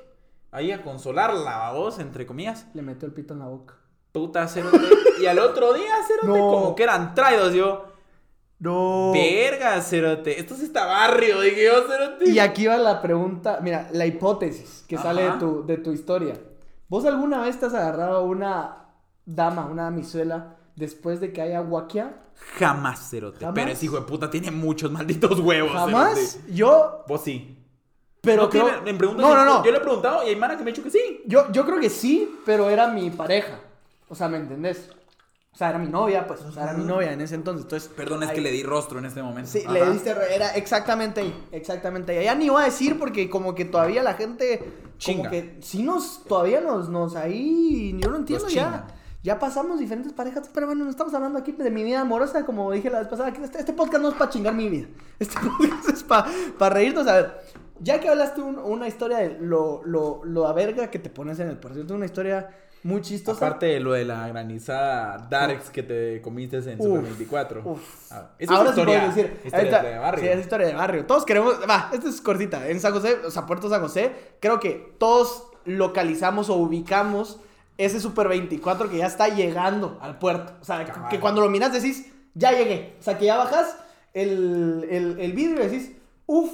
Ahí 0.52 0.72
a 0.72 0.84
consolarla, 0.84 1.72
vos, 1.72 1.98
entre 2.00 2.26
comillas. 2.28 2.68
Le 2.74 2.82
metió 2.84 3.08
el 3.08 3.14
pito 3.14 3.34
en 3.34 3.40
la 3.40 3.48
boca. 3.48 3.74
Puta, 4.12 4.48
Cerote. 4.48 4.78
y 5.22 5.26
al 5.26 5.40
otro 5.40 5.74
día, 5.74 5.92
Cerote, 6.08 6.28
No. 6.40 6.52
como 6.52 6.76
que 6.76 6.84
eran 6.84 7.16
traídos. 7.16 7.54
Yo, 7.54 7.86
No. 8.60 9.12
verga, 9.14 9.82
Cerote. 9.82 10.40
Esto 10.40 10.56
sí 10.56 10.66
está 10.66 10.86
barrio, 10.86 11.42
dije 11.42 11.66
yo, 11.66 11.88
Cerote. 11.88 12.30
Y 12.30 12.38
aquí 12.40 12.68
va 12.68 12.78
la 12.78 13.02
pregunta, 13.02 13.60
mira, 13.62 13.88
la 13.92 14.06
hipótesis 14.06 14.86
que 14.88 14.98
sale 14.98 15.24
de 15.24 15.32
tu, 15.40 15.66
de 15.66 15.78
tu 15.78 15.92
historia. 15.94 16.36
¿Vos 16.90 17.06
alguna 17.06 17.42
vez 17.42 17.60
te 17.60 17.66
has 17.66 17.74
agarrado 17.74 18.18
a 18.18 18.22
una 18.22 18.86
dama, 19.26 19.66
una 19.66 19.84
damizuela, 19.84 20.58
después 20.76 21.20
de 21.20 21.32
que 21.34 21.42
haya 21.42 21.60
guaquia? 21.60 22.14
Jamás, 22.58 23.10
Cerote. 23.10 23.40
¿Jamás? 23.40 23.54
Pero 23.56 23.72
ese 23.72 23.86
hijo 23.86 23.96
de 23.98 24.02
puta 24.04 24.30
tiene 24.30 24.52
muchos 24.52 24.92
malditos 24.92 25.40
huevos. 25.40 25.72
¿Jamás? 25.74 26.18
Cerote. 26.34 26.54
Yo, 26.54 27.06
Vos 27.08 27.22
sí. 27.24 27.58
pero 28.22 28.44
No 28.44 28.50
creo- 28.50 28.82
me 28.84 28.94
No, 28.94 29.14
no, 29.14 29.46
no. 29.46 29.64
Yo 29.64 29.72
le 29.72 29.78
he 29.78 29.82
preguntado 29.82 30.24
y 30.26 30.30
hay 30.30 30.36
Mara 30.36 30.58
que 30.58 30.64
me 30.64 30.72
ha 30.72 30.74
dicho 30.74 30.84
que 30.84 30.92
sí. 30.92 31.22
Yo, 31.26 31.52
yo 31.52 31.66
creo 31.66 31.80
que 31.80 31.90
sí, 31.90 32.40
pero 32.46 32.70
era 32.70 32.88
mi 32.88 33.10
pareja. 33.12 33.60
O 34.10 34.16
sea, 34.16 34.28
¿me 34.28 34.38
entendés? 34.38 34.90
O 35.54 35.58
sea, 35.58 35.70
era 35.70 35.80
mi 35.80 35.88
novia, 35.90 36.26
pues. 36.28 36.42
O 36.44 36.52
sea, 36.52 36.64
era 36.64 36.74
mi 36.74 36.86
novia 36.86 37.12
en 37.12 37.20
ese 37.22 37.36
entonces. 37.36 37.64
Entonces, 37.66 37.90
Perdón, 37.90 38.24
es 38.24 38.30
ahí- 38.30 38.36
que 38.36 38.42
le 38.42 38.52
di 38.52 38.64
rostro 38.64 39.00
en 39.00 39.06
este 39.06 39.22
momento. 39.22 39.52
Sí, 39.52 39.64
Ajá. 39.66 39.74
le 39.74 39.92
diste. 39.92 40.16
Era 40.34 40.56
exactamente 40.56 41.22
ahí. 41.22 41.48
Exactamente 41.52 42.18
ahí. 42.18 42.24
Ya 42.26 42.34
ni 42.36 42.46
iba 42.46 42.62
a 42.62 42.66
decir 42.66 42.98
porque, 42.98 43.30
como 43.30 43.54
que 43.54 43.66
todavía 43.66 44.02
la 44.02 44.14
gente. 44.14 44.64
Chinga. 44.98 45.30
Como 45.30 45.32
que 45.32 45.58
sí 45.62 45.84
nos. 45.84 46.24
Todavía 46.24 46.62
nos. 46.62 46.88
nos 46.90 47.16
ahí. 47.16 47.96
Yo 48.00 48.10
no 48.10 48.18
entiendo 48.18 48.48
ya. 48.48 48.88
Ya 49.24 49.38
pasamos 49.38 49.80
diferentes 49.80 50.14
parejas, 50.14 50.50
pero 50.52 50.66
bueno, 50.66 50.84
no 50.84 50.90
estamos 50.90 51.14
hablando 51.14 51.38
aquí 51.38 51.52
de 51.52 51.70
mi 51.70 51.84
vida 51.84 52.02
amorosa, 52.02 52.44
como 52.44 52.72
dije 52.72 52.90
la 52.90 53.00
vez 53.00 53.08
pasada. 53.08 53.30
Este, 53.30 53.60
este 53.60 53.74
podcast 53.74 54.02
no 54.02 54.10
es 54.10 54.16
para 54.16 54.32
chingar 54.32 54.54
mi 54.56 54.68
vida. 54.68 54.88
Este 55.20 55.36
podcast 55.40 55.90
es 55.90 56.04
para 56.04 56.74
reírnos. 56.74 57.06
A 57.08 57.14
ver, 57.14 57.42
ya 57.80 58.00
que 58.00 58.10
hablaste 58.10 58.42
un- 58.42 58.58
una 58.58 58.88
historia 58.88 59.18
de 59.20 59.38
lo, 59.40 59.82
lo, 59.86 60.22
lo 60.26 60.48
a 60.48 60.54
verga 60.54 60.90
que 60.90 60.98
te 60.98 61.12
pones 61.12 61.40
en 61.40 61.50
el 61.50 61.58
porcentaje, 61.58 61.94
una 61.94 62.08
historia 62.08 62.50
muy 62.82 63.02
chistosa. 63.02 63.46
Aparte 63.46 63.68
de 63.68 63.80
lo 63.80 63.92
de 63.94 64.06
la 64.06 64.28
granizada 64.30 65.28
Darks 65.30 65.70
que 65.70 65.84
te 65.84 66.20
comiste 66.24 66.58
en 66.58 66.82
Super 66.82 67.02
Uf, 67.02 67.04
24. 67.04 67.62
uf. 67.64 68.12
Ah, 68.12 68.32
esa 68.40 68.56
Ahora 68.56 68.70
es 68.70 68.76
sí 68.76 68.82
historia, 68.82 69.08
decir. 69.08 69.26
historia 69.46 69.60
ahorita- 69.60 69.84
de 69.84 69.98
barrio. 70.00 70.24
Sí, 70.24 70.30
es 70.32 70.40
historia 70.40 70.68
de 70.68 70.74
barrio. 70.74 71.06
Todos 71.06 71.26
queremos. 71.26 71.60
Va, 71.70 71.92
esta 71.94 72.10
es 72.10 72.20
cortita. 72.22 72.68
En 72.68 72.80
San 72.80 72.92
José, 72.92 73.18
o 73.24 73.30
sea, 73.30 73.46
Puerto 73.46 73.70
San 73.70 73.82
José, 73.82 74.12
creo 74.40 74.60
que 74.60 74.96
todos 74.98 75.44
localizamos 75.66 76.50
o 76.50 76.56
ubicamos 76.56 77.40
ese 77.78 78.00
Super 78.00 78.28
24 78.28 78.90
que 78.90 78.98
ya 78.98 79.08
está 79.08 79.28
llegando 79.30 79.98
al 80.02 80.18
puerto. 80.20 80.54
O 80.62 80.64
sea, 80.66 80.86
que- 81.10 81.20
cuando 81.20 81.42
lo 81.42 81.50
miras 81.50 81.74
decís, 81.74 82.08
ya 82.34 82.52
llegué. 82.52 82.96
O 83.00 83.04
sea, 83.04 83.18
que 83.18 83.26
ya 83.26 83.38
bajas 83.38 83.76
el, 84.14 84.88
el, 84.90 85.20
el 85.20 85.34
vidrio 85.34 85.64
y 85.64 85.68
decís, 85.68 85.92
uff, 86.26 86.52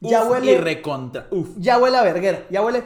ya 0.00 0.22
Uf, 0.22 0.30
huele. 0.30 0.52
Y 0.52 0.56
recontra. 0.58 1.26
Uf. 1.30 1.48
Ya 1.56 1.78
huele 1.78 1.96
a 1.96 2.02
verguera, 2.02 2.44
ya 2.50 2.62
huele 2.62 2.84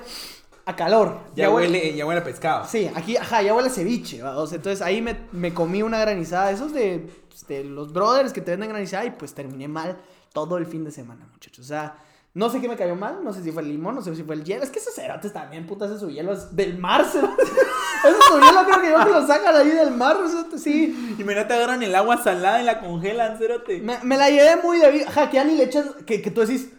a 0.66 0.76
calor. 0.76 1.18
Ya, 1.34 1.50
huele, 1.50 1.94
ya 1.96 2.04
huele 2.06 2.20
a 2.20 2.24
pescado. 2.24 2.66
Sí, 2.66 2.90
aquí, 2.94 3.16
ajá, 3.16 3.40
ya 3.42 3.54
huele 3.54 3.68
a 3.68 3.72
ceviche. 3.72 4.18
Entonces 4.18 4.82
ahí 4.82 5.00
me, 5.00 5.16
me 5.32 5.54
comí 5.54 5.82
una 5.82 5.98
granizada, 5.98 6.50
esos 6.50 6.72
de, 6.74 7.08
pues, 7.28 7.46
de 7.48 7.64
los 7.64 7.92
brothers 7.92 8.32
que 8.32 8.40
te 8.42 8.50
venden 8.50 8.68
granizada 8.68 9.04
y 9.06 9.10
pues 9.12 9.32
terminé 9.34 9.66
mal 9.66 9.96
todo 10.32 10.58
el 10.58 10.66
fin 10.66 10.84
de 10.84 10.90
semana, 10.90 11.26
muchachos. 11.32 11.64
O 11.64 11.68
sea, 11.68 11.96
no 12.34 12.50
sé 12.50 12.60
qué 12.60 12.68
me 12.68 12.76
cayó 12.76 12.94
mal, 12.94 13.24
no 13.24 13.32
sé 13.32 13.42
si 13.42 13.50
fue 13.50 13.62
el 13.62 13.68
limón, 13.68 13.94
no 13.96 14.02
sé 14.02 14.14
si 14.14 14.22
fue 14.22 14.34
el 14.36 14.44
hielo. 14.44 14.62
Es 14.62 14.70
que 14.70 14.78
esos 14.78 14.94
cerotes 14.94 15.32
también, 15.32 15.66
putas, 15.66 15.90
ese 15.90 16.00
su 16.00 16.10
hielo 16.10 16.32
es 16.32 16.54
del 16.54 16.78
mar, 16.78 17.04
cerotes. 17.04 17.48
Ese 17.98 18.14
su 18.30 18.38
hielo 18.38 18.64
creo 18.64 18.80
que 18.80 18.90
yo 18.90 19.04
que 19.04 19.10
lo 19.20 19.26
sacan 19.26 19.56
ahí 19.56 19.70
del 19.70 19.90
mar, 19.90 20.16
cerotes, 20.28 20.62
sí. 20.62 21.16
Y 21.18 21.24
mira, 21.24 21.48
te 21.48 21.54
agarran 21.54 21.82
el 21.82 21.92
agua 21.96 22.16
salada 22.22 22.62
y 22.62 22.64
la 22.64 22.78
congelan, 22.78 23.38
cerote. 23.38 23.80
Me, 23.80 23.98
me 24.04 24.16
la 24.16 24.30
llevé 24.30 24.54
muy 24.62 24.78
de... 24.78 24.90
vi- 24.92 25.02
Ajá, 25.02 25.28
que 25.28 25.34
ya 25.36 25.44
ni 25.44 25.56
le 25.56 25.64
echas... 25.64 25.84
Que, 26.06 26.22
que 26.22 26.30
tú 26.30 26.42
decís... 26.42 26.70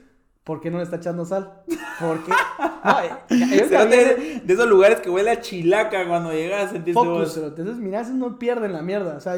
¿Por 0.45 0.61
qué 0.61 0.71
no 0.71 0.77
le 0.77 0.85
está 0.85 0.95
echando 0.95 1.25
sal? 1.25 1.61
¿Por 1.99 2.23
qué? 2.23 2.31
No, 2.31 2.91
sabía- 3.69 3.85
de, 3.85 4.41
de 4.43 4.53
esos 4.53 4.65
lugares 4.67 4.99
que 5.01 5.09
huele 5.09 5.29
a 5.31 5.41
chilaca 5.41 6.07
cuando 6.07 6.31
llegas 6.31 6.71
sentirte 6.71 6.93
Focus. 6.93 7.35
Entonces, 7.37 7.75
mira, 7.75 7.99
esos 7.99 8.13
no 8.15 8.39
pierden 8.39 8.71
la 8.73 8.81
mierda. 8.81 9.17
O 9.17 9.19
sea, 9.19 9.35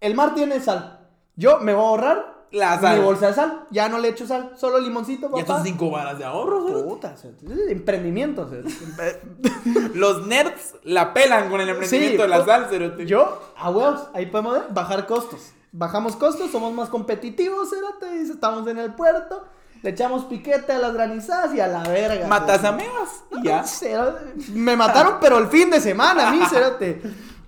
el 0.00 0.14
mar 0.14 0.34
tiene 0.34 0.58
sal. 0.60 0.98
Yo 1.36 1.60
me 1.60 1.72
voy 1.74 1.84
a 1.84 1.88
ahorrar 1.88 2.31
La 2.52 2.78
sal. 2.80 2.98
mi 2.98 3.04
bolsa 3.04 3.28
de 3.28 3.34
sal. 3.34 3.64
Ya 3.70 3.88
no 3.88 3.98
le 3.98 4.08
echo 4.08 4.26
sal, 4.26 4.52
solo 4.56 4.78
limoncito, 4.78 5.28
Ya 5.34 5.42
papá. 5.42 5.54
son 5.56 5.64
cinco 5.64 5.90
varas 5.90 6.18
de 6.18 6.24
ahorro, 6.24 6.66
cerote. 6.66 6.84
Puta, 6.88 7.14
es 7.14 7.24
emprendimiento. 7.70 8.48
Los 9.94 10.26
nerds 10.26 10.74
la 10.84 11.12
pelan 11.14 11.50
con 11.50 11.60
el 11.60 11.68
emprendimiento 11.68 12.16
Sí, 12.16 12.22
de 12.22 12.28
la 12.28 12.44
sal, 12.44 12.66
cerote. 12.68 13.06
Yo, 13.06 13.40
a 13.56 13.70
huevos, 13.70 14.08
ahí 14.14 14.26
podemos 14.26 14.54
ver, 14.54 14.64
bajar 14.70 15.06
costos. 15.06 15.52
Bajamos 15.72 16.16
costos, 16.16 16.50
somos 16.50 16.72
más 16.74 16.88
competitivos, 16.88 17.70
cerote. 17.70 18.20
Estamos 18.20 18.66
en 18.68 18.76
el 18.78 18.92
puerto, 18.94 19.44
le 19.82 19.90
echamos 19.90 20.24
piquete 20.26 20.72
a 20.72 20.78
las 20.78 20.92
granizadas 20.92 21.54
y 21.54 21.60
a 21.60 21.66
la 21.68 21.82
verga. 21.84 22.26
Matas 22.28 22.64
amigos 22.64 23.08
y 23.32 23.44
ya. 23.46 23.64
Cerote. 23.64 24.34
Me 24.52 24.76
mataron, 24.76 25.14
pero 25.20 25.38
el 25.38 25.46
fin 25.48 25.70
de 25.70 25.80
semana, 25.80 26.28
a 26.28 26.32
mí, 26.32 26.40
cerote. 26.50 27.00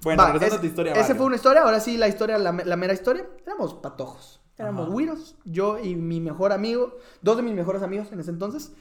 Bueno, 0.05 0.25
regresando 0.27 0.57
a 0.57 0.61
tu 0.61 0.67
historia, 0.67 0.93
Esa 0.93 1.15
fue 1.15 1.27
una 1.27 1.37
historia, 1.37 1.63
ahora 1.63 1.81
sí, 1.81 1.97
la 1.97 2.09
historia, 2.09 2.39
la, 2.39 2.53
la 2.53 2.77
mera 2.77 2.93
historia. 2.93 3.27
Éramos 3.45 3.75
patojos. 3.75 4.41
Éramos 4.59 4.89
güiros. 4.89 5.37
Yo 5.45 5.79
y 5.81 5.97
mi 5.97 6.21
mejor 6.21 6.53
amigo, 6.53 6.97
dos 7.23 7.37
de 7.37 7.43
mis 7.43 7.55
mejores 7.55 7.83
amigos 7.83 8.13
en 8.13 8.21
ese 8.21 8.31
entonces. 8.31 8.73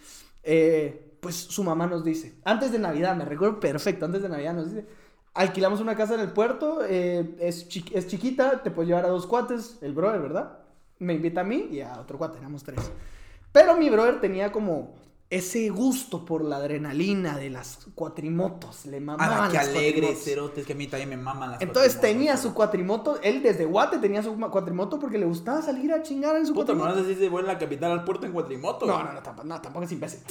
eh, 0.43 1.09
pues 1.21 1.35
su 1.37 1.63
mamá 1.63 1.87
nos 1.87 2.03
dice, 2.03 2.35
antes 2.43 2.73
de 2.73 2.79
Navidad, 2.79 3.15
me 3.15 3.23
recuerdo 3.23 3.57
perfecto, 3.61 4.05
antes 4.05 4.21
de 4.21 4.27
Navidad 4.27 4.53
nos 4.53 4.69
dice, 4.73 4.85
alquilamos 5.33 5.79
una 5.79 5.95
casa 5.95 6.15
en 6.15 6.19
el 6.19 6.33
puerto, 6.33 6.79
eh, 6.85 7.37
es, 7.39 7.69
chi- 7.69 7.85
es 7.93 8.07
chiquita, 8.07 8.61
te 8.61 8.71
puedes 8.71 8.89
llevar 8.89 9.05
a 9.05 9.07
dos 9.07 9.25
cuates, 9.25 9.77
el 9.81 9.93
brother, 9.93 10.19
¿verdad? 10.21 10.59
Me 10.99 11.13
invita 11.13 11.39
a 11.39 11.43
mí 11.45 11.69
y 11.71 11.79
a 11.79 11.93
otro 11.97 12.17
cuate, 12.17 12.39
éramos 12.39 12.65
tres. 12.65 12.91
Pero 13.53 13.77
mi 13.77 13.89
brother 13.89 14.19
tenía 14.19 14.51
como 14.51 14.95
ese 15.35 15.69
gusto 15.69 16.25
por 16.25 16.43
la 16.43 16.57
adrenalina 16.57 17.37
de 17.37 17.49
las 17.49 17.79
cuatrimotos, 17.95 18.85
le 18.85 18.99
mamaban 18.99 19.45
Ah, 19.45 19.47
qué 19.49 19.57
las 19.57 19.67
alegre, 19.69 20.15
cerotes, 20.15 20.65
que 20.65 20.73
a 20.73 20.75
mí 20.75 20.87
también 20.87 21.09
me 21.09 21.17
maman 21.17 21.51
las 21.51 21.61
Entonces 21.61 21.99
tenía 21.99 22.37
su 22.37 22.53
cuatrimoto, 22.53 23.19
él 23.21 23.41
desde 23.43 23.65
Guate 23.65 23.97
tenía 23.99 24.21
su 24.23 24.37
cuatrimoto 24.37 24.99
porque 24.99 25.17
le 25.17 25.25
gustaba 25.25 25.61
salir 25.61 25.91
a 25.93 26.01
chingar 26.01 26.35
en 26.35 26.45
su 26.45 26.53
Puta, 26.53 26.73
cuatrimoto. 26.73 26.95
no 27.01 27.05
sé 27.07 27.13
si 27.15 27.19
se 27.21 27.29
vuelve 27.29 27.47
la 27.51 27.57
capital 27.57 27.91
al 27.91 28.03
puerto 28.03 28.25
en 28.25 28.31
cuatrimoto. 28.33 28.85
No, 28.85 29.03
no, 29.03 29.13
no, 29.13 29.21
tampoco, 29.21 29.47
no, 29.47 29.61
tampoco 29.61 29.85
es 29.85 29.91
imbécil. 29.91 30.19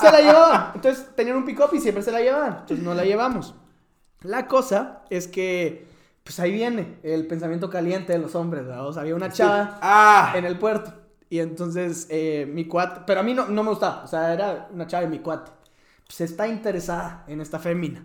se 0.00 0.12
la 0.12 0.20
llevaban. 0.20 0.72
Entonces 0.74 1.06
tenían 1.14 1.36
un 1.36 1.44
pick-up 1.44 1.70
y 1.72 1.80
siempre 1.80 2.02
se 2.02 2.12
la 2.12 2.20
llevaban. 2.20 2.58
Entonces 2.60 2.80
no 2.84 2.94
la 2.94 3.04
llevamos. 3.04 3.54
La 4.22 4.46
cosa 4.48 5.02
es 5.10 5.28
que, 5.28 5.86
pues 6.24 6.40
ahí 6.40 6.52
viene 6.52 6.98
el 7.02 7.26
pensamiento 7.26 7.70
caliente 7.70 8.12
de 8.12 8.18
los 8.18 8.34
hombres, 8.34 8.66
¿verdad? 8.66 8.86
O 8.86 8.92
sea, 8.92 9.02
había 9.02 9.14
una 9.14 9.30
chava 9.30 9.78
Ah, 9.80 10.32
en 10.34 10.44
el 10.44 10.58
puerto. 10.58 10.92
Y 11.30 11.40
entonces 11.40 12.06
eh, 12.10 12.46
mi 12.50 12.66
cuate, 12.66 13.02
pero 13.06 13.20
a 13.20 13.22
mí 13.22 13.34
no, 13.34 13.46
no 13.48 13.62
me 13.62 13.70
gustaba, 13.70 14.02
o 14.04 14.06
sea, 14.06 14.32
era 14.32 14.68
una 14.72 14.86
chava 14.86 15.02
de 15.02 15.08
mi 15.10 15.18
cuate. 15.18 15.50
Pues 16.06 16.20
está 16.22 16.48
interesada 16.48 17.24
en 17.26 17.40
esta 17.40 17.58
fémina. 17.58 18.02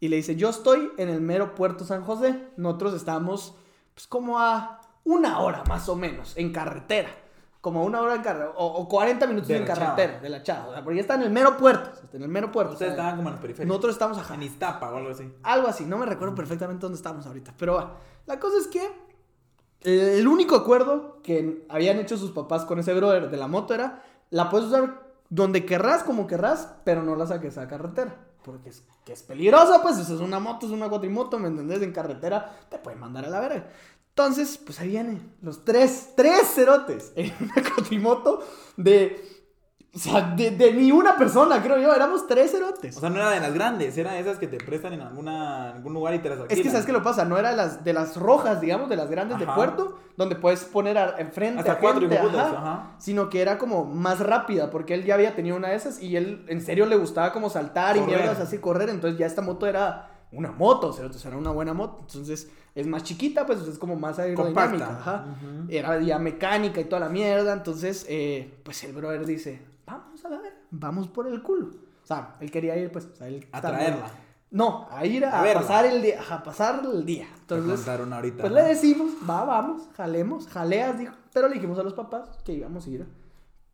Y 0.00 0.08
le 0.08 0.16
dice, 0.16 0.34
yo 0.36 0.48
estoy 0.50 0.90
en 0.96 1.08
el 1.10 1.20
mero 1.20 1.54
puerto 1.54 1.84
San 1.84 2.02
José. 2.02 2.48
Nosotros 2.56 2.94
estamos, 2.94 3.54
pues 3.94 4.06
como 4.06 4.38
a 4.40 4.80
una 5.04 5.40
hora 5.40 5.62
más 5.68 5.88
o 5.88 5.96
menos, 5.96 6.36
en 6.36 6.52
carretera. 6.52 7.10
Como 7.60 7.84
una 7.84 8.00
hora 8.00 8.16
en 8.16 8.22
carretera, 8.22 8.50
o, 8.56 8.66
o 8.66 8.88
40 8.88 9.24
minutos 9.28 9.46
De 9.48 9.56
en 9.58 9.60
la 9.68 9.74
carretera, 9.74 10.12
chava. 10.14 10.22
de 10.22 10.28
la 10.30 10.42
chava. 10.42 10.68
O 10.68 10.72
sea, 10.72 10.82
porque 10.82 10.96
ya 10.96 11.02
está 11.02 11.14
en 11.14 11.22
el 11.22 11.30
mero 11.30 11.56
puerto, 11.56 11.90
está 12.02 12.16
en 12.16 12.24
el 12.24 12.28
mero 12.28 12.50
puerto. 12.50 12.72
ustedes 12.72 12.92
o 12.92 12.94
sea, 12.96 13.02
estaban 13.02 13.16
como 13.18 13.28
en 13.28 13.34
los 13.34 13.40
periféricos. 13.40 13.68
nosotros 13.68 13.94
estamos 13.94 14.18
ajá, 14.18 14.34
En 14.34 14.42
Iztapa 14.42 14.90
o 14.90 14.96
algo 14.96 15.10
así. 15.10 15.32
algo 15.44 15.68
así, 15.68 15.84
no 15.84 15.98
me 15.98 16.06
recuerdo 16.06 16.34
perfectamente 16.34 16.80
dónde 16.82 16.96
estamos 16.96 17.24
ahorita. 17.26 17.54
Pero 17.56 17.74
va, 17.74 17.98
la 18.26 18.40
cosa 18.40 18.58
es 18.58 18.66
que 18.66 18.80
el 19.84 20.26
único 20.28 20.56
acuerdo 20.56 21.18
que 21.22 21.64
habían 21.68 21.98
hecho 21.98 22.16
sus 22.16 22.30
papás 22.30 22.64
con 22.64 22.78
ese 22.78 22.94
brother 22.94 23.30
de 23.30 23.36
la 23.36 23.48
moto 23.48 23.74
era, 23.74 24.02
la 24.30 24.50
puedes 24.50 24.68
usar 24.68 25.02
donde 25.28 25.64
querrás, 25.64 26.04
como 26.04 26.26
querrás, 26.26 26.68
pero 26.84 27.02
no 27.02 27.16
la 27.16 27.26
saques 27.26 27.58
a 27.58 27.68
carretera. 27.68 28.16
Porque 28.44 28.70
es, 28.70 29.22
peligrosa, 29.22 29.82
pues, 29.82 29.98
es 29.98 30.10
una 30.10 30.40
moto, 30.40 30.66
es 30.66 30.72
una 30.72 30.88
cuatrimoto, 30.88 31.38
¿me 31.38 31.48
entendés? 31.48 31.80
En 31.82 31.92
carretera 31.92 32.54
te 32.68 32.78
pueden 32.78 33.00
mandar 33.00 33.24
a 33.24 33.30
la 33.30 33.40
verga. 33.40 33.68
Entonces, 34.08 34.58
pues 34.58 34.78
ahí 34.80 34.88
vienen 34.88 35.32
los 35.40 35.64
tres, 35.64 36.10
tres 36.16 36.48
cerotes 36.54 37.12
en 37.16 37.32
una 37.40 37.54
cuatrimoto 37.74 38.42
de... 38.76 39.41
O 39.94 39.98
sea, 39.98 40.22
de, 40.34 40.52
de 40.52 40.72
ni 40.72 40.90
una 40.90 41.18
persona, 41.18 41.62
creo 41.62 41.76
yo. 41.78 41.94
Éramos 41.94 42.26
tres 42.26 42.50
cerotes. 42.50 42.96
O 42.96 43.00
sea, 43.00 43.10
no 43.10 43.16
era 43.16 43.30
de 43.30 43.40
las 43.40 43.52
grandes, 43.52 43.96
era 43.98 44.12
de 44.12 44.20
esas 44.20 44.38
que 44.38 44.46
te 44.46 44.56
prestan 44.56 44.94
en 44.94 45.02
alguna, 45.02 45.72
algún 45.72 45.92
lugar 45.92 46.14
y 46.14 46.18
te 46.20 46.30
las 46.30 46.38
alquilan. 46.40 46.58
Es 46.58 46.64
que 46.64 46.70
sabes 46.70 46.86
qué 46.86 46.92
lo 46.92 47.02
pasa, 47.02 47.26
no 47.26 47.36
era 47.36 47.52
las 47.52 47.84
de 47.84 47.92
las 47.92 48.16
rojas, 48.16 48.62
digamos, 48.62 48.88
de 48.88 48.96
las 48.96 49.10
grandes 49.10 49.38
de 49.38 49.44
puerto, 49.46 49.98
donde 50.16 50.36
puedes 50.36 50.64
poner 50.64 50.96
a- 50.96 51.16
enfrente 51.18 51.60
Hasta 51.60 51.72
a 51.72 51.78
cuatro 51.78 52.00
gente, 52.00 52.16
ajá, 52.18 52.48
ajá. 52.56 52.90
sino 52.98 53.28
que 53.28 53.42
era 53.42 53.58
como 53.58 53.84
más 53.84 54.20
rápida, 54.20 54.70
porque 54.70 54.94
él 54.94 55.04
ya 55.04 55.12
había 55.14 55.34
tenido 55.36 55.56
una 55.56 55.68
de 55.68 55.74
esas 55.76 56.00
y 56.00 56.16
él 56.16 56.46
en 56.48 56.62
serio 56.62 56.86
le 56.86 56.96
gustaba 56.96 57.30
como 57.32 57.50
saltar 57.50 57.98
y 57.98 58.00
mierdas 58.00 58.40
así 58.40 58.56
correr, 58.58 58.88
entonces 58.88 59.18
ya 59.18 59.26
esta 59.26 59.42
moto 59.42 59.66
era 59.66 60.08
una 60.32 60.52
moto, 60.52 60.88
o 60.88 60.92
sea, 60.94 61.04
era 61.26 61.36
una 61.36 61.50
buena 61.50 61.74
moto, 61.74 61.98
entonces 62.00 62.48
es 62.74 62.86
más 62.86 63.02
chiquita, 63.04 63.44
pues 63.44 63.60
es 63.68 63.78
como 63.78 63.96
más 63.96 64.18
aerodinámica, 64.18 64.88
ajá. 65.00 65.24
Era 65.68 66.00
ya 66.00 66.18
mecánica 66.18 66.80
y 66.80 66.84
toda 66.84 67.00
la 67.00 67.10
mierda, 67.10 67.52
entonces 67.52 68.06
eh, 68.08 68.54
pues 68.64 68.82
el 68.84 68.94
brother 68.94 69.26
dice, 69.26 69.60
vamos 70.22 70.24
a 70.24 70.28
la 70.30 70.38
ver, 70.42 70.54
vamos 70.70 71.08
por 71.08 71.26
el 71.26 71.42
culo. 71.42 71.66
O 72.02 72.06
sea, 72.06 72.36
él 72.40 72.50
quería 72.50 72.76
ir, 72.76 72.90
pues, 72.90 73.06
o 73.06 73.14
sea, 73.16 73.28
él 73.28 73.46
A 73.52 73.60
traerla. 73.60 74.10
no, 74.50 74.86
a 74.90 75.06
ir 75.06 75.24
a, 75.24 75.42
pasar 75.54 75.86
el 75.86 76.02
día, 76.02 76.20
a 76.28 76.42
pasar 76.42 76.82
el 76.84 77.04
día. 77.04 77.28
Entonces, 77.40 77.86
ahorita. 77.88 78.40
pues 78.42 78.52
¿no? 78.52 78.58
le 78.58 78.64
decimos, 78.64 79.12
va, 79.28 79.44
vamos, 79.44 79.82
jalemos, 79.96 80.48
jaleas, 80.48 80.98
dijo. 80.98 81.14
Pero 81.32 81.48
le 81.48 81.54
dijimos 81.54 81.78
a 81.78 81.82
los 81.82 81.94
papás 81.94 82.28
que 82.44 82.52
íbamos 82.52 82.86
a 82.86 82.90
ir 82.90 83.06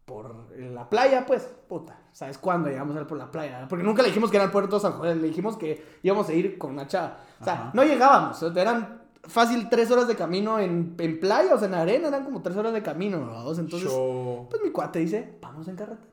por 0.04 0.34
la 0.56 0.88
playa, 0.88 1.26
pues, 1.26 1.48
puta. 1.68 1.98
¿Sabes 2.12 2.38
cuándo 2.38 2.70
íbamos 2.70 2.96
a 2.96 3.00
ir 3.00 3.06
por 3.06 3.18
la 3.18 3.30
playa? 3.30 3.66
Porque 3.68 3.84
nunca 3.84 4.02
le 4.02 4.08
dijimos 4.08 4.30
que 4.30 4.36
era 4.36 4.44
el 4.44 4.50
puerto 4.50 4.76
de 4.76 4.82
San 4.82 4.92
José, 4.92 5.14
le 5.14 5.28
dijimos 5.28 5.56
que 5.56 5.98
íbamos 6.02 6.28
a 6.28 6.32
ir 6.32 6.58
con 6.58 6.72
una 6.72 6.86
chava. 6.86 7.18
O 7.40 7.44
sea, 7.44 7.52
Ajá. 7.54 7.70
no 7.74 7.84
llegábamos, 7.84 8.42
eran 8.42 9.02
fácil 9.24 9.68
tres 9.68 9.90
horas 9.90 10.08
de 10.08 10.16
camino 10.16 10.58
en, 10.58 10.94
en 10.98 11.20
playa, 11.20 11.54
o 11.54 11.58
sea, 11.58 11.68
en 11.68 11.74
arena, 11.74 12.08
eran 12.08 12.24
como 12.24 12.40
tres 12.42 12.56
horas 12.56 12.72
de 12.72 12.82
camino, 12.82 13.18
¿no? 13.18 13.50
Entonces, 13.50 13.88
Show. 13.90 14.46
pues 14.48 14.62
mi 14.62 14.70
cuate 14.70 15.00
dice, 15.00 15.38
vamos 15.40 15.68
en 15.68 15.76
carretera. 15.76 16.08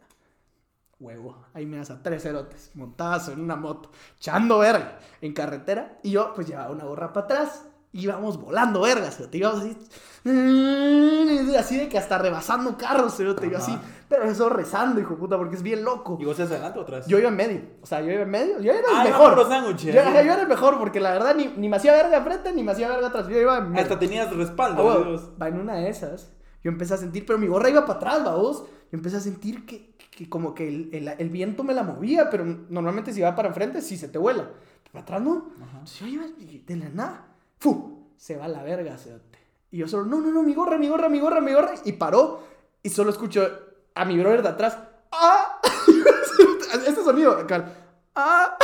Huevo, 0.97 1.35
ahí 1.53 1.65
me 1.65 1.77
a 1.77 1.83
tres 2.01 2.23
cerotes, 2.23 2.71
montazo 2.73 3.33
en 3.33 3.41
una 3.41 3.57
moto, 3.57 3.91
echando 4.17 4.59
verga 4.59 4.97
en 5.19 5.33
carretera. 5.33 5.99
Y 6.03 6.11
yo, 6.11 6.33
pues 6.33 6.47
llevaba 6.47 6.71
una 6.71 6.85
gorra 6.85 7.11
para 7.11 7.25
atrás, 7.25 7.65
íbamos 7.91 8.39
volando 8.39 8.79
vergas, 8.81 9.17
cerote, 9.17 9.37
íbamos 9.37 9.59
así, 9.59 9.77
así 11.57 11.77
de 11.77 11.89
que 11.89 11.97
hasta 11.97 12.17
rebasando 12.17 12.77
carros, 12.77 13.17
yo 13.17 13.31
Ajá. 13.31 13.57
así, 13.57 13.77
pero 14.07 14.23
eso 14.23 14.47
rezando, 14.47 15.01
hijo 15.01 15.17
puta, 15.17 15.37
porque 15.37 15.55
es 15.57 15.63
bien 15.63 15.83
loco. 15.83 16.17
¿Y 16.19 16.23
vos 16.23 16.39
estás 16.39 16.51
adelante 16.51 16.79
o 16.79 16.83
atrás? 16.83 17.07
Yo 17.07 17.19
iba 17.19 17.27
en 17.27 17.35
medio, 17.35 17.61
o 17.81 17.85
sea, 17.85 17.99
yo 17.99 18.11
iba 18.11 18.21
en 18.21 18.29
medio, 18.29 18.59
yo 18.61 18.71
era 18.71 18.79
el 18.79 18.85
Ah, 18.87 19.07
iba 19.07 19.17
mejor. 19.17 19.35
los 19.35 19.47
sándwiches. 19.49 19.93
Yo, 19.93 19.99
era 20.01 20.41
el 20.41 20.47
mejor, 20.47 20.77
porque 20.79 21.01
la 21.01 21.11
verdad 21.11 21.35
ni, 21.35 21.47
ni 21.57 21.67
me 21.67 21.75
hacía 21.75 21.91
verga 21.91 22.15
enfrente, 22.17 22.53
ni 22.53 22.63
me 22.63 22.71
hacía 22.71 22.87
verga 22.87 23.07
atrás, 23.07 23.27
yo 23.27 23.37
iba 23.37 23.57
en 23.57 23.69
medio. 23.71 23.83
Hasta 23.83 23.99
tenías 23.99 24.33
respaldo. 24.33 25.03
Dios. 25.03 25.31
va 25.41 25.49
en 25.49 25.59
una 25.59 25.75
de 25.75 25.89
esas. 25.89 26.31
Yo 26.63 26.71
empecé 26.71 26.95
a 26.95 26.97
sentir, 26.97 27.25
pero 27.25 27.37
mi 27.37 27.47
gorra 27.47 27.69
iba 27.69 27.85
para 27.85 27.99
atrás, 27.99 28.23
vamos. 28.23 28.63
Yo 28.91 28.97
empecé 28.97 29.17
a 29.17 29.19
sentir 29.19 29.65
que, 29.65 29.94
que 30.15 30.29
como 30.29 30.55
que 30.55 30.65
el, 30.67 30.89
el- 30.93 31.07
el 31.19 31.29
viento 31.29 31.63
me 31.65 31.73
la 31.73 31.83
movía, 31.83 32.29
pero 32.29 32.45
normalmente 32.45 33.11
si 33.11 33.19
va 33.19 33.35
para 33.35 33.49
enfrente, 33.49 33.81
sí 33.81 33.97
se 33.97 34.07
te 34.07 34.17
vuela. 34.17 34.49
Para 34.93 35.03
atrás 35.03 35.21
no. 35.21 35.51
Entonces 35.61 36.01
y 36.39 36.59
de 36.65 36.75
la 36.77 36.89
nada. 36.89 37.27
¡Fu! 37.59 38.07
Se 38.15 38.37
va 38.37 38.45
a 38.45 38.47
la 38.47 38.63
verga, 38.63 38.97
cerote. 38.97 39.37
Y 39.71 39.79
yo 39.79 39.87
solo, 39.89 40.05
no, 40.05 40.21
no, 40.21 40.31
no, 40.31 40.41
mi 40.41 40.53
gorra, 40.55 40.77
mi 40.77 40.87
gorra, 40.87 41.09
mi 41.09 41.19
gorra, 41.19 41.41
mi 41.41 41.51
gorra. 41.51 41.73
Y 41.83 41.91
paró. 41.93 42.43
Y 42.81 42.89
solo 42.89 43.09
escucho 43.09 43.45
a 43.93 44.05
mi 44.05 44.17
brother 44.17 44.41
de 44.41 44.49
atrás. 44.49 44.77
¡Ah! 45.11 45.59
este 46.87 47.03
sonido, 47.03 47.33
acá. 47.33 47.73
¡Ah! 48.15 48.57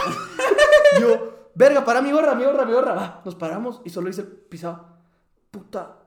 yo, 1.01 1.49
verga, 1.53 1.83
para 1.83 2.01
mi 2.01 2.11
gorra, 2.13 2.33
mi 2.33 2.45
gorra, 2.45 2.63
mi 2.65 2.71
gorra. 2.71 2.93
Va, 2.93 3.21
nos 3.25 3.35
paramos 3.35 3.81
y 3.83 3.89
solo 3.89 4.09
hice 4.09 4.21
el 4.21 4.27
pisado. 4.27 4.85
Puta, 5.51 5.97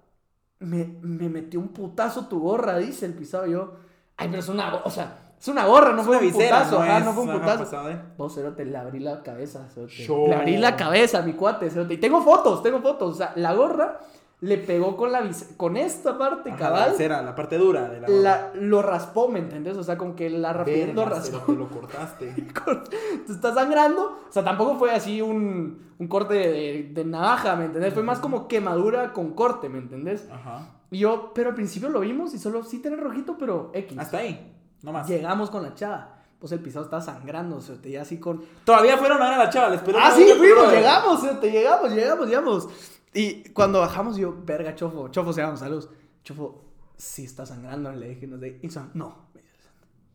me, 0.61 0.85
me 1.03 1.29
metió 1.29 1.61
un 1.61 1.69
putazo 1.69 2.27
tu 2.29 2.41
gorra, 2.41 2.79
dice 2.79 3.05
el 3.05 3.13
pisado. 3.13 3.47
Yo, 3.47 3.75
ay, 4.17 4.29
pero 4.29 4.41
es 4.41 4.49
una, 4.49 4.75
o 4.77 4.91
sea, 4.91 5.24
es 5.45 5.49
una 5.49 5.67
gorra, 5.67 5.93
no 5.93 6.01
Es 6.01 6.07
fue 6.07 6.17
un 6.17 6.23
visera, 6.23 6.59
putazo, 6.59 6.77
no 6.79 6.83
ajá, 6.85 6.99
es- 6.99 7.05
no 7.05 7.13
fue 7.13 7.23
un 7.25 7.31
ajá, 7.31 7.39
putazo. 7.41 7.59
pasado, 7.65 7.91
¿eh? 7.91 8.01
Vos, 8.17 8.35
cerote, 8.35 8.65
le 8.65 8.77
abrí 8.79 8.99
la 9.01 9.23
cabeza, 9.23 9.69
cerote. 9.69 10.29
Le 10.29 10.35
abrí 10.35 10.57
la 10.57 10.75
cabeza 10.77 11.19
a 11.19 11.23
mi 11.23 11.35
cuate, 11.35 11.69
cerote. 11.71 11.95
Y 11.95 11.99
tengo 11.99 12.23
fotos, 12.23 12.63
tengo 12.63 12.81
fotos. 12.81 13.13
O 13.15 13.17
sea, 13.17 13.33
la 13.37 13.53
gorra 13.53 14.01
le 14.41 14.59
pegó 14.59 14.97
con 14.97 15.13
la 15.13 15.23
con 15.57 15.77
esta 15.77 16.17
parte, 16.19 16.51
Ajá, 16.51 16.59
cabal. 16.59 16.91
La 16.93 16.97
cera, 16.97 17.23
la 17.23 17.35
parte 17.35 17.57
dura 17.59 17.89
de 17.89 18.01
la 18.01 18.09
la- 18.09 18.51
lo 18.55 18.81
raspó, 18.83 19.29
¿me 19.29 19.39
entendés? 19.39 19.77
O 19.77 19.83
sea, 19.83 19.97
como 19.99 20.15
que 20.17 20.31
la 20.31 20.53
rapidez 20.55 20.95
lo 20.95 21.05
raspó. 21.05 21.53
lo 21.53 21.69
cortaste. 21.69 22.27
Te 23.27 23.33
está 23.33 23.53
sangrando. 23.55 24.21
O 24.29 24.33
sea, 24.33 24.45
tampoco 24.45 24.77
fue 24.77 24.93
así 24.93 25.21
un, 25.23 25.93
un 25.99 26.09
corte 26.09 26.35
de, 26.35 26.91
de 26.93 27.05
navaja, 27.05 27.55
¿me 27.57 27.67
entendés? 27.67 27.93
Fue 27.95 28.03
más 28.03 28.19
como 28.19 28.49
quemadura 28.49 29.13
con 29.13 29.33
corte, 29.35 29.69
¿me 29.69 29.79
entendés? 29.79 30.27
Ajá. 30.33 30.71
Y 30.91 30.99
yo, 31.01 31.33
pero 31.35 31.51
al 31.51 31.55
principio 31.55 31.89
lo 31.89 32.01
vimos 32.01 32.35
y 32.35 32.39
solo 32.39 32.63
sí 32.65 32.81
tenía 32.81 32.99
rojito, 32.99 33.37
pero 33.39 33.71
X. 33.75 33.99
Hasta 33.99 34.19
ahí. 34.19 34.53
No 34.85 34.93
más. 34.93 35.09
Llegamos 35.09 35.51
con 35.51 35.63
la 35.63 35.75
chava. 35.75 36.21
Pues 36.39 36.53
el 36.53 36.61
pisado 36.61 36.85
estaba 36.85 37.01
sangrando, 37.01 37.57
o 37.57 37.61
sea, 37.61 37.77
te 37.77 37.99
así 37.99 38.21
con... 38.21 38.45
Todavía 38.65 38.99
fueron 38.99 39.23
a 39.23 39.31
ver 39.31 39.35
a 39.41 39.45
la 39.45 39.51
chava, 39.51 39.71
les 39.71 39.79
esperó. 39.79 39.99
Ah, 39.99 40.13
sí, 40.15 40.27
fuimos, 40.37 40.71
llegamos, 40.71 41.19
o 41.19 41.23
sea, 41.23 41.41
te 41.41 41.51
llegamos, 41.51 41.91
llegamos, 41.91 42.29
llegamos. 42.29 42.69
Y 43.15 43.49
cuando 43.51 43.81
bajamos, 43.81 44.17
yo, 44.17 44.37
verga, 44.45 44.75
Chofo, 44.75 45.09
Chofo 45.09 45.33
se 45.33 45.41
llama, 45.41 45.57
saludos. 45.57 45.89
Chofo, 46.23 46.63
sí 46.99 47.25
está 47.25 47.47
sangrando, 47.47 47.91
le 47.93 48.11
dije, 48.11 48.27
no 48.27 48.39
sé. 48.39 48.59
Y 48.61 48.69
son, 48.69 48.91
no, 48.93 49.31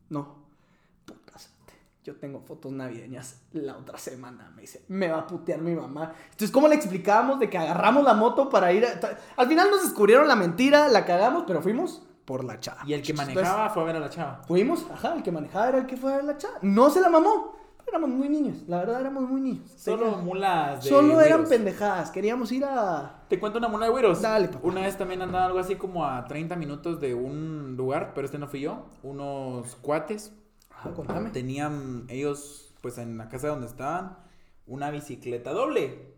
no. 0.09 0.39
Yo 2.01 2.15
tengo 2.15 2.39
fotos 2.41 2.71
navideñas 2.71 3.41
la 3.51 3.77
otra 3.77 3.97
semana, 3.97 4.51
me 4.55 4.61
dice, 4.61 4.83
me 4.87 5.09
va 5.09 5.19
a 5.19 5.27
putear 5.27 5.61
mi 5.61 5.75
mamá. 5.75 6.13
Entonces, 6.23 6.49
¿cómo 6.49 6.67
le 6.67 6.75
explicábamos 6.75 7.39
de 7.39 7.49
que 7.49 7.57
agarramos 7.57 8.03
la 8.03 8.13
moto 8.13 8.49
para 8.49 8.71
ir 8.71 8.85
a... 8.85 8.99
Al 9.35 9.47
final 9.47 9.69
nos 9.69 9.83
descubrieron 9.83 10.27
la 10.27 10.35
mentira, 10.35 10.87
la 10.87 11.05
cagamos, 11.05 11.43
pero 11.45 11.61
fuimos 11.61 12.01
por 12.29 12.43
la 12.43 12.59
chava. 12.59 12.83
Y 12.85 12.93
el 12.93 13.01
que 13.01 13.09
Entonces, 13.11 13.35
manejaba 13.35 13.69
fue 13.71 13.81
a 13.81 13.85
ver 13.87 13.95
a 13.95 13.99
la 13.99 14.09
chava. 14.11 14.41
Fuimos, 14.47 14.85
ajá, 14.93 15.15
el 15.15 15.23
que 15.23 15.31
manejaba 15.31 15.69
era 15.69 15.77
el 15.79 15.87
que 15.87 15.97
fue 15.97 16.13
a 16.13 16.17
ver 16.17 16.25
la 16.25 16.37
chava. 16.37 16.59
No 16.61 16.91
se 16.91 17.01
la 17.01 17.09
mamó. 17.09 17.55
Éramos 17.87 18.11
muy 18.11 18.29
niños, 18.29 18.57
la 18.67 18.77
verdad 18.77 19.01
éramos 19.01 19.23
muy 19.23 19.41
niños. 19.41 19.71
Solo 19.75 20.17
mulas 20.17 20.83
de. 20.83 20.89
Solo 20.91 21.21
eran 21.21 21.45
pendejadas. 21.45 22.11
Queríamos 22.11 22.51
ir 22.51 22.65
a. 22.65 23.23
Te 23.27 23.39
cuento 23.39 23.57
una 23.57 23.67
mula 23.67 23.87
de 23.87 23.91
güiros. 23.91 24.21
Dale, 24.21 24.47
papá. 24.47 24.59
Una 24.61 24.81
vez 24.81 24.95
también 24.95 25.23
andaba 25.23 25.47
algo 25.47 25.57
así 25.57 25.73
como 25.73 26.05
a 26.05 26.27
30 26.27 26.55
minutos 26.55 26.99
de 26.99 27.15
un 27.15 27.73
lugar, 27.75 28.11
pero 28.13 28.25
este 28.25 28.37
no 28.37 28.47
fui 28.47 28.61
yo. 28.61 28.85
Unos 29.01 29.75
cuates. 29.77 30.31
Ajá, 30.69 30.91
contame. 30.91 31.31
Tenían 31.31 32.05
ellos, 32.09 32.75
pues 32.81 32.99
en 32.99 33.17
la 33.17 33.27
casa 33.27 33.47
donde 33.47 33.65
estaban, 33.65 34.19
una 34.67 34.91
bicicleta 34.91 35.51
doble. 35.51 36.13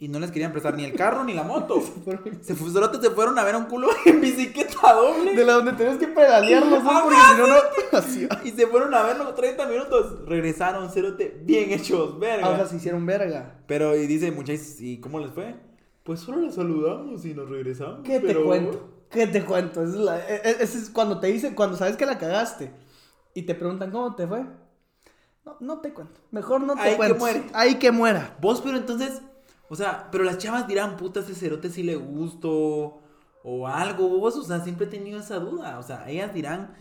Y 0.00 0.06
no 0.08 0.20
les 0.20 0.30
querían 0.30 0.52
prestar 0.52 0.74
ni 0.76 0.84
el 0.84 0.94
carro 0.94 1.24
ni 1.24 1.34
la 1.34 1.42
moto. 1.42 1.82
Se, 2.42 2.54
fu- 2.54 2.70
solo 2.70 2.92
se 3.02 3.10
fueron 3.10 3.36
a 3.36 3.42
ver 3.42 3.56
a 3.56 3.58
un 3.58 3.64
culo 3.64 3.88
en 4.04 4.20
bicicleta 4.20 4.92
doble. 4.92 5.34
De 5.34 5.44
la 5.44 5.54
donde 5.54 5.72
tenés 5.72 5.96
que 5.98 6.06
pedalear 6.06 6.64
los 6.66 6.84
dos 6.84 7.02
porque 7.02 7.16
si 7.18 7.36
no, 7.40 7.46
no. 7.48 7.54
Así. 7.98 8.28
Y 8.44 8.50
se 8.52 8.68
fueron 8.68 8.94
a 8.94 9.02
verlo 9.02 9.34
30 9.34 9.66
minutos. 9.66 10.24
Regresaron, 10.26 10.88
cerote, 10.90 11.40
bien 11.44 11.72
hechos, 11.72 12.16
verga. 12.20 12.46
Ahora 12.46 12.66
se 12.66 12.76
hicieron 12.76 13.04
verga. 13.06 13.60
Pero, 13.66 13.96
y 13.96 14.06
dice, 14.06 14.30
muchachos, 14.30 14.80
¿y 14.80 15.00
cómo 15.00 15.18
les 15.18 15.32
fue? 15.32 15.56
Pues 16.04 16.20
solo 16.20 16.42
les 16.42 16.54
saludamos 16.54 17.24
y 17.24 17.34
nos 17.34 17.48
regresamos. 17.50 18.00
¿Qué 18.04 18.20
te 18.20 18.36
cuento? 18.36 18.88
¿Qué 19.10 19.26
te 19.26 19.44
cuento? 19.44 19.82
Es, 19.82 19.90
la- 19.94 20.20
e- 20.20 20.42
e- 20.44 20.56
es 20.62 20.90
cuando 20.92 21.18
te 21.18 21.26
dicen, 21.26 21.54
cuando 21.56 21.76
sabes 21.76 21.96
que 21.96 22.06
la 22.06 22.18
cagaste 22.18 22.70
y 23.34 23.42
te 23.42 23.54
preguntan 23.56 23.90
cómo 23.90 24.14
te 24.14 24.28
fue. 24.28 24.44
No, 25.44 25.56
no 25.58 25.80
te 25.80 25.92
cuento. 25.92 26.20
Mejor 26.30 26.60
no 26.60 26.74
te 26.76 26.94
cuento. 26.96 27.24
Ahí 27.52 27.74
que 27.76 27.90
muera. 27.90 28.36
Vos, 28.40 28.60
pero 28.62 28.76
entonces, 28.76 29.22
o 29.68 29.76
sea, 29.76 30.08
pero 30.10 30.24
las 30.24 30.38
chavas 30.38 30.66
dirán, 30.66 30.96
puta, 30.96 31.20
ese 31.20 31.34
cerote 31.34 31.70
sí 31.70 31.82
le 31.82 31.96
gusto 31.96 33.00
o 33.42 33.66
algo, 33.68 34.08
vos, 34.08 34.36
o 34.36 34.42
sea, 34.42 34.60
siempre 34.60 34.86
he 34.86 34.90
tenido 34.90 35.20
esa 35.20 35.38
duda, 35.38 35.78
o 35.78 35.82
sea, 35.82 36.08
ellas 36.08 36.34
dirán, 36.34 36.74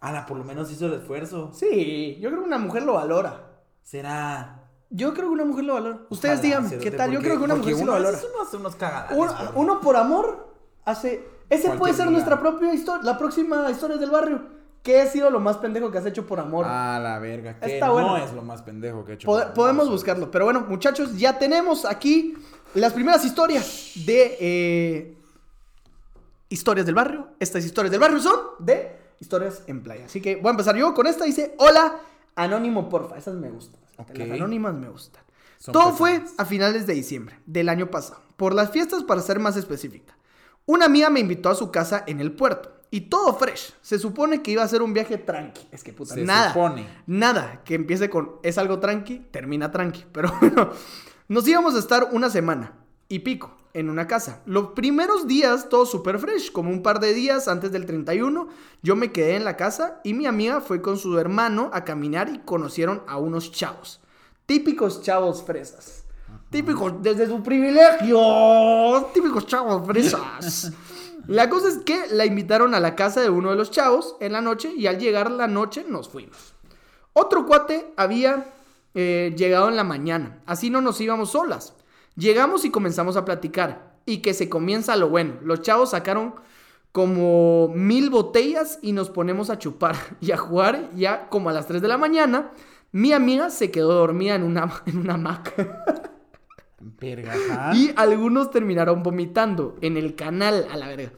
ala, 0.00 0.26
por 0.26 0.36
lo 0.36 0.44
menos 0.44 0.70
hizo 0.70 0.86
el 0.86 0.94
esfuerzo, 0.94 1.50
Sí, 1.52 2.18
yo 2.20 2.28
creo 2.30 2.42
que 2.42 2.46
una 2.48 2.58
mujer 2.58 2.82
lo 2.84 2.94
valora. 2.94 3.50
será... 3.82 4.60
Yo 4.90 5.12
creo 5.12 5.26
que 5.26 5.32
una 5.32 5.44
mujer 5.44 5.64
lo 5.64 5.74
valora. 5.74 6.00
Ustedes 6.08 6.38
Ojalá, 6.38 6.42
díganme, 6.60 6.78
¿qué 6.78 6.90
tal? 6.92 7.10
Yo 7.10 7.20
creo 7.20 7.36
que 7.38 7.44
una 7.44 7.56
mujer 7.56 7.74
sí 7.74 7.80
lo 7.80 7.84
uno 7.84 7.92
valora. 7.92 8.18
uno 8.32 8.42
hace 8.46 8.56
unos 8.58 8.76
cagadas. 8.76 9.12
Uno, 9.16 9.34
uno 9.56 9.80
por 9.80 9.96
amor 9.96 10.54
hace. 10.84 11.26
Ese 11.50 11.70
puede 11.70 11.94
ser 11.94 12.06
lugar. 12.06 12.12
nuestra 12.12 12.38
propia 12.38 12.72
historia, 12.72 13.02
la 13.02 13.18
próxima 13.18 13.68
historia 13.70 13.96
del 13.96 14.10
barrio. 14.10 14.42
¿Qué 14.84 15.00
ha 15.00 15.06
sido 15.06 15.30
lo 15.30 15.40
más 15.40 15.56
pendejo 15.56 15.90
que 15.90 15.96
has 15.96 16.04
hecho 16.04 16.26
por 16.26 16.38
amor? 16.38 16.66
A 16.68 17.00
la 17.00 17.18
verga, 17.18 17.58
que 17.58 17.72
Está 17.74 17.86
no 17.86 17.94
bueno. 17.94 18.18
es 18.18 18.32
lo 18.34 18.42
más 18.42 18.60
pendejo 18.60 19.02
que 19.04 19.12
he 19.12 19.14
hecho. 19.14 19.26
Pod- 19.26 19.54
podemos 19.54 19.88
buscarlo. 19.88 20.30
Pero 20.30 20.44
bueno, 20.44 20.60
muchachos, 20.68 21.16
ya 21.16 21.38
tenemos 21.38 21.86
aquí 21.86 22.34
las 22.74 22.92
primeras 22.92 23.24
historias 23.24 23.92
de 24.04 24.36
eh, 24.38 25.16
historias 26.50 26.84
del 26.84 26.94
barrio. 26.94 27.28
Estas 27.40 27.64
historias 27.64 27.90
del 27.92 28.00
barrio 28.00 28.20
son 28.20 28.38
de 28.58 28.94
historias 29.20 29.62
en 29.66 29.82
playa. 29.82 30.04
Así 30.04 30.20
que 30.20 30.36
voy 30.36 30.48
a 30.48 30.50
empezar 30.50 30.76
yo 30.76 30.92
con 30.92 31.06
esta. 31.06 31.24
Dice: 31.24 31.54
Hola, 31.58 31.96
anónimo, 32.36 32.90
porfa. 32.90 33.16
Esas 33.16 33.36
me 33.36 33.48
gustan. 33.50 33.80
Las 34.12 34.30
anónimas 34.32 34.74
me 34.74 34.90
gustan. 34.90 35.22
Son 35.56 35.72
Todo 35.72 35.92
fue 35.92 36.22
a 36.36 36.44
finales 36.44 36.86
de 36.86 36.92
diciembre 36.92 37.40
del 37.46 37.70
año 37.70 37.90
pasado. 37.90 38.20
Por 38.36 38.54
las 38.54 38.70
fiestas, 38.70 39.02
para 39.02 39.22
ser 39.22 39.38
más 39.38 39.56
específica. 39.56 40.14
Una 40.66 40.84
amiga 40.84 41.08
me 41.08 41.20
invitó 41.20 41.48
a 41.48 41.54
su 41.54 41.70
casa 41.70 42.04
en 42.06 42.20
el 42.20 42.32
puerto. 42.32 42.70
Y 42.94 43.00
todo 43.00 43.34
fresh. 43.34 43.74
Se 43.82 43.98
supone 43.98 44.40
que 44.40 44.52
iba 44.52 44.62
a 44.62 44.68
ser 44.68 44.80
un 44.80 44.94
viaje 44.94 45.18
tranqui. 45.18 45.66
Es 45.72 45.82
que 45.82 45.92
puta, 45.92 46.14
Se 46.14 46.22
nada. 46.22 46.52
supone. 46.52 46.86
Nada 47.08 47.60
que 47.64 47.74
empiece 47.74 48.08
con 48.08 48.36
es 48.44 48.56
algo 48.56 48.78
tranqui, 48.78 49.18
termina 49.32 49.72
tranqui. 49.72 50.04
Pero 50.12 50.32
bueno, 50.40 50.70
nos 51.26 51.48
íbamos 51.48 51.74
a 51.74 51.80
estar 51.80 52.10
una 52.12 52.30
semana 52.30 52.72
y 53.08 53.18
pico 53.18 53.56
en 53.72 53.90
una 53.90 54.06
casa. 54.06 54.42
Los 54.46 54.68
primeros 54.76 55.26
días 55.26 55.68
todo 55.68 55.86
súper 55.86 56.20
fresh, 56.20 56.52
como 56.52 56.70
un 56.70 56.84
par 56.84 57.00
de 57.00 57.14
días 57.14 57.48
antes 57.48 57.72
del 57.72 57.84
31, 57.84 58.46
yo 58.84 58.94
me 58.94 59.10
quedé 59.10 59.34
en 59.34 59.44
la 59.44 59.56
casa 59.56 60.00
y 60.04 60.14
mi 60.14 60.26
amiga 60.26 60.60
fue 60.60 60.80
con 60.80 60.96
su 60.96 61.18
hermano 61.18 61.70
a 61.72 61.82
caminar 61.82 62.28
y 62.32 62.38
conocieron 62.44 63.02
a 63.08 63.16
unos 63.16 63.50
chavos. 63.50 64.02
Típicos 64.46 65.02
chavos 65.02 65.42
fresas. 65.42 66.04
Típicos 66.48 67.02
desde 67.02 67.26
su 67.26 67.42
privilegio. 67.42 69.10
Típicos 69.12 69.48
chavos 69.48 69.84
fresas. 69.84 70.70
La 71.26 71.48
cosa 71.48 71.68
es 71.68 71.78
que 71.78 72.06
la 72.10 72.26
invitaron 72.26 72.74
a 72.74 72.80
la 72.80 72.94
casa 72.94 73.20
de 73.20 73.30
uno 73.30 73.50
de 73.50 73.56
los 73.56 73.70
chavos 73.70 74.16
en 74.20 74.32
la 74.32 74.40
noche 74.40 74.72
y 74.76 74.86
al 74.86 74.98
llegar 74.98 75.30
la 75.30 75.46
noche 75.46 75.84
nos 75.88 76.08
fuimos. 76.08 76.54
Otro 77.12 77.46
cuate 77.46 77.92
había 77.96 78.52
eh, 78.94 79.32
llegado 79.36 79.68
en 79.68 79.76
la 79.76 79.84
mañana, 79.84 80.42
así 80.46 80.70
no 80.70 80.80
nos 80.80 81.00
íbamos 81.00 81.30
solas. 81.30 81.74
Llegamos 82.16 82.64
y 82.64 82.70
comenzamos 82.70 83.16
a 83.16 83.24
platicar 83.24 83.94
y 84.06 84.18
que 84.18 84.34
se 84.34 84.48
comienza 84.48 84.96
lo 84.96 85.08
bueno. 85.08 85.34
Los 85.42 85.62
chavos 85.62 85.90
sacaron 85.90 86.34
como 86.92 87.72
mil 87.74 88.10
botellas 88.10 88.78
y 88.82 88.92
nos 88.92 89.10
ponemos 89.10 89.50
a 89.50 89.58
chupar 89.58 89.96
y 90.20 90.30
a 90.32 90.36
jugar 90.36 90.90
ya 90.94 91.28
como 91.28 91.50
a 91.50 91.52
las 91.52 91.66
3 91.66 91.82
de 91.82 91.88
la 91.88 91.98
mañana. 91.98 92.52
Mi 92.92 93.12
amiga 93.12 93.50
se 93.50 93.70
quedó 93.70 93.94
dormida 93.94 94.36
en 94.36 94.44
una, 94.44 94.82
en 94.86 94.98
una 94.98 95.14
hamaca. 95.14 96.13
Verga, 97.00 97.32
ajá. 97.32 97.74
Y 97.76 97.92
algunos 97.96 98.50
terminaron 98.50 99.02
vomitando 99.02 99.76
en 99.80 99.96
el 99.96 100.14
canal 100.14 100.66
a 100.70 100.76
la 100.76 100.88
verga. 100.88 101.12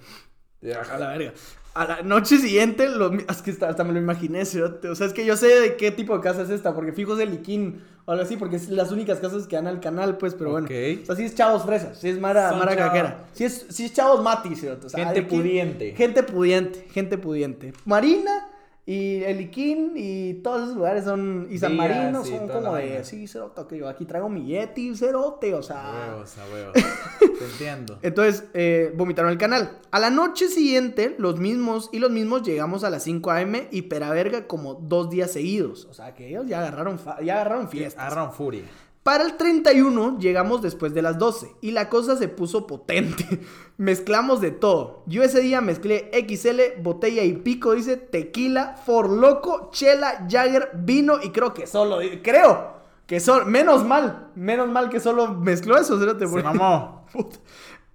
A 0.93 0.99
la 0.99 1.09
verga. 1.09 1.33
A 1.75 1.85
la 1.85 2.03
noche 2.03 2.39
siguiente, 2.39 2.89
mi- 3.11 3.25
es 3.29 3.43
que 3.43 3.51
hasta, 3.51 3.69
hasta 3.69 3.85
me 3.85 3.93
lo 3.93 3.99
imaginé, 3.99 4.45
cerote. 4.47 4.89
o 4.89 4.95
sea, 4.95 5.07
es 5.07 5.13
que 5.13 5.27
yo 5.27 5.37
sé 5.37 5.49
de 5.61 5.77
qué 5.77 5.91
tipo 5.91 6.15
de 6.17 6.23
casa 6.23 6.43
es 6.43 6.49
esta, 6.51 6.75
porque 6.75 6.93
fijo 6.93 7.13
es 7.13 7.19
de 7.19 7.27
Liquín 7.27 7.83
o 8.07 8.13
algo 8.13 8.25
así, 8.25 8.37
porque 8.39 8.57
es 8.57 8.71
las 8.71 8.93
únicas 8.93 9.19
casas 9.21 9.47
que 9.47 9.57
dan 9.57 9.67
al 9.67 9.81
canal, 9.81 10.17
pues, 10.17 10.33
pero 10.35 10.53
bueno. 10.53 10.67
Ok. 10.67 11.03
O 11.03 11.07
sea, 11.07 11.17
sí 11.17 11.25
es 11.25 11.35
chavos 11.35 11.65
fresas, 11.67 11.99
sí 12.01 12.09
es 12.09 12.19
Mara, 12.19 12.49
Son 12.49 12.59
Mara 12.61 12.73
chavos- 12.75 12.87
Caquera. 12.89 13.25
Sí 13.33 13.45
es, 13.45 13.67
sí 13.69 13.85
es 13.85 13.93
chavos 13.93 14.23
mati, 14.23 14.57
cerote, 14.57 14.87
o 14.87 14.89
sea, 14.89 15.05
Gente 15.05 15.23
pudiente. 15.25 15.93
Gente 15.95 16.23
pudiente, 16.23 16.87
gente 16.91 17.19
pudiente. 17.19 17.75
Marina 17.85 18.49
y 18.89 19.25
el 19.25 19.39
Liquín 19.39 19.95
y 19.97 20.35
todos 20.35 20.63
esos 20.63 20.77
lugares 20.77 21.03
son, 21.03 21.49
y 21.51 21.59
San 21.59 21.75
Marino 21.77 22.25
sí, 22.25 22.31
son 22.31 22.49
como 22.49 22.77
de, 22.77 23.05
sí, 23.05 23.27
cerote, 23.27 23.63
que 23.69 23.79
yo 23.79 23.89
aquí 23.89 24.05
traigo 24.05 24.29
mi 24.29 24.47
Yeti, 24.47 24.95
cerote, 24.95 25.55
o 25.55 25.63
sea... 25.63 26.13
Huevos, 26.13 26.39
a 26.39 26.55
huevos. 26.55 26.73
Te 27.19 27.45
entiendo. 27.45 27.99
Entonces, 28.03 28.45
eh, 28.55 28.93
vomitaron 28.95 29.33
el 29.33 29.39
canal. 29.39 29.81
A 29.91 29.99
la 29.99 30.11
noche 30.11 30.47
siguiente, 30.47 31.17
los 31.19 31.41
mismos 31.41 31.91
y 31.93 31.99
los 31.99 32.13
mismos 32.13 32.45
llegamos 32.45 32.85
a 32.85 32.91
las 32.91 33.03
5 33.03 33.29
a.m. 33.33 33.67
y 33.73 33.83
pera 33.83 34.11
verga 34.11 34.47
como 34.47 34.75
dos 34.75 35.11
días 35.11 35.33
seguidos. 35.33 35.87
O 35.91 35.93
sea, 35.93 36.15
que 36.15 36.29
ellos 36.29 36.47
ya 36.47 36.61
agarraron, 36.61 37.01
ya 37.25 37.35
agarraron 37.35 37.69
fiestas. 37.69 38.01
Agarraron 38.01 38.33
furia. 38.33 38.63
Para 39.07 39.23
el 39.23 39.37
31 39.37 40.19
llegamos 40.19 40.63
después 40.63 40.93
de 40.93 41.01
las 41.01 41.17
12 41.17 41.59
y 41.61 41.71
la 41.71 41.89
cosa 41.89 42.17
se 42.17 42.27
puso 42.27 42.67
potente. 42.67 43.41
Mezclamos 43.77 44.41
de 44.41 44.51
todo. 44.51 45.05
Yo 45.07 45.23
ese 45.23 45.41
día 45.43 45.61
mezclé 45.61 46.11
XL, 46.29 46.83
botella 46.83 47.23
y 47.23 47.35
pico, 47.35 47.75
dice 47.75 47.97
tequila, 47.97 48.75
for 48.85 49.09
loco, 49.09 49.71
chela, 49.71 50.27
Jagger, 50.29 50.71
vino 50.75 51.23
y 51.23 51.31
creo 51.31 51.55
que 51.55 51.69
solo, 51.69 51.99
creo 52.21 52.73
que 53.07 53.21
solo, 53.21 53.47
menos 53.47 53.85
mal, 53.85 54.33
menos 54.35 54.69
mal 54.71 54.89
que 54.89 54.99
solo 54.99 55.29
mezcló 55.35 55.79
eso, 55.79 56.01
cerote, 56.01 56.27
Se 56.27 56.43
mamó. 56.43 57.07
Puta. 57.13 57.37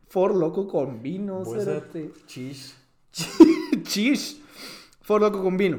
For 0.08 0.34
loco 0.34 0.66
con 0.66 1.04
vino, 1.04 1.44
Puede 1.44 1.66
ser 1.66 1.82
cerote. 1.92 2.12
Chish. 2.26 2.74
Chish. 3.84 4.42
For 5.02 5.20
loco 5.20 5.44
con 5.44 5.58
vino. 5.58 5.78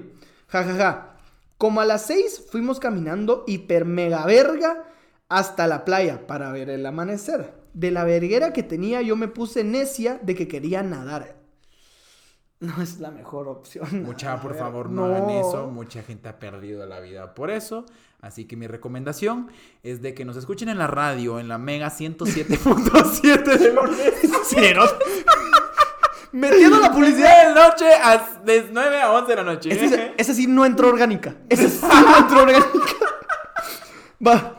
Ja, 0.49 0.63
ja, 0.63 0.75
ja. 0.75 1.17
Como 1.57 1.81
a 1.81 1.87
las 1.87 2.05
6 2.05 2.49
fuimos 2.51 2.79
caminando 2.79 3.45
hiper 3.47 3.87
mega 3.87 4.27
verga 4.27 4.92
hasta 5.33 5.67
la 5.67 5.85
playa 5.87 6.27
para 6.27 6.53
ver 6.53 6.69
el 6.69 6.85
amanecer. 6.85 7.55
De 7.73 7.91
la 7.91 8.05
verguera 8.05 8.53
que 8.53 8.63
tenía 8.63 9.01
yo 9.01 9.17
me 9.17 9.29
puse 9.29 9.65
necia 9.65 10.19
de 10.23 10.35
que 10.35 10.47
quería 10.47 10.83
nadar. 10.83 11.37
no 12.61 12.83
es 12.83 13.01
la 13.01 13.11
mejor 13.11 13.49
opción. 13.49 14.05
Mucha, 14.05 14.41
por 14.41 14.53
ver, 14.53 14.61
favor, 14.61 14.91
no, 14.91 15.07
hagan 15.07 15.31
eso. 15.31 15.69
Mucha 15.69 16.03
gente 16.03 16.29
ha 16.29 16.39
perdido 16.39 16.85
la 16.87 17.01
vida 17.01 17.35
por 17.35 17.51
eso. 17.51 17.87
Así 18.21 18.45
que 18.45 18.57
mi 18.57 18.67
recomendación 18.67 19.49
es 19.83 20.03
de 20.03 20.15
que 20.15 20.25
nos 20.25 20.37
escuchen 20.37 20.69
en 20.69 20.79
la 20.79 20.87
radio, 20.87 21.41
en 21.41 21.49
la 21.49 21.59
Mega 21.59 21.89
107.7 21.89 23.59
de 23.59 23.73
lunes. 23.73 23.99
Metiendo 26.33 26.79
la 26.79 26.93
publicidad. 26.93 27.49
de 27.49 27.55
noche 27.55 27.87
a, 27.95 28.41
de 28.45 28.69
9 28.71 29.01
a 29.03 29.13
11 29.13 29.29
de 29.31 29.37
la 29.37 29.43
noche. 29.45 29.89
Sí- 29.89 29.95
ese 30.17 30.35
sí 30.35 30.47
no 30.47 30.65
entró 30.65 30.89
orgánica. 30.89 31.37
Ese 31.49 31.69
sí 31.69 31.85
no 31.87 32.17
entró 32.19 32.43
orgánica. 32.43 32.69
Va. 34.27 34.59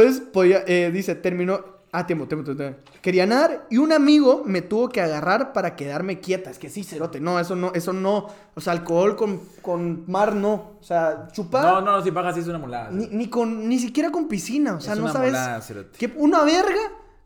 Entonces, 0.00 0.22
podía, 0.32 0.62
eh, 0.66 0.90
dice, 0.92 1.14
terminó. 1.14 1.78
Ah, 1.90 2.06
tiempo, 2.06 2.26
tiempo, 2.28 2.54
tiempo. 2.54 2.78
Quería 3.00 3.24
nadar 3.24 3.66
y 3.70 3.78
un 3.78 3.92
amigo 3.94 4.42
me 4.44 4.60
tuvo 4.60 4.90
que 4.90 5.00
agarrar 5.00 5.54
para 5.54 5.74
quedarme 5.74 6.20
quieta. 6.20 6.50
Es 6.50 6.58
que 6.58 6.68
sí, 6.68 6.84
cerote. 6.84 7.18
No, 7.18 7.40
eso 7.40 7.56
no, 7.56 7.72
eso 7.74 7.94
no. 7.94 8.26
O 8.54 8.60
sea, 8.60 8.74
alcohol 8.74 9.16
con, 9.16 9.40
con 9.62 10.04
mar 10.06 10.34
no. 10.34 10.52
O 10.78 10.82
sea, 10.82 11.28
chupar. 11.32 11.64
No, 11.64 11.80
no, 11.80 12.02
si 12.04 12.10
pagas 12.10 12.34
sí 12.34 12.42
es 12.42 12.46
una 12.48 12.58
mulada. 12.58 12.90
Ni, 12.90 13.06
ni 13.06 13.28
con, 13.30 13.66
ni 13.66 13.78
siquiera 13.78 14.10
con 14.10 14.28
piscina. 14.28 14.74
O 14.74 14.80
sea, 14.80 14.92
Es 14.92 14.98
no 14.98 15.04
una 15.06 15.12
sabes. 15.14 15.32
molada, 15.32 15.60
cerote. 15.62 15.96
que 15.98 16.12
una 16.18 16.44
verga 16.44 16.78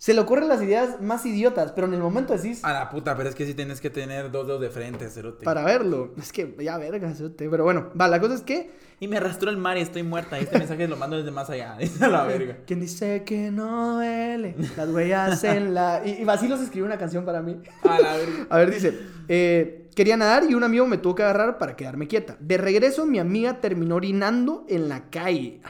se 0.02 0.14
le 0.14 0.20
ocurren 0.20 0.48
las 0.48 0.60
ideas 0.60 1.00
más 1.00 1.24
idiotas, 1.26 1.70
pero 1.70 1.86
en 1.86 1.94
el 1.94 2.00
momento 2.00 2.32
decís. 2.36 2.64
A 2.64 2.72
la 2.72 2.90
puta, 2.90 3.16
pero 3.16 3.28
es 3.28 3.36
que 3.36 3.46
sí 3.46 3.54
tienes 3.54 3.80
que 3.80 3.88
tener 3.88 4.32
dos 4.32 4.48
dedos 4.48 4.60
de 4.60 4.68
frente, 4.68 5.08
cerote. 5.08 5.44
Para 5.44 5.62
verlo. 5.62 6.12
Es 6.18 6.32
que 6.32 6.56
ya 6.58 6.76
verga, 6.76 7.14
cerote. 7.14 7.48
Pero 7.48 7.62
bueno, 7.62 7.92
va, 7.98 8.08
la 8.08 8.18
cosa 8.18 8.34
es 8.34 8.40
que. 8.40 8.72
Y 8.98 9.06
me 9.06 9.18
arrastró 9.18 9.48
el 9.48 9.58
mar 9.58 9.78
y 9.78 9.80
estoy 9.80 10.02
muerta. 10.02 10.40
Este 10.40 10.58
mensaje 10.58 10.88
lo 10.88 10.96
mando 10.96 11.16
desde 11.16 11.30
más 11.30 11.48
allá. 11.50 11.76
Dice 11.78 12.04
a 12.04 12.08
la 12.08 12.24
verga. 12.24 12.58
¿Quién 12.66 12.80
dice 12.80 13.22
que 13.22 13.52
no 13.52 13.94
duele? 13.94 14.56
Las 14.76 14.88
huellas 14.88 15.44
en 15.44 15.72
la. 15.72 16.02
Y, 16.04 16.20
y 16.20 16.24
Basilos 16.24 16.60
escribió 16.60 16.86
una 16.86 16.98
canción 16.98 17.24
para 17.24 17.40
mí. 17.40 17.60
A 17.84 18.00
la 18.00 18.16
verga. 18.16 18.46
A 18.50 18.58
ver, 18.58 18.72
dice. 18.72 18.98
eh, 19.28 19.88
quería 19.94 20.16
nadar 20.16 20.42
y 20.50 20.54
un 20.54 20.64
amigo 20.64 20.84
me 20.84 20.98
tuvo 20.98 21.14
que 21.14 21.22
agarrar 21.22 21.58
para 21.58 21.76
quedarme 21.76 22.08
quieta. 22.08 22.36
De 22.40 22.58
regreso, 22.58 23.06
mi 23.06 23.20
amiga 23.20 23.60
terminó 23.60 23.94
orinando 23.94 24.66
en 24.68 24.88
la 24.88 25.10
calle. 25.10 25.60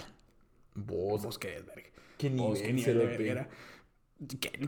Vos, 0.75 1.23
Vos 1.23 1.39
qué 1.39 1.49
verga. 1.67 1.91
qué 2.17 2.31
nivel, 2.31 2.63
qué 2.63 2.73
nivel 2.73 2.99
de 2.99 3.05
verga. 3.19 3.49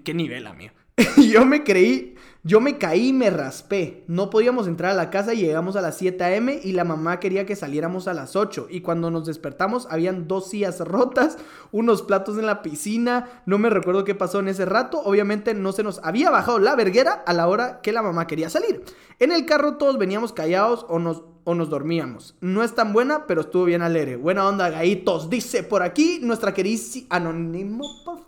¿Qué, 0.02 0.14
nivel, 0.14 0.46
amigo? 0.48 0.72
yo 1.30 1.44
me 1.44 1.62
creí, 1.62 2.16
yo 2.42 2.60
me 2.60 2.76
caí 2.76 3.08
y 3.08 3.12
me 3.12 3.30
raspé. 3.30 4.04
No 4.08 4.30
podíamos 4.30 4.66
entrar 4.66 4.90
a 4.92 4.94
la 4.94 5.10
casa 5.10 5.32
y 5.32 5.38
llegamos 5.38 5.76
a 5.76 5.80
las 5.80 5.96
7 5.96 6.24
a.m. 6.24 6.60
y 6.62 6.72
la 6.72 6.82
mamá 6.84 7.20
quería 7.20 7.46
que 7.46 7.54
saliéramos 7.54 8.08
a 8.08 8.14
las 8.14 8.34
8. 8.34 8.66
Y 8.70 8.80
cuando 8.80 9.12
nos 9.12 9.26
despertamos 9.26 9.86
habían 9.90 10.26
dos 10.26 10.50
sillas 10.50 10.80
rotas, 10.80 11.36
unos 11.70 12.02
platos 12.02 12.36
en 12.36 12.46
la 12.46 12.62
piscina. 12.62 13.42
No 13.46 13.58
me 13.58 13.70
recuerdo 13.70 14.04
qué 14.04 14.16
pasó 14.16 14.40
en 14.40 14.48
ese 14.48 14.64
rato. 14.64 15.00
Obviamente 15.04 15.54
no 15.54 15.72
se 15.72 15.84
nos 15.84 16.00
había 16.02 16.30
bajado 16.30 16.58
la 16.58 16.74
verguera 16.74 17.12
a 17.12 17.32
la 17.32 17.46
hora 17.46 17.80
que 17.80 17.92
la 17.92 18.02
mamá 18.02 18.26
quería 18.26 18.50
salir. 18.50 18.82
En 19.20 19.30
el 19.30 19.46
carro 19.46 19.76
todos 19.76 19.98
veníamos 19.98 20.32
callados 20.32 20.84
o 20.88 20.98
nos, 20.98 21.22
o 21.44 21.54
nos 21.54 21.70
dormíamos. 21.70 22.36
No 22.40 22.64
es 22.64 22.74
tan 22.74 22.92
buena, 22.92 23.26
pero 23.26 23.42
estuvo 23.42 23.64
bien 23.64 23.82
alegre. 23.82 24.16
Buena 24.16 24.48
onda, 24.48 24.68
gaitos. 24.70 25.30
Dice 25.30 25.62
por 25.62 25.82
aquí 25.82 26.18
nuestra 26.22 26.54
queridísima 26.54 27.06
Anónimo, 27.10 27.84
porfa. 28.04 28.23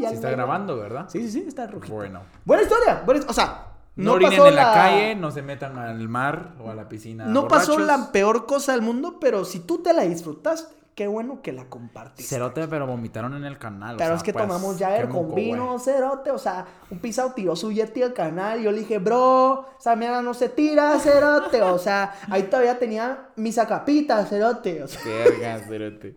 Ya 0.00 0.08
Sí 0.10 0.14
está 0.16 0.30
grabando, 0.30 0.76
¿verdad? 0.76 1.06
Sí, 1.08 1.20
sí, 1.22 1.30
sí, 1.30 1.44
está 1.48 1.66
rojito. 1.66 1.94
Bueno. 1.94 2.20
Buena 2.44 2.62
historia. 2.62 3.02
buena- 3.04 3.24
o 3.28 3.32
sea, 3.32 3.66
No, 3.96 4.18
no, 4.18 4.20
pasó 4.28 4.46
en 4.48 4.54
la, 4.56 4.64
la 4.68 4.72
calle, 4.74 5.14
no 5.14 5.30
se 5.30 5.42
metan 5.42 5.76
al 5.78 6.08
mar 6.08 6.52
o 6.60 6.70
a 6.70 6.74
la 6.74 6.88
piscina. 6.88 7.26
No 7.26 7.46
pasó 7.48 7.78
la 7.78 8.10
peor 8.12 8.46
cosa 8.46 8.72
del 8.72 8.82
mundo, 8.82 9.18
pero 9.20 9.44
si 9.44 9.60
tú 9.60 9.82
te 9.82 9.92
la 9.92 10.02
disfrutaste, 10.02 10.74
qué 10.94 11.06
bueno 11.06 11.40
que 11.42 11.52
la 11.52 11.66
compartiste. 11.66 12.22
Cerote, 12.34 12.68
pero 12.68 12.86
vomitaron 12.86 13.34
en 13.34 13.44
el 13.44 13.58
canal. 13.58 13.94
o 13.94 13.98
Pero 13.98 14.08
sea, 14.08 14.16
es 14.16 14.22
que 14.22 14.32
pues, 14.32 14.46
tomamos 14.46 14.78
Jagger 14.78 15.08
moco, 15.08 15.26
con 15.28 15.34
vino, 15.36 15.78
cerote. 15.78 16.30
O 16.30 16.38
sea, 16.38 16.66
un 16.90 16.98
pisado 17.00 17.32
tiró 17.32 17.54
su 17.56 17.70
Yeti 17.72 18.02
al 18.02 18.12
canal. 18.14 18.60
Y 18.60 18.64
yo 18.64 18.72
le 18.72 18.80
dije, 18.80 18.98
bro, 18.98 19.66
esa 19.78 19.94
mierda 19.96 20.20
no 20.22 20.32
se 20.34 20.48
tira, 20.50 20.98
cerote. 20.98 21.60
O 21.62 21.78
sea, 21.78 22.14
ahí 22.30 22.44
todavía 22.44 22.78
tenía 22.78 23.28
mis 23.36 23.58
acapitas, 23.58 24.28
cerote. 24.28 24.82
O 24.82 24.88
sea, 24.88 25.00
Verga, 25.04 25.58
cerote. 25.66 26.16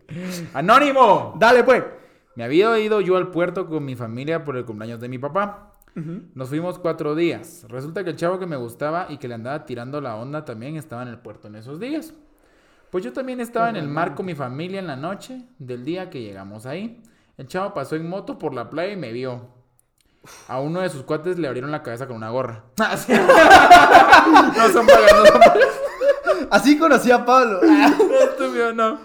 ¡Anónimo! 0.53 1.33
dale, 1.37 1.63
pues. 1.63 1.83
Me 2.35 2.43
había 2.43 2.77
ido 2.79 3.01
yo 3.01 3.15
al 3.17 3.31
puerto 3.31 3.67
con 3.67 3.85
mi 3.85 3.95
familia 3.95 4.43
por 4.43 4.57
el 4.57 4.65
cumpleaños 4.65 4.99
de 4.99 5.09
mi 5.09 5.17
papá. 5.17 5.71
Nos 5.95 6.49
fuimos 6.49 6.77
cuatro 6.77 7.15
días. 7.15 7.65
Resulta 7.69 8.03
que 8.03 8.09
el 8.09 8.17
chavo 8.17 8.37
que 8.37 8.45
me 8.45 8.57
gustaba 8.57 9.07
y 9.09 9.17
que 9.17 9.29
le 9.29 9.35
andaba 9.35 9.65
tirando 9.65 10.01
la 10.01 10.17
onda 10.17 10.43
también 10.43 10.75
estaba 10.75 11.03
en 11.03 11.07
el 11.07 11.19
puerto 11.19 11.47
en 11.47 11.55
esos 11.55 11.79
días. 11.79 12.13
Pues 12.89 13.05
yo 13.05 13.13
también 13.13 13.39
estaba 13.39 13.69
en 13.69 13.77
el 13.77 13.87
mar 13.87 14.13
con 14.13 14.25
mi 14.25 14.35
familia 14.35 14.79
en 14.79 14.87
la 14.87 14.97
noche 14.97 15.43
del 15.57 15.85
día 15.85 16.09
que 16.09 16.21
llegamos 16.21 16.65
ahí. 16.65 17.01
El 17.37 17.47
chavo 17.47 17.73
pasó 17.73 17.95
en 17.95 18.09
moto 18.09 18.37
por 18.37 18.53
la 18.53 18.69
playa 18.69 18.91
y 18.91 18.97
me 18.97 19.13
vio. 19.13 19.47
A 20.49 20.59
uno 20.59 20.81
de 20.81 20.89
sus 20.89 21.03
cuates 21.03 21.39
le 21.39 21.47
abrieron 21.47 21.71
la 21.71 21.81
cabeza 21.83 22.07
con 22.07 22.17
una 22.17 22.29
gorra. 22.29 22.65
no 22.77 22.97
son 22.97 24.87
pagas, 24.87 25.13
no 25.13 25.25
son 25.25 25.39
pagas. 25.39 25.84
Así 26.55 26.77
conocí 26.77 27.11
a 27.11 27.25
Pablo. 27.25 27.59
Estúpido, 28.23 28.73
no. 28.73 28.99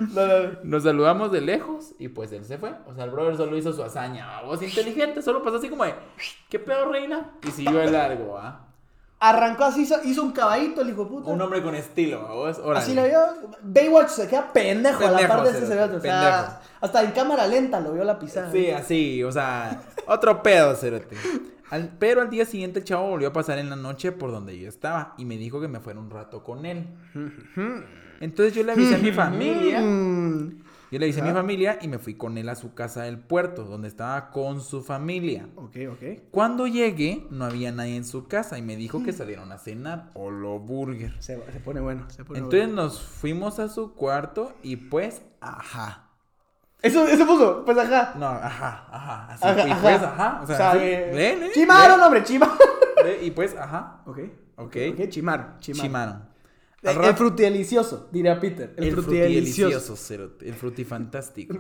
Nos 0.63 0.85
saludamos 0.85 1.33
de 1.33 1.41
lejos 1.41 1.95
y 1.99 2.07
pues 2.07 2.31
él 2.31 2.45
se 2.45 2.59
fue. 2.59 2.73
O 2.87 2.95
sea, 2.95 3.05
el 3.05 3.11
brother 3.11 3.37
solo 3.37 3.57
hizo 3.57 3.73
su 3.73 3.83
hazaña. 3.83 4.41
Vos 4.43 4.63
inteligente, 4.63 5.21
solo 5.21 5.43
pasó 5.43 5.57
así 5.57 5.69
como 5.69 5.85
de, 5.85 5.95
¿qué 6.49 6.61
pedo, 6.61 6.89
reina? 6.89 7.33
Y 7.43 7.51
siguió 7.51 7.79
de 7.79 7.91
largo, 7.91 8.39
¿ah? 8.39 8.67
Arrancó 9.19 9.65
así, 9.65 9.83
hizo, 9.83 9.97
hizo 10.05 10.23
un 10.23 10.31
caballito, 10.31 10.81
el 10.81 10.91
hijo 10.91 11.05
de 11.05 11.11
puta. 11.11 11.31
Un 11.31 11.41
hombre 11.43 11.61
con 11.61 11.75
estilo, 11.75 12.25
¿a 12.25 12.35
vos? 12.35 12.59
Órale. 12.61 12.79
Así 12.79 12.95
lo 12.95 13.05
vio. 13.05 13.19
Baywatch 13.63 14.11
se 14.11 14.29
queda 14.29 14.53
pendejo, 14.53 15.05
a 15.05 15.11
la 15.11 15.27
par 15.27 15.43
de 15.43 15.51
ese 15.51 15.67
cerote. 15.67 15.97
O 15.97 16.01
sea, 16.01 16.61
hasta 16.81 17.03
en 17.03 17.11
cámara 17.11 17.49
lenta 17.49 17.81
lo 17.81 17.93
vio 17.93 18.05
la 18.05 18.17
pisada. 18.17 18.53
Sí, 18.53 18.71
así, 18.71 19.25
o 19.25 19.33
sea, 19.33 19.83
otro 20.07 20.41
pedo, 20.41 20.77
cerote. 20.77 21.17
Al- 21.71 21.97
pero 21.99 22.21
al 22.21 22.31
día 22.31 22.45
siguiente 22.45 22.81
el 22.81 22.85
chavo 22.85 23.09
volvió 23.09 23.29
a 23.29 23.33
pasar 23.33 23.59
en 23.59 23.71
la 23.71 23.77
noche 23.77 24.13
por 24.13 24.31
donde 24.33 24.59
yo 24.59 24.69
estaba 24.69 25.15
y 25.19 25.25
me 25.25 25.37
dijo 25.39 25.61
que 25.61 25.69
me 25.69 25.81
fuera 25.81 25.99
un 26.01 26.11
rato 26.11 26.43
con 26.43 26.67
él. 26.67 26.87
Entonces 28.21 28.55
yo 28.55 28.63
le 28.65 28.73
avisé 28.73 28.97
a 28.97 28.99
mi 28.99 29.13
familia. 29.13 29.81
Yo 30.93 30.99
le 30.99 31.07
avisé 31.07 31.21
a 31.21 31.25
mi 31.25 31.31
familia 31.31 31.79
y 31.81 31.87
me 31.87 31.99
fui 32.01 32.15
con 32.15 32.37
él 32.37 32.49
a 32.49 32.57
su 32.57 32.75
casa 32.75 33.03
del 33.05 33.19
puerto, 33.19 33.63
donde 33.65 33.87
estaba 33.87 34.31
con 34.31 34.61
su 34.61 34.83
familia. 34.83 35.47
Ok, 35.55 35.77
ok. 35.93 36.03
Cuando 36.33 36.67
llegué, 36.67 37.25
no 37.31 37.45
había 37.45 37.71
nadie 37.71 37.95
en 37.97 38.05
su 38.05 38.27
casa 38.27 38.59
y 38.59 38.63
me 38.63 38.75
dijo 38.77 39.03
que 39.05 39.13
salieron 39.13 39.53
a 39.53 39.59
cenar 39.59 40.11
Olo 40.15 40.59
Burger. 40.59 41.15
Se, 41.23 41.37
se 41.53 41.61
pone 41.61 41.81
bueno, 41.81 42.11
se 42.11 42.25
pone 42.25 42.41
Entonces 42.41 42.67
bueno. 42.67 42.83
nos 42.83 43.01
fuimos 43.01 43.61
a 43.61 43.69
su 43.69 43.95
cuarto 43.95 44.53
y 44.65 44.75
pues, 44.77 45.23
ajá. 45.41 46.10
Eso, 46.83 47.07
eso 47.07 47.27
puso, 47.27 47.65
pues 47.65 47.77
ajá. 47.79 48.15
No, 48.19 48.27
ajá, 48.27 48.87
ajá. 48.91 49.27
Así, 49.33 49.45
Ajá, 49.47 49.69
y 49.69 49.71
ajá. 49.71 49.81
pues, 49.83 50.03
ajá. 50.03 50.41
O 50.43 50.47
sea, 50.47 50.55
O 50.55 50.59
sea, 50.59 50.71
así, 50.73 50.79
eh, 50.83 51.11
lee, 51.39 51.41
lee, 51.47 51.53
Chimaro, 51.53 51.97
lee, 51.97 52.03
hombre, 52.03 52.25
chimaro. 52.25 52.53
lee, 53.05 53.27
y 53.27 53.31
pues, 53.33 53.57
ajá. 53.57 54.01
Ok. 54.07 54.19
Ok. 54.57 54.77
Ok, 54.93 55.09
chimaro, 55.09 55.45
chimaro. 55.59 55.83
Chimaron. 55.83 56.17
Eh, 56.83 56.91
El, 56.91 56.97
rato- 56.97 57.17
frutidelicioso, 57.17 58.09
diría 58.11 58.41
Peter. 58.41 58.73
El, 58.79 58.85
El 58.85 58.93
frutidelicioso. 58.95 59.95
el 60.41 60.55
frutifantástico. 60.55 61.55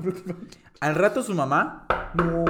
Al 0.80 0.94
rato 0.94 1.22
su 1.22 1.34
mamá 1.34 1.86
No. 2.14 2.44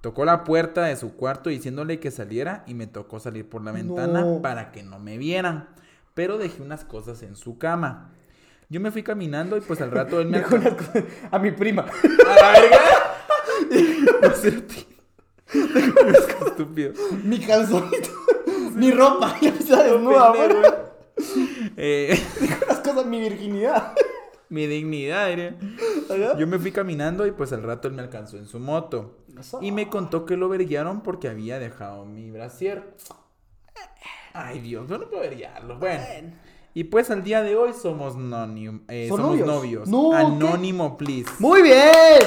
tocó 0.00 0.24
la 0.24 0.44
puerta 0.44 0.84
de 0.84 0.96
su 0.96 1.14
cuarto 1.14 1.50
diciéndole 1.50 2.00
que 2.00 2.10
saliera 2.10 2.64
y 2.66 2.72
me 2.74 2.86
tocó 2.86 3.20
salir 3.20 3.46
por 3.48 3.62
la 3.62 3.72
ventana 3.72 4.22
No. 4.22 4.40
para 4.40 4.72
que 4.72 4.82
no 4.82 4.98
me 4.98 5.18
vieran. 5.18 5.68
Pero 6.14 6.38
dejé 6.38 6.62
unas 6.62 6.84
cosas 6.84 7.22
en 7.22 7.36
su 7.36 7.58
cama. 7.58 8.10
Yo 8.72 8.80
me 8.80 8.90
fui 8.90 9.02
caminando 9.02 9.56
y 9.58 9.60
pues 9.60 9.80
al 9.82 9.90
rato 9.90 10.18
él 10.20 10.28
me 10.28 10.38
Dejó 10.38 10.56
cosas- 10.56 11.04
A 11.30 11.38
mi 11.38 11.50
prima. 11.50 11.84
¡A 12.26 12.34
la 12.40 12.60
verga! 12.60 12.78
No 14.22 14.30
cerote. 14.30 14.86
Es 15.52 16.46
estúpido. 16.46 16.92
mi 17.22 17.38
calzonito. 17.40 18.08
mi 18.74 18.90
ropa. 18.92 19.36
Ya 19.42 19.50
está 19.50 19.82
desnuda, 19.82 20.30
güey. 20.30 20.50
Eh, 21.76 22.18
Las 22.68 22.78
cosas, 22.80 23.04
mi 23.06 23.20
virginidad. 23.20 23.92
mi 24.48 24.66
dignidad. 24.66 25.54
Yo 26.38 26.46
me 26.46 26.58
fui 26.58 26.72
caminando 26.72 27.26
y 27.26 27.32
pues 27.32 27.52
al 27.52 27.62
rato 27.62 27.88
él 27.88 27.94
me 27.94 28.02
alcanzó 28.02 28.36
en 28.38 28.46
su 28.46 28.58
moto. 28.58 29.18
Y 29.60 29.70
me 29.72 29.88
contó 29.88 30.24
que 30.24 30.36
lo 30.36 30.48
verguiaron 30.48 31.02
porque 31.02 31.28
había 31.28 31.58
dejado 31.58 32.04
mi 32.06 32.30
brasier. 32.30 32.94
Ay, 34.34 34.60
Dios, 34.60 34.88
yo 34.88 34.96
no 34.98 35.08
puedo 35.10 35.22
verguiarlo. 35.22 35.78
Bueno. 35.78 36.02
Y 36.74 36.84
pues 36.84 37.10
al 37.10 37.22
día 37.22 37.42
de 37.42 37.54
hoy 37.54 37.72
somos, 37.74 38.14
eh, 38.14 39.06
¿Son 39.08 39.18
somos 39.18 39.38
novios? 39.38 39.46
novios. 39.46 39.88
No, 39.88 40.10
¿qué? 40.10 40.16
Anónimo, 40.16 40.96
please. 40.96 41.30
Muy 41.38 41.60
bien. 41.62 42.18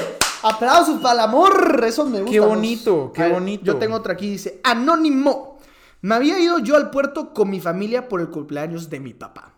Aplausos 0.42 1.00
para 1.00 1.14
el 1.14 1.20
amor. 1.20 1.82
Eso 1.84 2.06
me 2.06 2.18
gusta. 2.20 2.32
Qué 2.32 2.40
bonito, 2.40 3.12
qué 3.12 3.22
ver, 3.22 3.32
bonito. 3.32 3.64
Yo 3.64 3.76
tengo 3.76 3.96
otra 3.96 4.12
aquí. 4.12 4.30
Dice, 4.30 4.60
anónimo. 4.62 5.58
Me 6.02 6.14
había 6.14 6.38
ido 6.38 6.60
yo 6.60 6.76
al 6.76 6.90
puerto 6.90 7.34
con 7.34 7.50
mi 7.50 7.60
familia 7.60 8.08
por 8.08 8.20
el 8.20 8.28
cumpleaños 8.28 8.88
de 8.88 9.00
mi 9.00 9.14
papá. 9.14 9.54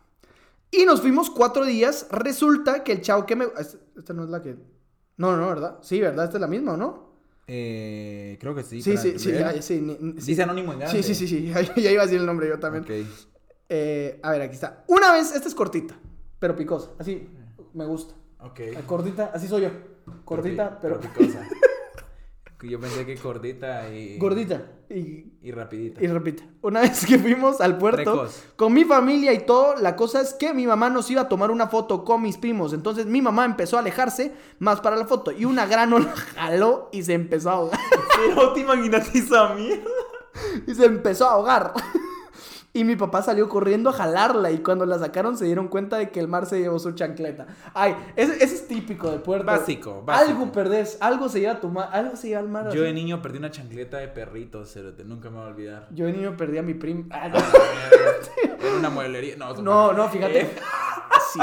Y 0.70 0.86
nos 0.86 1.02
fuimos 1.02 1.28
cuatro 1.28 1.66
días. 1.66 2.06
Resulta 2.10 2.82
que 2.82 2.92
el 2.92 3.02
chavo 3.02 3.26
que 3.26 3.36
me... 3.36 3.46
Esta 3.96 4.14
no 4.14 4.24
es 4.24 4.30
la 4.30 4.40
que... 4.40 4.56
No, 5.18 5.36
no, 5.36 5.48
¿verdad? 5.48 5.78
Sí, 5.82 6.00
¿verdad? 6.00 6.24
Esta 6.24 6.38
es 6.38 6.40
la 6.40 6.46
misma, 6.46 6.72
¿o 6.72 6.76
no? 6.78 7.08
Eh, 7.46 8.38
creo 8.40 8.54
que 8.54 8.62
sí. 8.62 8.80
Sí, 8.80 8.96
sí, 8.96 9.18
sí, 9.18 9.32
sí. 9.60 9.96
Dice 10.14 10.42
anónimo 10.42 10.72
en 10.72 10.78
grande. 10.78 11.02
Sí, 11.02 11.14
sí, 11.14 11.26
sí, 11.26 11.28
sí. 11.28 11.52
Ya, 11.52 11.74
ya 11.74 11.90
iba 11.90 12.02
a 12.02 12.06
decir 12.06 12.20
el 12.20 12.26
nombre 12.26 12.48
yo 12.48 12.58
también. 12.58 12.84
Ok. 12.84 12.90
Eh, 13.68 14.18
a 14.22 14.30
ver, 14.30 14.42
aquí 14.42 14.54
está. 14.54 14.84
Una 14.88 15.12
vez, 15.12 15.34
esta 15.34 15.48
es 15.48 15.54
cortita, 15.54 15.94
pero 16.38 16.56
picosa. 16.56 16.90
Así, 16.98 17.28
me 17.74 17.84
gusta. 17.86 18.14
Ok. 18.40 18.60
Cortita, 18.86 19.30
así 19.34 19.48
soy 19.48 19.62
yo. 19.62 19.70
Cortita, 20.24 20.78
pero... 20.80 21.00
picosa. 21.00 21.46
Yo 22.62 22.80
pensé 22.80 23.06
que 23.06 23.14
gordita 23.14 23.88
y. 23.88 24.18
Gordita. 24.18 24.60
Y, 24.90 25.32
Y 25.42 25.52
rapidita. 25.52 26.02
y 26.02 26.08
repite. 26.08 26.42
Una 26.62 26.80
vez 26.80 27.06
que 27.06 27.16
fuimos 27.18 27.60
al 27.60 27.78
puerto 27.78 28.02
Precoz. 28.02 28.42
con 28.56 28.72
mi 28.72 28.84
familia 28.84 29.32
y 29.32 29.46
todo, 29.46 29.76
la 29.76 29.94
cosa 29.94 30.20
es 30.22 30.34
que 30.34 30.52
mi 30.52 30.66
mamá 30.66 30.90
nos 30.90 31.08
iba 31.10 31.22
a 31.22 31.28
tomar 31.28 31.52
una 31.52 31.68
foto 31.68 32.04
con 32.04 32.20
mis 32.22 32.36
primos. 32.36 32.72
Entonces 32.72 33.06
mi 33.06 33.22
mamá 33.22 33.44
empezó 33.44 33.76
a 33.76 33.80
alejarse 33.80 34.32
más 34.58 34.80
para 34.80 34.96
la 34.96 35.04
foto. 35.06 35.30
Y 35.30 35.44
una 35.44 35.66
gran 35.66 35.92
ola 35.92 36.12
jaló 36.34 36.88
y 36.90 37.04
se 37.04 37.12
empezó 37.12 37.50
a 37.50 37.52
ahogar. 37.52 37.78
Pero 38.16 38.52
te 38.52 38.60
imaginas 38.60 39.14
esa 39.14 39.54
mierda. 39.54 39.84
y 40.66 40.74
se 40.74 40.84
empezó 40.86 41.28
a 41.28 41.34
ahogar. 41.34 41.74
Y 42.74 42.84
mi 42.84 42.96
papá 42.96 43.22
salió 43.22 43.48
corriendo 43.48 43.90
a 43.90 43.92
jalarla 43.94 44.50
y 44.50 44.58
cuando 44.58 44.84
la 44.84 44.98
sacaron 44.98 45.36
se 45.38 45.46
dieron 45.46 45.68
cuenta 45.68 45.96
de 45.96 46.10
que 46.10 46.20
el 46.20 46.28
mar 46.28 46.46
se 46.46 46.60
llevó 46.60 46.78
su 46.78 46.92
chancleta. 46.92 47.46
Ay, 47.74 47.96
ese, 48.14 48.34
ese 48.44 48.54
es 48.54 48.68
típico 48.68 49.10
del 49.10 49.20
puerto. 49.20 49.46
Básico, 49.46 50.02
básico. 50.04 50.30
Algo 50.32 50.52
perdés, 50.52 50.98
algo 51.00 51.28
se 51.28 51.40
lleva 51.40 51.54
a 51.54 51.60
tu 51.60 51.68
mar, 51.70 51.88
algo 51.92 52.14
se 52.14 52.28
lleva 52.28 52.40
al 52.40 52.48
mar. 52.48 52.70
Yo 52.70 52.82
de 52.82 52.92
niño 52.92 53.22
perdí 53.22 53.38
una 53.38 53.50
chancleta 53.50 53.96
de 53.98 54.08
perrito, 54.08 54.64
cerote. 54.66 55.04
Nunca 55.04 55.30
me 55.30 55.36
voy 55.38 55.46
a 55.46 55.48
olvidar. 55.48 55.88
Yo 55.90 56.06
de 56.06 56.12
niño 56.12 56.36
perdí 56.36 56.58
a 56.58 56.62
mi 56.62 56.74
primo. 56.74 57.06
Ah, 57.10 57.28
no. 57.28 57.38
Era 58.66 58.76
una 58.76 58.90
mueblería. 58.90 59.36
No, 59.36 59.54
No, 59.54 59.92
no, 59.92 60.08
fíjate. 60.08 60.42
Eh, 60.42 60.50
Sí. 61.32 61.38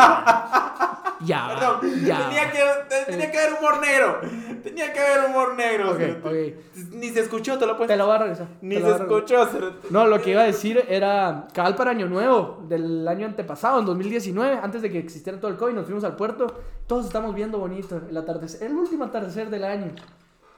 Ya, 1.26 1.47
Perdón, 1.47 1.80
ya. 2.05 2.28
tenía, 2.28 2.51
que, 2.51 2.59
te- 2.89 3.11
tenía 3.11 3.32
que 3.32 3.38
haber 3.39 3.53
humor 3.53 3.80
negro. 3.80 4.19
Tenía 4.61 4.91
que 4.91 4.99
haber 4.99 5.30
humor 5.30 5.55
negro. 5.55 5.91
Ok, 5.91 5.97
cerote. 5.97 6.57
ok. 6.76 6.91
Ni 6.91 7.09
se 7.09 7.21
escuchó, 7.21 7.57
te 7.57 7.65
lo 7.65 7.78
puedes. 7.78 7.88
Te 7.89 7.95
lo 7.97 8.05
voy 8.07 8.15
a 8.15 8.19
regresar. 8.19 8.47
Ni 8.61 8.76
se 8.82 8.91
escuchó. 8.91 9.47
No, 9.91 10.07
lo 10.07 10.21
que 10.21 10.32
iba 10.32 10.41
a 10.41 10.45
decir 10.45 10.84
era 10.89 11.47
cabal 11.53 11.76
para 11.76 11.91
Año 11.91 12.07
Nuevo 12.07 12.59
del 12.67 13.07
año 13.07 13.26
antepasado, 13.28 13.80
en 13.80 13.86
2019, 13.86 14.59
antes 14.61 14.82
de 14.82 14.91
que 14.91 14.99
existiera 14.99 15.39
todo 15.39 15.49
el 15.49 15.57
COVID, 15.57 15.73
nos 15.73 15.86
fuimos 15.86 16.03
al 16.03 16.15
puerto. 16.17 16.47
Todos 16.86 17.05
estamos 17.05 17.34
viendo 17.34 17.59
bonito 17.59 18.01
el 18.09 18.17
atardecer, 18.17 18.63
el 18.69 18.76
último 18.76 19.05
atardecer 19.05 19.49
del 19.49 19.63
año. 19.63 19.91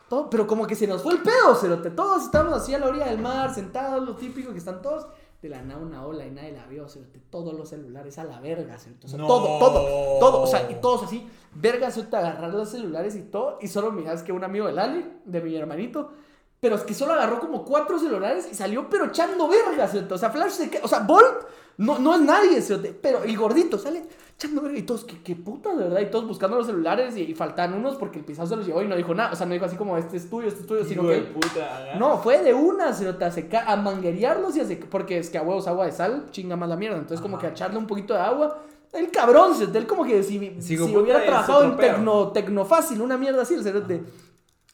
Todo, 0.10 0.30
pero 0.30 0.48
como 0.48 0.66
que 0.66 0.76
se 0.76 0.88
nos 0.88 1.04
fue 1.04 1.14
el 1.14 1.20
pedo, 1.20 1.54
cerote. 1.56 1.92
Todos 1.92 2.24
estamos 2.24 2.54
así 2.54 2.74
a 2.74 2.80
la 2.80 2.88
orilla 2.88 3.06
del 3.08 3.20
mar, 3.20 3.54
sentados, 3.54 4.04
lo 4.06 4.16
típico 4.16 4.52
que 4.54 4.58
están 4.58 4.82
todos. 4.82 5.06
De 5.48 5.56
la 5.56 5.62
nada 5.62 5.80
una 5.80 6.06
ola 6.06 6.26
y 6.26 6.32
nadie 6.32 6.52
la 6.52 6.66
vio, 6.66 6.90
cerote. 6.90 7.22
Todos 7.30 7.54
los 7.54 7.70
celulares 7.70 8.18
a 8.18 8.26
la 8.26 8.42
verga, 8.42 8.78
cerote. 8.78 9.06
O 9.06 9.10
sea, 9.10 9.18
No. 9.18 9.28
todo, 9.28 9.60
todo, 9.60 10.20
todo. 10.20 10.42
O 10.42 10.48
sea, 10.48 10.70
y 10.70 10.76
todos 10.82 11.04
así, 11.04 11.26
verga, 11.54 11.90
cerote, 11.90 12.18
agarrar 12.18 12.54
los 12.54 12.70
celulares 12.70 13.16
y 13.16 13.22
todo. 13.22 13.58
Y 13.62 13.68
solo 13.70 13.92
miras 13.94 14.24
que 14.24 14.34
un 14.34 14.44
amigo 14.44 14.68
del 14.68 14.78
Ale, 14.78 15.06
de 15.24 15.42
mi 15.42 15.56
hermanito, 15.56 16.12
pero 16.60 16.76
es 16.76 16.84
que 16.84 16.94
solo 16.94 17.14
agarró 17.14 17.40
como 17.40 17.64
cuatro 17.64 17.98
celulares 17.98 18.50
y 18.52 18.56
salió 18.56 18.90
pero 18.90 19.06
echando 19.06 19.48
verga, 19.48 19.88
¿cierto? 19.88 20.16
O 20.16 20.18
sea, 20.18 20.32
Flash 20.32 20.52
se 20.52 20.82
O 20.84 20.88
sea, 20.88 21.00
Bolt 21.00 21.46
no, 21.78 21.98
no 22.00 22.16
es 22.16 22.22
nadie, 22.22 22.62
¿cierto? 22.62 22.90
Pero 23.02 23.24
el 23.24 23.38
gordito 23.38 23.78
sale 23.78 24.04
echando 24.38 24.62
verga 24.62 24.78
y 24.78 24.84
todos, 24.84 25.04
qué, 25.04 25.22
qué 25.24 25.36
puta, 25.36 25.74
de 25.76 25.86
verdad. 25.86 26.00
Y 26.02 26.06
todos 26.12 26.28
buscando 26.28 26.58
los 26.58 26.68
celulares 26.68 27.18
y, 27.18 27.22
y 27.24 27.34
faltan 27.34 27.74
unos 27.74 27.96
porque 27.96 28.20
el 28.20 28.26
pisado 28.26 28.48
se 28.48 28.56
los 28.56 28.66
llevó 28.68 28.84
y 28.84 28.88
no 28.88 28.96
dijo 28.96 29.14
nada. 29.16 29.32
O 29.34 29.36
sea, 29.36 29.46
no 29.48 29.54
dijo 29.54 29.66
así 29.66 29.76
como, 29.76 29.98
este 29.98 30.18
es 30.18 30.30
tuyo, 30.30 30.48
este 30.48 30.62
es 30.62 30.68
tuyo, 30.68 30.84
sino 30.86 31.02
que... 31.04 31.08
de 31.10 31.22
puta. 31.22 31.96
No, 31.98 32.20
fue 32.20 32.44
de 32.44 32.54
una, 32.54 32.94
¿cierto? 32.94 33.26
A, 33.26 33.32
seca- 33.32 33.66
a 33.66 33.76
manguerearlos 33.76 34.56
y 34.56 34.60
a 34.60 34.66
seca- 34.66 34.88
Porque 34.90 35.18
es 35.18 35.30
que 35.32 35.38
a 35.40 35.42
huevos 35.42 35.68
agua 35.68 35.86
de 35.88 35.92
sal 35.92 36.28
chinga 36.32 36.56
más 36.56 36.70
la 36.70 36.76
mierda. 36.78 36.98
Entonces, 36.98 37.20
como 37.22 37.40
que 37.40 37.48
a 37.48 37.50
echarle 37.50 37.78
un 37.80 37.88
poquito 37.88 38.14
de 38.14 38.20
agua. 38.20 38.64
El 38.94 39.12
cabrón, 39.12 39.54
¿cierto? 39.56 39.78
Él 39.78 39.86
como 39.88 40.06
que 40.06 40.24
si, 40.24 40.62
si 40.62 40.78
hubiera 40.80 41.24
trabajado 41.26 41.64
en 41.66 41.76
pedo. 41.76 41.96
tecno, 41.96 42.28
tecnofácil, 42.32 43.02
una 43.02 43.18
mierda 43.18 43.42
así, 43.42 43.56
el 43.56 43.64
cerote 43.64 44.04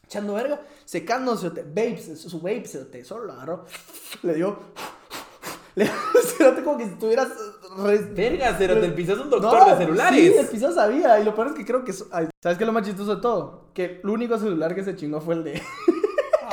echando 0.06 0.34
verga, 0.34 0.60
secando, 0.84 1.36
cerote, 1.36 1.62
babes, 1.62 2.20
su 2.20 2.38
babe, 2.40 2.64
cerote, 2.66 3.04
solo 3.04 3.24
lo 3.24 3.32
agarró, 3.32 3.64
le 4.22 4.34
dio, 4.34 4.56
le 5.74 5.86
cerote 6.36 6.62
como 6.62 6.76
que 6.78 6.84
si 6.84 6.90
estuvieras... 6.90 7.28
re- 7.82 7.98
Verga, 8.14 8.54
cerote. 8.54 8.86
El 8.86 8.94
piso 8.94 9.12
es 9.14 9.18
un 9.18 9.30
No, 9.30 9.38
doctor 9.38 9.70
de 9.70 9.76
celulares. 9.84 10.20
Sí, 10.32 10.38
el 10.38 10.46
piso 10.48 10.72
sabía, 10.72 11.18
y 11.20 11.24
lo 11.24 11.34
peor 11.34 11.48
es 11.48 11.52
que 11.54 11.64
creo 11.64 11.84
que... 11.84 11.92
ay, 12.12 12.28
¿Sabes 12.42 12.58
qué 12.58 12.64
es 12.64 12.66
lo 12.66 12.72
más 12.72 12.84
chistoso 12.84 13.16
de 13.16 13.22
todo? 13.22 13.66
Que 13.74 14.00
el 14.02 14.08
único 14.08 14.38
celular 14.38 14.74
que 14.74 14.84
se 14.84 14.94
chingó 14.96 15.20
fue 15.20 15.34
el 15.34 15.44
de... 15.44 15.62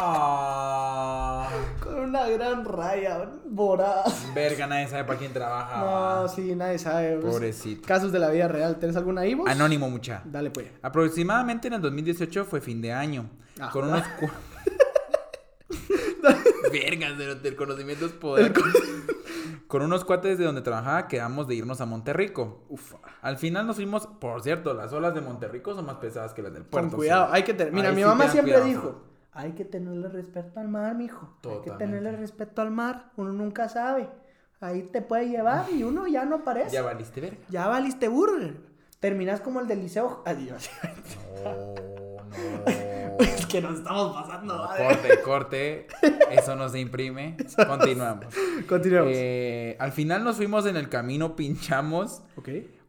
Ah. 0.03 1.47
Con 1.84 1.99
una 1.99 2.28
gran 2.28 2.65
raya, 2.65 3.30
voraz. 3.45 4.26
Verga, 4.34 4.65
nadie 4.65 4.88
sabe 4.88 5.03
para 5.03 5.19
quién 5.19 5.32
trabaja. 5.34 5.78
No, 5.80 6.28
sí, 6.28 6.55
nadie 6.55 6.80
sabe. 6.80 7.17
pues, 7.17 7.34
Pobrecito. 7.34 7.88
Casos 7.88 8.11
de 8.11 8.17
la 8.19 8.30
vida 8.30 8.47
real. 8.47 8.78
¿Tienes 8.80 8.95
alguna 8.97 9.22
ahí 9.22 9.36
vos? 9.36 9.47
Anónimo, 9.49 9.89
mucha. 9.89 10.22
Dale, 10.26 10.49
pues. 10.49 10.67
Aproximadamente 10.82 11.67
en 11.67 11.76
el 11.76 11.82
2018 11.82 12.45
fue 12.45 12.61
fin 12.61 12.82
de 12.82 12.93
año. 12.93 13.30
Ah, 13.59 13.69
con 13.72 13.89
joder. 13.89 14.03
unos. 14.22 14.32
Vergas, 16.72 17.14
el 17.43 17.55
conocimiento 17.55 18.05
es 18.05 18.12
poder. 18.12 18.53
Con 19.68 19.84
unos 19.84 20.03
cuates 20.03 20.38
de 20.38 20.43
donde 20.43 20.62
trabajaba 20.62 21.07
quedamos 21.07 21.47
de 21.47 21.55
irnos 21.55 21.80
a 21.80 21.86
Monterrico. 21.86 22.66
Ufa. 22.68 22.97
Al 23.22 23.38
final 23.38 23.66
nos 23.68 23.78
fuimos, 23.78 24.05
por 24.05 24.41
cierto, 24.43 24.74
las 24.74 24.91
olas 24.91 25.16
de 25.16 25.22
Monterrico 25.22 25.74
son 25.74 25.86
más 25.86 25.95
pesadas 25.95 26.34
que 26.34 26.41
las 26.41 26.53
del 26.53 26.64
puerto. 26.66 26.89
Con 26.89 26.97
cuidado, 26.97 27.30
hay 27.32 27.43
que 27.43 27.53
tener. 27.53 27.72
Mira, 27.72 27.91
mi 27.91 28.01
sí 28.01 28.07
mamá 28.07 28.28
siempre 28.28 28.53
cuidado, 28.53 28.70
dijo: 28.70 29.01
hay 29.32 29.53
que 29.53 29.64
tenerle 29.64 30.09
respeto 30.09 30.59
al 30.59 30.68
mar, 30.68 30.95
mijo. 30.95 31.22
Hay 31.26 31.32
que 31.32 31.47
Totalmente. 31.70 31.86
tenerle 31.86 32.12
respeto 32.18 32.62
al 32.62 32.72
mar. 32.72 33.12
Uno 33.16 33.32
nunca 33.32 33.70
sabe. 33.70 34.09
Ahí 34.59 34.84
te 34.84 35.01
puede 35.01 35.30
llevar 35.30 35.68
y 35.72 35.84
uno 35.84 36.05
ya 36.05 36.26
no 36.26 36.36
aparece. 36.38 36.72
Ya 36.72 36.82
Ya, 36.82 36.82
valiste 36.84 37.22
verga. 37.22 37.68
valiste 37.68 38.07
burger. 38.09 38.57
Terminas 38.99 39.39
como 39.39 39.62
el 39.62 39.68
del 39.68 39.80
liceo. 39.80 40.22
Adiós. 40.26 40.70
No, 41.45 41.53
no. 41.53 42.91
Es 43.22 43.45
que 43.45 43.61
nos 43.61 43.80
estamos 43.80 44.13
pasando. 44.13 44.57
Madre. 44.57 44.84
corte, 44.86 45.22
corte. 45.22 45.88
Eso 46.32 46.55
no 46.55 46.69
se 46.69 46.80
imprime. 46.80 47.38
Continuamos. 47.67 48.34
Continuemos. 48.67 49.11
Eh, 49.15 49.76
al 49.80 49.91
final 49.91 50.24
nos 50.24 50.38
fuimos 50.38 50.65
en 50.65 50.78
el 50.78 50.89
camino, 50.89 51.36
pinchamos 51.36 52.22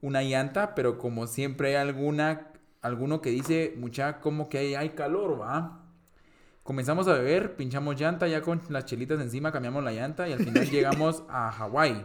una 0.01 0.23
llanta, 0.23 0.75
pero 0.75 0.99
como 0.99 1.27
siempre 1.27 1.69
hay 1.69 1.75
alguna, 1.77 2.49
alguno 2.81 3.21
que 3.21 3.31
dice, 3.31 3.75
mucha, 3.77 4.21
como 4.21 4.49
que 4.49 4.59
hay, 4.59 4.75
hay 4.75 4.91
calor, 4.91 5.41
va. 5.41 5.79
Comenzamos 6.63 7.09
a 7.09 7.15
beber, 7.15 7.57
pinchamos 7.57 8.01
llanta, 8.01 8.29
ya 8.29 8.41
con 8.41 8.61
las 8.69 8.85
chelitas 8.85 9.21
encima 9.21 9.51
cambiamos 9.51 9.83
la 9.83 9.93
llanta 9.93 10.29
y 10.29 10.33
al 10.33 10.39
final 10.39 10.65
llegamos 10.71 11.25
a 11.29 11.51
Hawái. 11.51 12.05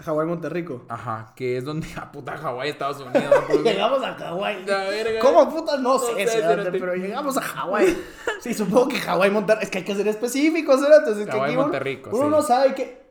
Hawái 0.00 0.26
Monterrico. 0.26 0.82
Ajá, 0.88 1.32
que 1.34 1.56
es 1.56 1.64
donde, 1.64 1.88
a 1.96 2.10
puta 2.12 2.36
Hawái, 2.36 2.70
Estados 2.70 3.00
Unidos. 3.14 3.34
Llegamos 3.64 4.02
a 4.02 4.14
Hawái. 4.14 4.64
¿Cómo 5.20 5.48
puta? 5.50 5.76
No, 5.76 5.94
No 5.94 5.98
sé, 5.98 6.14
pero 6.72 6.94
llegamos 6.94 7.36
a 7.36 7.40
Hawái. 7.42 7.96
Sí, 8.40 8.54
supongo 8.54 8.86
que 8.86 8.98
Hawái 8.98 9.30
Monterrey. 9.32 9.64
Es 9.64 9.70
que 9.70 9.78
hay 9.78 9.84
que 9.84 9.96
ser 9.96 10.06
específicos, 10.06 10.80
cerote. 10.80 11.22
Es 11.22 11.28
Hawái, 11.28 11.56
Monterrico, 11.56 12.10
Uno 12.10 12.26
sí. 12.26 12.30
no 12.30 12.42
sabe 12.42 12.74
que 12.76 13.08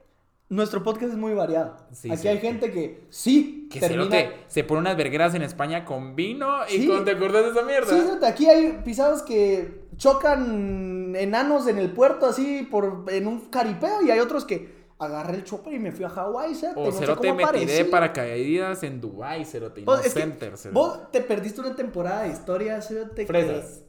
nuestro 0.48 0.82
podcast 0.82 1.12
es 1.12 1.18
muy 1.18 1.34
variado. 1.34 1.76
Sí, 1.92 2.10
aquí 2.10 2.22
sí. 2.22 2.28
hay 2.30 2.40
gente 2.40 2.72
que 2.72 3.06
sí 3.10 3.68
Que 3.70 3.82
termina... 3.82 4.10
cerote, 4.10 4.46
se 4.48 4.64
pone 4.64 4.80
unas 4.80 4.96
vergueras 4.96 5.36
en 5.36 5.42
España 5.42 5.84
con 5.84 6.16
vino 6.16 6.60
y 6.70 6.88
con, 6.88 7.04
¿te 7.04 7.12
acuerdas 7.12 7.44
de 7.44 7.52
esa 7.52 7.64
mierda? 7.64 7.88
Sí, 7.94 8.00
cerote, 8.02 8.26
aquí 8.26 8.48
hay 8.48 8.80
pisados 8.86 9.22
que 9.24 9.90
chocan 9.98 11.14
enanos 11.18 11.68
en 11.68 11.78
el 11.78 11.92
puerto 11.92 12.28
así 12.28 12.66
por 12.72 13.04
en 13.10 13.28
un 13.28 13.50
caripeo 13.50 14.02
y 14.04 14.12
hay 14.12 14.20
otros 14.20 14.46
que 14.46 14.77
agarré 15.00 15.36
el 15.38 15.44
chopper 15.44 15.74
y 15.74 15.80
me 15.80 15.92
fui 15.92 16.06
a 16.06 16.10
Hawái, 16.10 16.56
cerote. 16.56 16.80
O 16.80 16.86
no 16.86 16.92
sé 16.92 16.98
cerote 17.00 17.28
cómo 17.28 17.34
me 17.36 17.44
tiré 17.46 17.60
aparecí. 17.60 17.84
de 17.84 17.86
paracaídas 17.86 18.84
en 18.84 19.00
Dubai, 19.02 19.46
cerote, 19.46 19.82
no 19.82 19.86
Vos, 19.86 20.06
es 20.06 20.14
que 20.14 20.20
center, 20.22 20.58
cerote. 20.58 20.74
vos 20.80 21.12
te 21.12 21.22
perdiste 21.22 21.62
una 21.62 21.76
temporada 21.76 22.24
de 22.24 22.30
historia, 22.30 22.82
cerote, 22.82 23.22
que- 23.22 23.28
Fresas. 23.28 23.82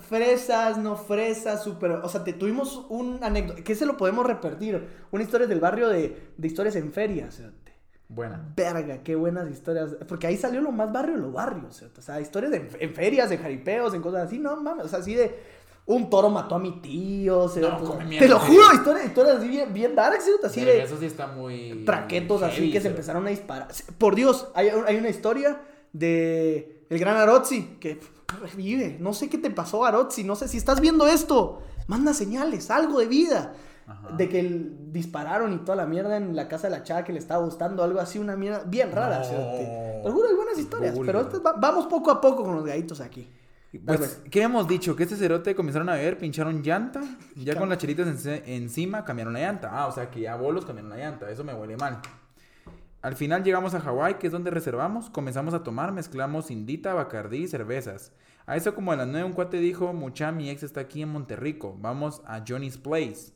Fresas, 0.00 0.78
no 0.78 0.96
fresas, 0.96 1.62
super. 1.62 1.92
O 1.92 2.08
sea, 2.08 2.24
te 2.24 2.32
tuvimos 2.32 2.86
un 2.88 3.22
anécdota. 3.22 3.62
Que 3.62 3.74
se 3.74 3.86
lo 3.86 3.96
podemos 3.96 4.26
repetir. 4.26 4.86
Una 5.12 5.22
historia 5.22 5.46
del 5.46 5.60
barrio 5.60 5.88
de, 5.88 6.32
de 6.36 6.46
historias 6.48 6.74
en 6.76 6.92
ferias, 6.92 7.36
cerote. 7.36 7.72
Buena. 8.08 8.52
Verga, 8.56 9.02
qué 9.02 9.14
buenas 9.14 9.48
historias. 9.50 9.96
Porque 10.08 10.26
ahí 10.26 10.36
salió 10.36 10.60
lo 10.60 10.72
más 10.72 10.92
barrio 10.92 11.14
de 11.14 11.20
los 11.22 11.32
barrios, 11.32 11.76
cerote. 11.78 12.00
O 12.00 12.02
sea, 12.02 12.20
historias 12.20 12.50
de, 12.52 12.68
en 12.80 12.94
ferias, 12.94 13.30
en 13.30 13.40
jaripeos, 13.40 13.94
en 13.94 14.02
cosas 14.02 14.26
así. 14.26 14.38
No 14.38 14.56
mames, 14.60 14.86
o 14.86 14.88
sea, 14.88 14.98
así 14.98 15.14
de. 15.14 15.38
Un 15.88 16.10
toro 16.10 16.30
mató 16.30 16.56
a 16.56 16.58
mi 16.58 16.80
tío, 16.80 17.48
cerote. 17.48 17.84
come 17.84 18.18
te 18.18 18.26
lo 18.26 18.40
sí. 18.40 18.46
juro, 18.48 18.72
historias, 18.74 19.06
historias 19.06 19.36
así 19.36 19.48
bien, 19.48 19.72
bien 19.72 19.94
dark, 19.94 20.20
cerote. 20.20 20.48
Así 20.48 20.64
de 20.64 20.82
Eso 20.82 20.96
sí 20.98 21.06
está 21.06 21.28
muy. 21.28 21.84
traquetos 21.86 22.42
así 22.42 22.72
que 22.72 22.80
se 22.80 22.88
empezaron 22.88 23.24
a 23.26 23.30
disparar. 23.30 23.68
Por 23.98 24.16
Dios, 24.16 24.48
hay, 24.54 24.68
hay 24.68 24.96
una 24.96 25.08
historia 25.08 25.60
de 25.92 26.84
el 26.90 26.98
gran 26.98 27.16
Arotzi 27.16 27.76
que 27.80 28.00
revive. 28.40 28.96
No 29.00 29.12
sé 29.14 29.28
qué 29.28 29.38
te 29.38 29.50
pasó, 29.50 29.84
Arotzi. 29.84 30.24
No 30.24 30.34
sé 30.36 30.48
si 30.48 30.56
estás 30.56 30.80
viendo 30.80 31.06
esto. 31.06 31.62
Manda 31.86 32.12
señales, 32.14 32.70
algo 32.70 32.98
de 32.98 33.06
vida. 33.06 33.54
Ajá. 33.86 34.16
De 34.16 34.28
que 34.28 34.40
el- 34.40 34.92
dispararon 34.92 35.52
y 35.52 35.58
toda 35.58 35.76
la 35.76 35.86
mierda 35.86 36.16
en 36.16 36.34
la 36.34 36.48
casa 36.48 36.66
de 36.68 36.76
la 36.76 36.82
chava 36.82 37.04
que 37.04 37.12
le 37.12 37.20
estaba 37.20 37.44
gustando, 37.44 37.84
algo 37.84 38.00
así, 38.00 38.18
una 38.18 38.34
mierda 38.34 38.64
bien 38.66 38.90
rara. 38.90 39.20
No. 39.20 39.24
Te 39.28 40.00
lo 40.04 40.12
juro, 40.12 40.28
hay 40.28 40.34
buenas 40.34 40.58
historias, 40.58 40.96
pero 41.06 41.28
va- 41.44 41.52
vamos 41.52 41.86
poco 41.86 42.10
a 42.10 42.20
poco 42.20 42.42
con 42.42 42.56
los 42.56 42.64
gaitos 42.64 43.00
aquí. 43.00 43.30
Pues, 43.84 44.22
¿qué 44.30 44.42
hemos 44.42 44.68
dicho? 44.68 44.96
Que 44.96 45.02
este 45.02 45.16
cerote 45.16 45.54
comenzaron 45.54 45.88
a 45.88 45.94
beber, 45.94 46.18
pincharon 46.18 46.62
llanta, 46.62 47.02
ya 47.34 47.56
con 47.56 47.68
las 47.68 47.78
chelitas 47.78 48.26
encima 48.26 49.04
cambiaron 49.04 49.34
la 49.34 49.40
llanta. 49.40 49.70
Ah, 49.72 49.86
o 49.86 49.92
sea 49.92 50.10
que 50.10 50.20
ya 50.20 50.36
bolos 50.36 50.64
cambiaron 50.64 50.90
la 50.90 50.96
llanta, 50.96 51.30
eso 51.30 51.44
me 51.44 51.52
huele 51.54 51.76
mal. 51.76 52.00
Al 53.02 53.14
final 53.14 53.44
llegamos 53.44 53.74
a 53.74 53.80
Hawái, 53.80 54.14
que 54.14 54.28
es 54.28 54.32
donde 54.32 54.50
reservamos, 54.50 55.10
comenzamos 55.10 55.54
a 55.54 55.62
tomar, 55.62 55.92
mezclamos 55.92 56.50
indita, 56.50 56.94
bacardí 56.94 57.44
y 57.44 57.48
cervezas. 57.48 58.12
A 58.46 58.56
eso 58.56 58.74
como 58.74 58.92
a 58.92 58.96
las 58.96 59.06
9 59.06 59.24
un 59.24 59.32
cuate 59.32 59.58
dijo, 59.58 59.92
mucha, 59.92 60.32
mi 60.32 60.50
ex 60.50 60.62
está 60.62 60.80
aquí 60.80 61.02
en 61.02 61.10
Monterrico, 61.10 61.76
vamos 61.78 62.22
a 62.26 62.42
Johnny's 62.46 62.78
Place. 62.78 63.32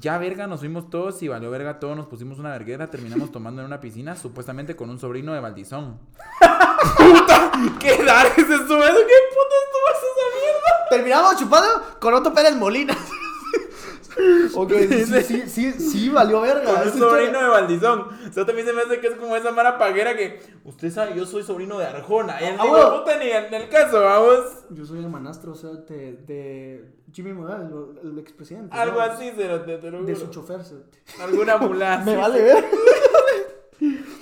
Ya 0.00 0.18
verga, 0.18 0.46
nos 0.46 0.60
fuimos 0.60 0.90
todos 0.90 1.22
y 1.22 1.28
valió 1.28 1.50
verga 1.50 1.78
todo, 1.78 1.94
nos 1.94 2.06
pusimos 2.06 2.38
una 2.38 2.50
verguera, 2.50 2.88
terminamos 2.90 3.30
tomando 3.32 3.60
en 3.62 3.66
una 3.66 3.80
piscina, 3.80 4.16
supuestamente 4.16 4.74
con 4.76 4.90
un 4.90 4.98
sobrino 4.98 5.32
de 5.34 5.40
Valdizón. 5.40 5.98
¡Puta! 6.96 7.52
¿Qué 7.78 8.02
dar 8.04 8.26
ese 8.26 8.42
eso? 8.42 8.48
¿Qué 8.48 8.58
puta 8.66 9.54
estuvo 9.64 9.88
esa 9.92 10.90
mierda? 10.90 11.04
miramos 11.04 11.36
chupando 11.38 11.68
con 12.00 12.14
Otto 12.14 12.32
Pérez 12.34 12.56
Molina. 12.56 12.96
ok, 14.54 14.72
sí, 14.88 15.22
sí, 15.22 15.42
sí, 15.48 15.72
sí, 15.72 16.08
valió 16.08 16.40
verga. 16.40 16.64
Con 16.64 16.82
un 16.88 16.98
sobrino 16.98 17.40
de 17.40 17.48
Valdizón. 17.48 18.08
O 18.28 18.32
sea, 18.32 18.44
también 18.44 18.66
se 18.66 18.72
me 18.72 18.82
hace 18.82 19.00
que 19.00 19.06
es 19.08 19.14
como 19.16 19.36
esa 19.36 19.50
mara 19.52 19.78
paguera 19.78 20.16
que 20.16 20.40
usted 20.64 20.90
sabe, 20.90 21.14
yo 21.16 21.24
soy 21.26 21.42
sobrino 21.42 21.78
de 21.78 21.86
Arjona. 21.86 22.40
Y 22.42 22.44
el 22.46 22.60
Ah, 22.60 22.64
bueno. 22.66 22.98
puta 22.98 23.18
ni 23.18 23.30
en 23.30 23.54
el 23.54 23.68
caso, 23.68 24.00
vamos. 24.02 24.64
Yo 24.70 24.84
soy 24.84 24.98
el 24.98 25.08
manastro, 25.08 25.52
o 25.52 25.54
sea, 25.54 25.70
de, 25.70 26.12
de 26.26 26.94
Jimmy 27.12 27.32
Morales, 27.32 27.68
el, 28.02 28.10
el 28.12 28.18
expresidente. 28.18 28.74
Algo 28.76 28.96
¿no? 28.96 29.02
así, 29.02 29.30
se 29.36 29.48
lo, 29.48 29.60
te, 29.62 29.78
lo 29.90 30.02
De 30.04 30.14
juro. 30.14 30.26
su 30.26 30.30
chofer. 30.32 30.64
se- 30.64 31.22
Alguna 31.22 31.56
mulada. 31.58 32.04
Me 32.04 32.16
vale 32.16 32.42
ver. 32.42 32.64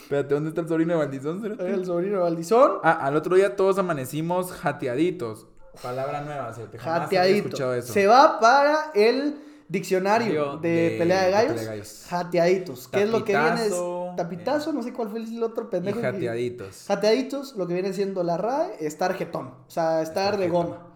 Espérate, 0.02 0.34
¿dónde 0.34 0.48
está 0.48 0.60
el 0.62 0.68
sobrino 0.68 0.94
de 0.94 0.98
Valdizón? 0.98 1.40
cerote? 1.40 1.70
El 1.72 1.84
sobrino 1.84 2.16
de 2.16 2.22
Valdizón. 2.22 2.72
Ah, 2.82 2.92
al 3.06 3.16
otro 3.16 3.36
día 3.36 3.54
todos 3.56 3.78
amanecimos 3.78 4.52
jateaditos. 4.52 5.46
Palabra 5.82 6.22
nueva, 6.22 6.52
cerote. 6.52 6.78
Jamás 6.78 7.06
había 7.06 7.20
Jateadito. 7.20 7.46
escuchado 7.48 7.74
eso. 7.74 7.92
Se 7.92 8.06
va 8.06 8.40
para 8.40 8.90
el 8.94 9.36
diccionario 9.68 10.56
de, 10.56 10.68
de- 10.68 10.98
pelea 10.98 11.20
de 11.20 11.26
de 11.26 11.32
gallos. 11.32 11.48
pelea 11.52 11.62
de 11.62 11.76
gallos. 11.76 12.06
Jateaditos. 12.08 12.88
¿Qué 12.88 13.02
es 13.04 13.10
lo 13.10 13.24
que 13.24 13.32
viene? 13.36 13.66
Es, 13.66 13.70
Tapitazo, 13.70 14.14
tapitazo, 14.16 14.72
no 14.72 14.82
sé 14.82 14.92
cuál 14.92 15.10
fue 15.10 15.20
el 15.20 15.42
otro 15.42 15.64
Y 15.64 15.66
pendejo. 15.68 16.00
que- 16.00 16.06
jateaditos. 16.06 16.84
Jateaditos, 16.88 17.54
lo 17.56 17.66
que 17.68 17.74
viene 17.74 17.92
siendo 17.92 18.24
la 18.24 18.36
RAE, 18.36 18.84
estar 18.84 19.14
jetón. 19.14 19.46
O 19.46 19.70
sea, 19.70 20.02
estar 20.02 20.36
de 20.36 20.46
jetón. 20.46 20.66
goma. 20.66 20.86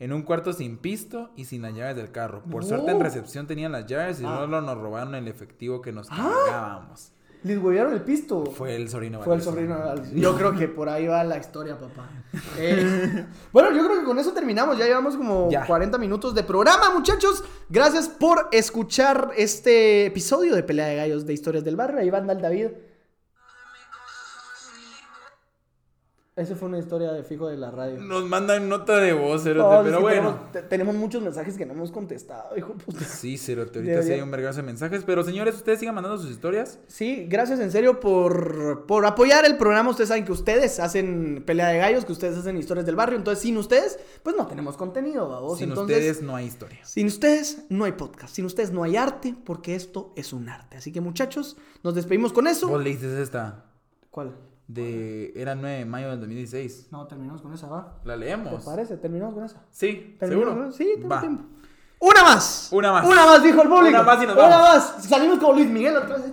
En 0.00 0.12
un 0.12 0.22
cuarto 0.22 0.52
sin 0.52 0.78
pisto 0.78 1.30
y 1.36 1.44
sin 1.44 1.62
las 1.62 1.74
llaves 1.74 1.94
del 1.94 2.10
carro. 2.10 2.42
Por 2.50 2.62
No. 2.62 2.68
suerte 2.68 2.90
en 2.90 3.00
recepción 3.00 3.46
tenían 3.46 3.70
las 3.70 3.86
llaves 3.86 4.20
y 4.20 4.24
Ah. 4.24 4.38
solo 4.40 4.60
nos 4.62 4.76
robaron 4.78 5.14
el 5.14 5.28
efectivo 5.28 5.80
que 5.82 5.92
nos 5.92 6.08
Ah. 6.10 6.32
cargábamos. 6.46 7.12
Les 7.42 7.56
huevearon 7.56 7.94
el 7.94 8.02
pisto. 8.02 8.44
Fue 8.46 8.76
el 8.76 8.90
sobrino. 8.90 9.22
Fue 9.22 9.34
el 9.34 9.40
sobrino. 9.42 9.76
Yo 10.14 10.36
creo 10.36 10.54
que 10.56 10.68
por 10.68 10.88
ahí 10.90 11.06
va 11.06 11.22
la 11.24 11.38
historia, 11.38 11.78
papá. 11.78 12.08
Eh, 12.58 13.24
bueno, 13.52 13.70
yo 13.72 13.84
creo 13.86 13.98
que 14.00 14.04
con 14.04 14.18
eso 14.18 14.32
terminamos. 14.32 14.76
Ya 14.78 14.84
llevamos 14.86 15.16
como 15.16 15.50
Ya. 15.50 15.64
40 15.66 15.96
minutos 15.98 16.34
de 16.34 16.42
programa, 16.44 16.90
muchachos. 16.92 17.42
Gracias 17.70 18.08
por 18.08 18.48
escuchar 18.52 19.30
este 19.36 20.06
episodio 20.06 20.54
de 20.54 20.62
Pelea 20.62 20.86
de 20.88 20.96
Gallos 20.96 21.24
de 21.26 21.32
Historias 21.32 21.64
del 21.64 21.76
Barrio. 21.76 22.00
Ahí 22.00 22.10
va 22.10 22.18
el 22.18 22.26
David. 22.40 22.68
Esa 26.40 26.56
fue 26.56 26.68
una 26.68 26.78
historia 26.78 27.12
de 27.12 27.22
fijo 27.22 27.48
de 27.48 27.56
la 27.56 27.70
radio. 27.70 28.00
Nos 28.00 28.24
mandan 28.24 28.68
nota 28.68 28.96
de 28.98 29.12
voz, 29.12 29.42
cerote, 29.42 29.76
No, 29.76 29.82
pero 29.84 30.00
bueno. 30.00 30.20
Tenemos, 30.34 30.52
te- 30.52 30.62
tenemos 30.62 30.94
muchos 30.96 31.22
mensajes 31.22 31.56
que 31.58 31.66
no 31.66 31.74
hemos 31.74 31.90
contestado, 31.92 32.56
hijo 32.56 32.72
puta. 32.74 33.04
Sí, 33.04 33.36
cerote, 33.36 33.78
ahorita 33.80 33.94
sí 33.94 33.98
Debería- 33.98 34.14
hay 34.16 34.20
un 34.22 34.30
vergazo 34.30 34.56
de 34.58 34.62
mensajes. 34.62 35.02
Pero 35.04 35.22
señores, 35.22 35.54
ustedes 35.56 35.78
sigan 35.80 35.94
mandando 35.94 36.16
sus 36.18 36.30
historias. 36.30 36.78
Sí, 36.86 37.26
gracias 37.28 37.60
en 37.60 37.70
serio 37.70 38.00
por, 38.00 38.86
por 38.86 39.04
apoyar 39.06 39.44
el 39.44 39.56
programa. 39.58 39.90
Ustedes 39.90 40.08
saben 40.08 40.24
que 40.24 40.32
ustedes 40.32 40.80
hacen 40.80 41.42
pelea 41.46 41.68
de 41.68 41.78
gallos, 41.78 42.04
que 42.04 42.12
ustedes 42.12 42.36
hacen 42.38 42.56
historias 42.56 42.86
del 42.86 42.96
barrio. 42.96 43.16
Entonces, 43.18 43.42
sin 43.42 43.56
ustedes, 43.58 43.98
pues 44.22 44.34
no 44.36 44.46
tenemos 44.46 44.76
contenido, 44.76 45.28
babos. 45.28 45.58
Sin 45.58 45.68
Entonces, 45.68 45.96
ustedes 45.98 46.22
no 46.22 46.36
hay 46.36 46.46
historia. 46.46 46.78
sin 46.84 47.06
ustedes 47.06 47.64
no 47.68 47.84
hay 47.84 47.92
podcast. 47.92 48.34
Sin 48.34 48.44
ustedes 48.46 48.70
no 48.72 48.82
hay 48.82 48.96
arte, 48.96 49.34
porque 49.44 49.74
esto 49.74 50.12
es 50.16 50.32
un 50.32 50.48
arte. 50.48 50.78
Así 50.78 50.90
que, 50.90 51.00
muchachos, 51.00 51.56
nos 51.82 51.94
despedimos 51.94 52.32
con 52.32 52.46
eso. 52.46 52.68
Vos 52.68 52.82
leíste 52.82 53.20
esta 53.22 53.66
¿Cuál? 54.10 54.32
De... 54.74 55.32
Era 55.34 55.54
9 55.54 55.78
de 55.78 55.84
mayo 55.84 56.10
del 56.10 56.20
2016. 56.20 56.88
No, 56.90 57.06
terminamos 57.06 57.42
con 57.42 57.52
esa, 57.52 57.68
va. 57.68 57.94
¿La 58.04 58.14
¿Te 58.14 58.20
leemos? 58.20 58.64
parece? 58.64 58.96
Terminamos 58.96 59.34
con 59.34 59.44
esa. 59.44 59.62
Sí, 59.70 60.16
¿Terminamos 60.18 60.44
¿seguro? 60.48 60.54
con 60.62 60.68
esa? 60.68 60.78
Sí, 60.78 60.92
tengo 60.96 61.08
Va. 61.08 61.20
tiempo. 61.20 61.44
Una 62.00 62.22
más. 62.22 62.68
Una 62.72 62.92
más. 62.92 63.06
Una 63.06 63.26
más, 63.26 63.42
dijo 63.42 63.60
el 63.62 63.68
público. 63.68 63.88
Una 63.88 64.02
más 64.02 64.22
y 64.22 64.26
nos 64.26 64.36
Una 64.36 64.48
vamos. 64.48 64.68
más. 64.68 65.04
Salimos 65.04 65.38
como 65.38 65.52
Luis 65.52 65.68
Miguel 65.68 65.96
otra 65.96 66.16
vez. 66.16 66.32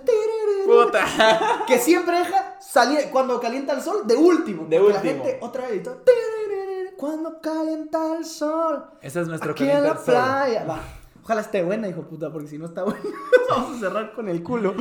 Puta. 0.65 1.05
que 1.67 1.77
siempre 1.79 2.19
deja 2.19 2.57
salir 2.59 3.09
cuando 3.11 3.39
calienta 3.39 3.73
el 3.73 3.81
sol 3.81 4.05
de 4.05 4.15
último. 4.15 4.65
De 4.67 4.79
último. 4.79 4.95
La 4.95 5.01
gente 5.01 5.39
otra 5.41 5.67
vez 5.67 5.87
Cuando 6.97 7.41
calienta 7.41 8.17
el 8.17 8.25
sol. 8.25 8.85
Ese 9.01 9.21
es 9.21 9.27
nuestro 9.27 9.51
Aquí 9.51 9.69
en 9.69 9.83
la 9.83 9.95
playa. 9.95 10.65
Va. 10.65 10.79
Ojalá 11.27 11.41
esté 11.41 11.61
buena, 11.61 11.89
hijo 11.89 12.03
puta, 12.03 12.31
porque 12.31 12.47
si 12.47 12.57
no 12.57 12.67
está 12.67 12.83
buena, 12.85 13.01
vamos 13.49 13.75
a 13.75 13.79
cerrar 13.81 14.13
con 14.13 14.29
el 14.29 14.41
culo. 14.41 14.73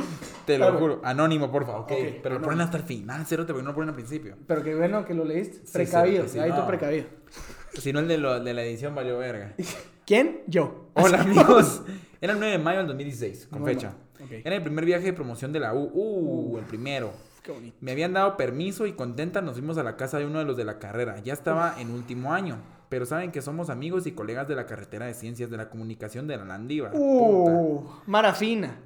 Te 0.45 0.57
lo 0.57 0.77
juro. 0.77 1.01
Anónimo, 1.03 1.51
por 1.51 1.65
favor. 1.65 1.85
Pero 1.89 2.35
lo 2.35 2.41
ponen 2.41 2.61
hasta 2.61 2.77
el 2.77 2.83
final, 2.83 3.25
cerote, 3.25 3.51
porque 3.51 3.63
no 3.65 3.71
lo 3.71 3.75
ponen 3.75 3.89
al 3.89 3.95
principio. 3.95 4.37
Pero 4.47 4.63
qué 4.63 4.73
bueno 4.73 5.03
que 5.03 5.13
lo 5.13 5.25
leíste. 5.25 5.59
Precavido, 5.73 6.23
sí, 6.23 6.29
sí, 6.29 6.39
ahí 6.39 6.51
no. 6.51 6.61
tú 6.61 6.67
precavido. 6.67 7.05
Si 7.73 7.91
no, 7.91 7.99
el 7.99 8.07
de, 8.07 8.17
lo- 8.17 8.39
de 8.39 8.53
la 8.53 8.63
edición 8.63 8.95
valió 8.95 9.17
verga. 9.17 9.53
¿Quién? 10.07 10.39
Yo. 10.47 10.87
Hola, 10.93 11.19
amigos. 11.21 11.81
Era 12.21 12.31
el 12.31 12.39
9 12.39 12.57
de 12.57 12.63
mayo 12.63 12.77
del 12.79 12.87
2016, 12.87 13.47
con 13.51 13.65
fecha. 13.65 13.93
Era 14.31 14.55
el 14.55 14.63
primer 14.63 14.85
viaje 14.85 15.03
de 15.03 15.13
promoción 15.13 15.51
de 15.51 15.59
la 15.59 15.73
U. 15.73 15.91
Uh, 15.93 16.57
el 16.59 16.63
primero. 16.63 17.11
Qué 17.41 17.51
bonito. 17.51 17.77
Me 17.81 17.91
habían 17.91 18.13
dado 18.13 18.35
permiso 18.37 18.85
y 18.87 18.93
contenta 18.93 19.41
nos 19.41 19.53
fuimos 19.53 19.77
a 19.77 19.83
la 19.83 19.95
casa 19.95 20.17
de 20.19 20.25
uno 20.25 20.39
de 20.39 20.45
los 20.45 20.57
de 20.57 20.65
la 20.65 20.79
carrera. 20.79 21.19
Ya 21.23 21.33
estaba 21.33 21.75
en 21.79 21.91
último 21.91 22.33
año. 22.33 22.57
Pero 22.89 23.05
saben 23.05 23.31
que 23.33 23.41
somos 23.41 23.69
amigos 23.69 24.07
y 24.07 24.13
colegas 24.13 24.47
de 24.47 24.55
la 24.55 24.65
carretera 24.65 25.05
de 25.07 25.13
ciencias 25.13 25.49
de 25.49 25.57
la 25.57 25.69
comunicación 25.69 26.25
de 26.27 26.37
la 26.37 26.45
Landívar. 26.45 26.91
Uh, 26.95 27.83
Mara 28.05 28.33
fina. 28.33 28.79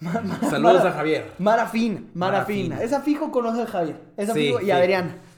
Ma- 0.00 0.20
ma- 0.20 0.34
Puta. 0.40 0.50
Saludos 0.50 0.74
Mara- 0.78 0.90
a 0.90 0.92
Javier. 0.92 1.32
Mara 1.38 1.66
fina, 1.68 2.02
Mara. 2.14 2.44
Esa 2.82 3.00
fijo 3.00 3.30
conoce 3.30 3.62
a 3.62 3.66
Javier. 3.66 3.96
Esa 4.16 4.34
Sí, 4.34 4.46
fijo 4.48 4.60
y 4.60 4.64
sí. 4.66 4.70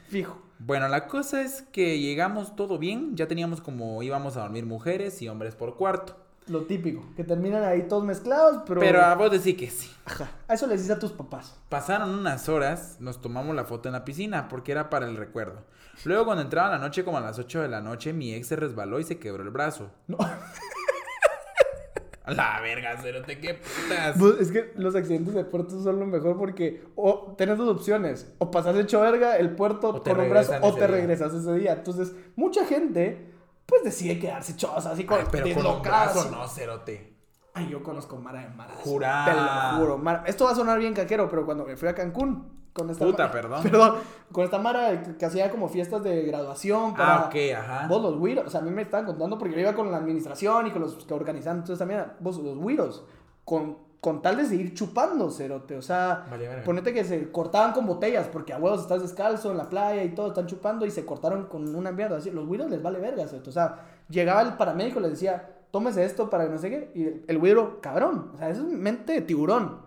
Fijo. 0.08 0.38
Bueno, 0.58 0.88
la 0.88 1.06
cosa 1.08 1.42
es 1.42 1.60
que 1.60 1.98
llegamos 2.00 2.56
todo 2.56 2.78
bien. 2.78 3.14
Ya 3.16 3.28
teníamos 3.28 3.60
como 3.60 4.02
íbamos 4.02 4.38
a 4.38 4.40
dormir 4.40 4.64
mujeres 4.64 5.20
y 5.20 5.28
hombres 5.28 5.54
por 5.54 5.76
cuarto. 5.76 6.16
Lo 6.48 6.64
típico. 6.66 7.02
Que 7.16 7.24
terminan 7.24 7.64
ahí 7.64 7.88
todos 7.88 8.04
mezclados, 8.04 8.62
pero. 8.66 8.80
Pero 8.80 9.02
a 9.02 9.14
vos 9.14 9.30
decís 9.30 9.56
que 9.56 9.68
sí. 9.68 9.90
Ajá. 10.04 10.30
A 10.46 10.54
eso 10.54 10.66
les 10.66 10.80
dices 10.80 10.96
a 10.96 10.98
tus 11.00 11.12
papás. 11.12 11.58
Pasaron 11.68 12.10
unas 12.10 12.48
horas, 12.48 12.96
nos 13.00 13.20
tomamos 13.20 13.54
la 13.56 13.64
foto 13.64 13.88
en 13.88 13.94
la 13.94 14.04
piscina 14.04 14.48
porque 14.48 14.72
era 14.72 14.88
para 14.88 15.06
el 15.06 15.16
recuerdo. 15.16 15.64
Luego 16.04 16.24
cuando 16.26 16.42
entraba 16.42 16.70
la 16.70 16.78
noche 16.78 17.04
como 17.04 17.18
a 17.18 17.20
las 17.20 17.38
8 17.38 17.62
de 17.62 17.68
la 17.68 17.80
noche, 17.80 18.12
mi 18.12 18.34
ex 18.34 18.46
se 18.48 18.56
resbaló 18.56 19.00
y 19.00 19.04
se 19.04 19.18
quebró 19.18 19.42
el 19.42 19.50
brazo. 19.50 19.90
No. 20.06 20.18
La 22.26 22.60
verga, 22.60 22.96
cerote, 22.96 23.38
qué 23.38 23.54
putas. 23.54 24.16
Pues, 24.18 24.40
Es 24.40 24.50
que 24.50 24.72
los 24.74 24.96
accidentes 24.96 25.32
de 25.32 25.44
puerto 25.44 25.80
son 25.80 26.00
lo 26.00 26.06
mejor 26.06 26.36
porque 26.36 26.82
o 26.96 27.34
tenés 27.38 27.56
dos 27.56 27.68
opciones. 27.68 28.32
O 28.38 28.50
pasas 28.50 28.76
hecho 28.76 29.00
verga 29.00 29.36
el 29.36 29.50
puerto 29.50 30.02
con 30.02 30.20
un 30.20 30.30
brazo 30.30 30.54
o 30.60 30.72
te 30.74 30.80
día. 30.80 30.86
regresas 30.88 31.32
ese 31.32 31.54
día. 31.54 31.74
Entonces, 31.74 32.14
mucha 32.34 32.64
gente 32.66 33.32
pues 33.66 33.82
decide 33.84 34.18
quedarse 34.18 34.56
chosa 34.56 34.92
así 34.92 35.04
con 35.04 35.18
Ay, 35.18 35.26
pero 35.30 35.54
con 35.54 35.66
un 35.66 35.82
brazo 35.82 36.20
así. 36.20 36.28
no, 36.30 36.46
cerote. 36.48 37.14
Ay, 37.54 37.68
yo 37.68 37.82
conozco 37.82 38.16
Mara 38.16 38.40
de 38.42 38.48
Mara. 38.50 38.74
Jurá. 38.84 39.24
Te 39.24 39.32
lo 39.34 39.78
juro. 39.80 39.98
Mara- 39.98 40.22
Esto 40.26 40.44
va 40.44 40.50
a 40.52 40.54
sonar 40.54 40.78
bien 40.78 40.92
caquero, 40.94 41.28
pero 41.30 41.44
cuando 41.46 41.64
me 41.64 41.76
fui 41.76 41.88
a 41.88 41.94
Cancún 41.94 42.54
con 42.72 42.90
esta 42.90 43.04
Puta, 43.06 43.30
perdón. 43.30 43.62
Perdón. 43.64 43.94
Con 44.30 44.44
esta 44.44 44.58
Mara 44.58 45.02
que, 45.02 45.16
que 45.16 45.24
hacía 45.24 45.50
como 45.50 45.66
fiestas 45.68 46.02
de 46.04 46.22
graduación 46.24 46.92
para 46.94 47.16
Ah, 47.16 47.26
ok, 47.28 47.34
ajá. 47.56 47.86
vos 47.88 48.02
los 48.02 48.18
güiros, 48.18 48.44
o 48.46 48.50
sea, 48.50 48.60
a 48.60 48.62
mí 48.62 48.70
me 48.70 48.82
estaban 48.82 49.06
contando 49.06 49.38
porque 49.38 49.54
yo 49.54 49.60
iba 49.60 49.72
con 49.72 49.90
la 49.90 49.96
administración 49.96 50.66
y 50.66 50.70
con 50.70 50.82
los 50.82 50.94
que 51.06 51.14
organizan, 51.14 51.56
entonces 51.56 51.78
también 51.78 52.04
vos 52.20 52.36
los 52.36 52.58
güiros 52.58 53.04
con 53.44 53.78
con 54.00 54.22
tal 54.22 54.36
de 54.36 54.44
seguir 54.46 54.74
chupando, 54.74 55.30
cerote, 55.30 55.76
o 55.76 55.82
sea, 55.82 56.26
Vale, 56.30 56.62
ponete 56.64 56.92
que 56.94 57.02
se 57.04 57.30
cortaban 57.32 57.72
con 57.72 57.86
botellas 57.86 58.28
porque 58.32 58.52
a 58.52 58.58
huevos 58.58 58.80
estás 58.82 59.02
descalzo 59.02 59.50
en 59.50 59.56
la 59.56 59.68
playa 59.68 60.04
y 60.04 60.14
todo, 60.14 60.28
están 60.28 60.46
chupando 60.46 60.86
y 60.86 60.90
se 60.90 61.04
cortaron 61.04 61.46
con 61.46 61.74
una 61.74 61.90
mierda, 61.92 62.18
así, 62.18 62.30
los 62.30 62.46
güiros 62.46 62.70
les 62.70 62.82
vale 62.82 63.00
verga, 63.00 63.26
cerote, 63.26 63.50
o 63.50 63.52
sea, 63.52 63.80
llegaba 64.08 64.42
el 64.42 64.54
paramédico 64.54 65.00
y 65.00 65.02
les 65.02 65.12
decía, 65.12 65.48
tómese 65.72 66.04
esto 66.04 66.30
para 66.30 66.44
que 66.44 66.50
no 66.50 66.58
sé 66.58 66.70
qué, 66.70 66.90
y 66.94 67.24
el, 67.30 67.38
güiro, 67.38 67.80
cabrón, 67.80 68.30
o 68.34 68.38
sea, 68.38 68.48
eso 68.50 68.62
es 68.62 68.68
mente 68.72 69.12
de 69.14 69.20
tiburón, 69.22 69.78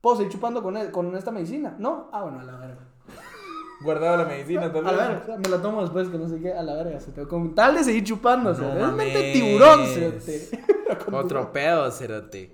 ¿puedo 0.00 0.16
seguir 0.16 0.32
chupando 0.32 0.62
con, 0.62 0.76
e- 0.76 0.90
con 0.90 1.14
esta 1.16 1.30
medicina? 1.30 1.74
¿No? 1.78 2.08
Ah, 2.12 2.22
bueno, 2.22 2.40
a 2.40 2.44
la 2.44 2.56
verga. 2.58 2.78
Guardado 3.84 4.16
la 4.18 4.24
medicina 4.26 4.62
A 4.62 4.66
la 4.66 4.72
también. 4.72 4.96
verga, 4.96 5.36
me 5.38 5.48
la 5.48 5.62
tomo 5.62 5.80
después 5.82 6.08
que 6.08 6.18
no 6.18 6.28
sé 6.28 6.40
qué, 6.40 6.52
a 6.52 6.62
la 6.62 6.74
verga, 6.74 7.00
se 7.00 7.10
te 7.12 7.26
con 7.26 7.54
tal 7.54 7.74
de 7.74 7.82
seguir 7.84 8.04
chupando, 8.04 8.50
No 8.50 8.56
cerote, 8.56 8.80
es 8.84 8.92
mente 8.92 9.32
tiburón, 9.32 9.86
cerote. 9.86 10.48
Otro 11.12 11.52
pedo, 11.52 11.90
cerote. 11.90 12.52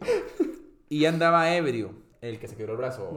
Y 0.88 1.04
andaba 1.04 1.54
ebrio, 1.54 1.92
el 2.20 2.38
que 2.38 2.48
se 2.48 2.56
quebró 2.56 2.72
el 2.72 2.78
brazo. 2.78 3.10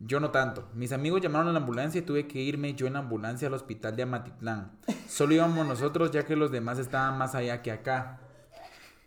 Yo 0.00 0.20
no 0.20 0.30
tanto. 0.30 0.68
Mis 0.74 0.92
amigos 0.92 1.20
llamaron 1.20 1.48
a 1.48 1.52
la 1.52 1.58
ambulancia 1.58 1.98
y 1.98 2.02
tuve 2.02 2.28
que 2.28 2.40
irme 2.40 2.74
yo 2.74 2.86
en 2.86 2.92
la 2.92 3.00
ambulancia 3.00 3.48
al 3.48 3.54
hospital 3.54 3.96
de 3.96 4.04
Amatitlán. 4.04 4.78
Solo 5.08 5.34
íbamos 5.34 5.66
nosotros 5.66 6.12
ya 6.12 6.24
que 6.24 6.36
los 6.36 6.52
demás 6.52 6.78
estaban 6.78 7.18
más 7.18 7.34
allá 7.34 7.62
que 7.62 7.72
acá. 7.72 8.20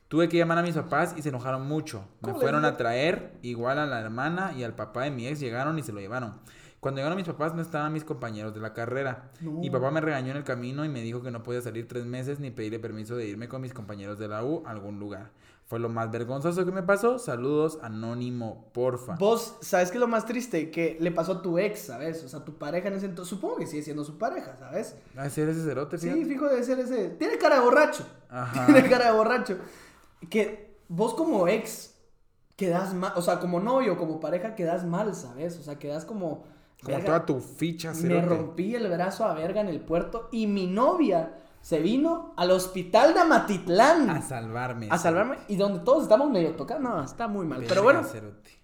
Tuve 0.09 0.27
que 0.27 0.35
llamar 0.35 0.57
a 0.57 0.61
mis 0.61 0.75
papás 0.75 1.15
y 1.17 1.21
se 1.21 1.29
enojaron 1.29 1.65
mucho. 1.65 2.01
Me 2.19 2.27
¿Cómo 2.27 2.33
le 2.33 2.41
fueron 2.41 2.65
a 2.65 2.75
traer, 2.75 3.37
igual 3.41 3.79
a 3.79 3.85
la 3.85 4.01
hermana 4.01 4.51
y 4.51 4.63
al 4.63 4.75
papá 4.75 5.03
de 5.03 5.11
mi 5.11 5.25
ex 5.25 5.39
llegaron 5.39 5.79
y 5.79 5.83
se 5.83 5.93
lo 5.93 6.01
llevaron. 6.01 6.41
Cuando 6.81 6.99
llegaron 6.99 7.15
mis 7.15 7.27
papás 7.27 7.55
no 7.55 7.61
estaban 7.61 7.93
mis 7.93 8.03
compañeros 8.03 8.53
de 8.53 8.59
la 8.59 8.73
carrera. 8.73 9.31
No. 9.39 9.51
Mi 9.51 9.69
papá 9.69 9.91
me 9.91 10.01
regañó 10.01 10.31
en 10.31 10.37
el 10.37 10.43
camino 10.43 10.83
y 10.83 10.89
me 10.89 11.01
dijo 11.01 11.21
que 11.21 11.31
no 11.31 11.43
podía 11.43 11.61
salir 11.61 11.87
tres 11.87 12.05
meses 12.05 12.41
ni 12.41 12.51
pedirle 12.51 12.79
permiso 12.79 13.15
de 13.15 13.27
irme 13.27 13.47
con 13.47 13.61
mis 13.61 13.73
compañeros 13.73 14.19
de 14.19 14.27
la 14.27 14.43
U 14.43 14.63
a 14.65 14.71
algún 14.71 14.99
lugar. 14.99 15.31
Fue 15.71 15.79
lo 15.79 15.87
más 15.87 16.11
vergonzoso 16.11 16.65
que 16.65 16.71
me 16.73 16.83
pasó. 16.83 17.17
Saludos, 17.17 17.79
anónimo, 17.81 18.65
porfa. 18.73 19.15
Vos, 19.15 19.55
¿sabes 19.61 19.89
qué 19.89 19.95
es 19.95 20.01
lo 20.01 20.07
más 20.09 20.25
triste? 20.25 20.69
Que 20.69 20.97
le 20.99 21.11
pasó 21.11 21.31
a 21.31 21.41
tu 21.41 21.57
ex, 21.57 21.79
¿sabes? 21.79 22.21
O 22.25 22.27
sea, 22.27 22.43
tu 22.43 22.57
pareja 22.57 22.89
en 22.89 22.95
ese 22.95 23.05
entonces, 23.05 23.29
supongo 23.29 23.55
que 23.55 23.67
sigue 23.67 23.81
siendo 23.81 24.03
su 24.03 24.17
pareja, 24.17 24.57
¿sabes? 24.57 24.97
¿A 25.15 25.29
ser 25.29 25.47
ese 25.47 25.63
cerote, 25.63 25.97
Sí, 25.97 26.09
fíjate? 26.09 26.25
fijo 26.25 26.49
debe 26.49 26.63
ser 26.65 26.77
ese. 26.79 27.11
Tiene 27.11 27.37
cara 27.37 27.55
de 27.55 27.61
borracho. 27.61 28.05
Ajá. 28.29 28.65
Tiene 28.67 28.89
cara 28.89 29.05
de 29.13 29.17
borracho. 29.17 29.59
Que 30.29 30.75
vos 30.89 31.13
como 31.13 31.47
ex 31.47 31.95
quedas 32.57 32.93
mal, 32.93 33.13
o 33.15 33.21
sea, 33.21 33.39
como 33.39 33.61
novio, 33.61 33.97
como 33.97 34.19
pareja 34.19 34.55
quedas 34.55 34.83
mal, 34.85 35.15
¿sabes? 35.15 35.57
O 35.57 35.63
sea, 35.63 35.79
quedas 35.79 36.03
como... 36.03 36.43
Como 36.83 36.97
verga, 36.97 37.05
toda 37.05 37.25
tu 37.25 37.39
ficha, 37.39 37.91
Me 37.91 37.95
cerote. 37.95 38.25
rompí 38.25 38.75
el 38.75 38.89
brazo 38.89 39.23
a 39.23 39.33
verga 39.35 39.61
en 39.61 39.69
el 39.69 39.79
puerto 39.79 40.27
y 40.33 40.47
mi 40.47 40.67
novia 40.67 41.37
se 41.61 41.79
vino 41.79 42.33
al 42.37 42.51
hospital 42.51 43.13
de 43.13 43.19
Amatitlán 43.19 44.09
A 44.09 44.21
salvarme. 44.21 44.87
a 44.89 44.97
salvarme 44.97 45.37
y 45.47 45.55
donde 45.55 45.79
todos 45.79 46.03
estamos 46.03 46.29
medio 46.29 46.51
tocados. 46.55 46.81
No, 46.81 47.03
está 47.03 47.27
muy 47.27 47.45
mal. 47.45 47.63
Pero 47.67 47.83
bueno, 47.83 48.01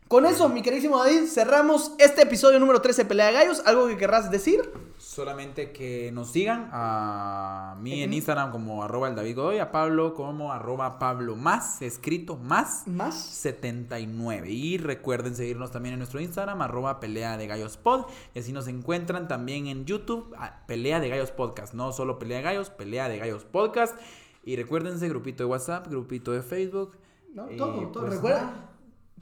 con 0.07 0.25
eso, 0.25 0.49
mi 0.49 0.61
queridísimo 0.61 0.97
David, 1.03 1.27
cerramos 1.27 1.91
este 1.99 2.23
episodio 2.23 2.59
número 2.59 2.81
13 2.81 3.03
de 3.03 3.07
Pelea 3.07 3.27
de 3.27 3.33
Gallos. 3.33 3.61
¿Algo 3.65 3.87
que 3.87 3.97
querrás 3.97 4.31
decir? 4.31 4.71
Solamente 5.17 5.71
que 5.71 6.11
nos 6.11 6.29
sigan 6.29 6.69
a 6.71 7.75
mí 7.81 8.03
en 8.03 8.13
Instagram 8.13 8.51
como 8.51 8.83
arroba 8.83 9.07
el 9.07 9.15
David 9.15 9.35
Godoy, 9.35 9.57
a 9.57 9.71
Pablo 9.71 10.13
como 10.13 10.53
arroba 10.53 10.99
Pablo 10.99 11.35
más, 11.35 11.81
escrito 11.81 12.37
más 12.37 12.83
¿Más? 12.85 13.19
79. 13.19 14.51
Y 14.51 14.77
recuerden 14.77 15.35
seguirnos 15.35 15.71
también 15.71 15.93
en 15.93 15.99
nuestro 16.01 16.19
Instagram, 16.19 16.61
arroba 16.61 16.99
pelea 16.99 17.35
de 17.35 17.47
gallos 17.47 17.77
pod. 17.77 18.05
Y 18.35 18.39
así 18.41 18.53
nos 18.53 18.67
encuentran 18.67 19.27
también 19.27 19.65
en 19.65 19.85
YouTube, 19.85 20.35
a 20.37 20.67
pelea 20.67 20.99
de 20.99 21.09
gallos 21.09 21.31
podcast. 21.31 21.73
No 21.73 21.91
solo 21.93 22.19
pelea 22.19 22.37
de 22.37 22.43
gallos, 22.43 22.69
pelea 22.69 23.09
de 23.09 23.17
gallos 23.17 23.43
podcast. 23.43 23.97
Y 24.45 24.55
recuérdense, 24.55 25.09
grupito 25.09 25.43
de 25.43 25.49
WhatsApp, 25.49 25.87
grupito 25.87 26.31
de 26.31 26.43
Facebook. 26.43 26.95
No, 27.33 27.47
todo, 27.57 27.87
todo. 27.87 28.03
pues, 28.03 28.13
Recuerda. 28.17 28.76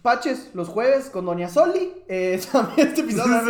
Paches 0.06 0.52
los 0.54 0.68
jueves 0.68 1.10
con 1.10 1.26
Doña 1.26 1.50
Soli. 1.50 1.92
Eh, 2.08 2.40
también 2.52 2.90
este 2.90 3.02
episodio. 3.02 3.42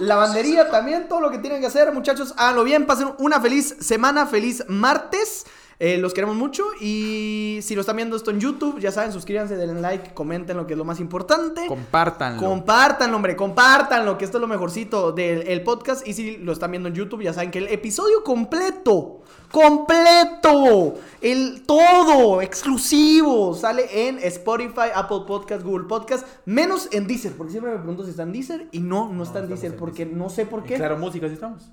Lavandería 0.00 0.70
también, 0.70 1.06
todo 1.06 1.20
lo 1.20 1.30
que 1.30 1.36
tienen 1.36 1.60
que 1.60 1.66
hacer, 1.66 1.92
muchachos. 1.92 2.32
Háganlo 2.38 2.64
bien, 2.64 2.86
pasen 2.86 3.10
una 3.18 3.42
feliz 3.42 3.76
semana, 3.80 4.24
feliz 4.26 4.64
martes. 4.68 5.44
Eh, 5.80 5.96
los 5.98 6.12
queremos 6.12 6.34
mucho 6.34 6.64
y 6.80 7.60
si 7.62 7.76
lo 7.76 7.82
están 7.82 7.94
viendo 7.94 8.16
esto 8.16 8.32
en 8.32 8.40
YouTube, 8.40 8.80
ya 8.80 8.90
saben, 8.90 9.12
suscríbanse, 9.12 9.54
denle 9.54 9.80
like, 9.80 10.12
comenten 10.12 10.56
lo 10.56 10.66
que 10.66 10.72
es 10.72 10.78
lo 10.78 10.84
más 10.84 10.98
importante. 10.98 11.66
Compártanlo. 11.68 12.42
Compártanlo, 12.42 13.14
hombre, 13.14 13.36
compártanlo, 13.36 14.18
que 14.18 14.24
esto 14.24 14.38
es 14.38 14.40
lo 14.40 14.48
mejorcito 14.48 15.12
del 15.12 15.46
el 15.46 15.62
podcast. 15.62 16.08
Y 16.08 16.14
si 16.14 16.38
lo 16.38 16.52
están 16.52 16.72
viendo 16.72 16.88
en 16.88 16.94
YouTube, 16.94 17.22
ya 17.22 17.32
saben 17.32 17.52
que 17.52 17.58
el 17.58 17.68
episodio 17.68 18.24
completo, 18.24 19.20
completo, 19.52 20.94
el 21.20 21.62
todo, 21.66 22.40
exclusivo, 22.42 23.54
sale 23.54 24.08
en 24.08 24.18
Spotify, 24.20 24.90
Apple 24.94 25.22
Podcast, 25.26 25.62
Google 25.64 25.86
Podcast, 25.86 26.26
menos 26.44 26.88
en 26.92 27.06
Deezer, 27.06 27.32
porque 27.36 27.52
siempre 27.52 27.72
me 27.72 27.78
pregunto 27.78 28.04
si 28.04 28.10
está 28.10 28.22
en 28.22 28.32
Deezer 28.32 28.68
y 28.72 28.80
no, 28.80 29.12
no, 29.12 29.22
está 29.22 29.40
en 29.40 29.48
Deezer, 29.48 29.72
en 29.72 29.78
porque 29.78 30.04
Deezer. 30.04 30.18
no 30.18 30.28
sé 30.30 30.46
por 30.46 30.64
qué. 30.64 30.76
Claro, 30.76 30.98
música, 30.98 31.26
¿sí 31.28 31.34
estamos? 31.34 31.70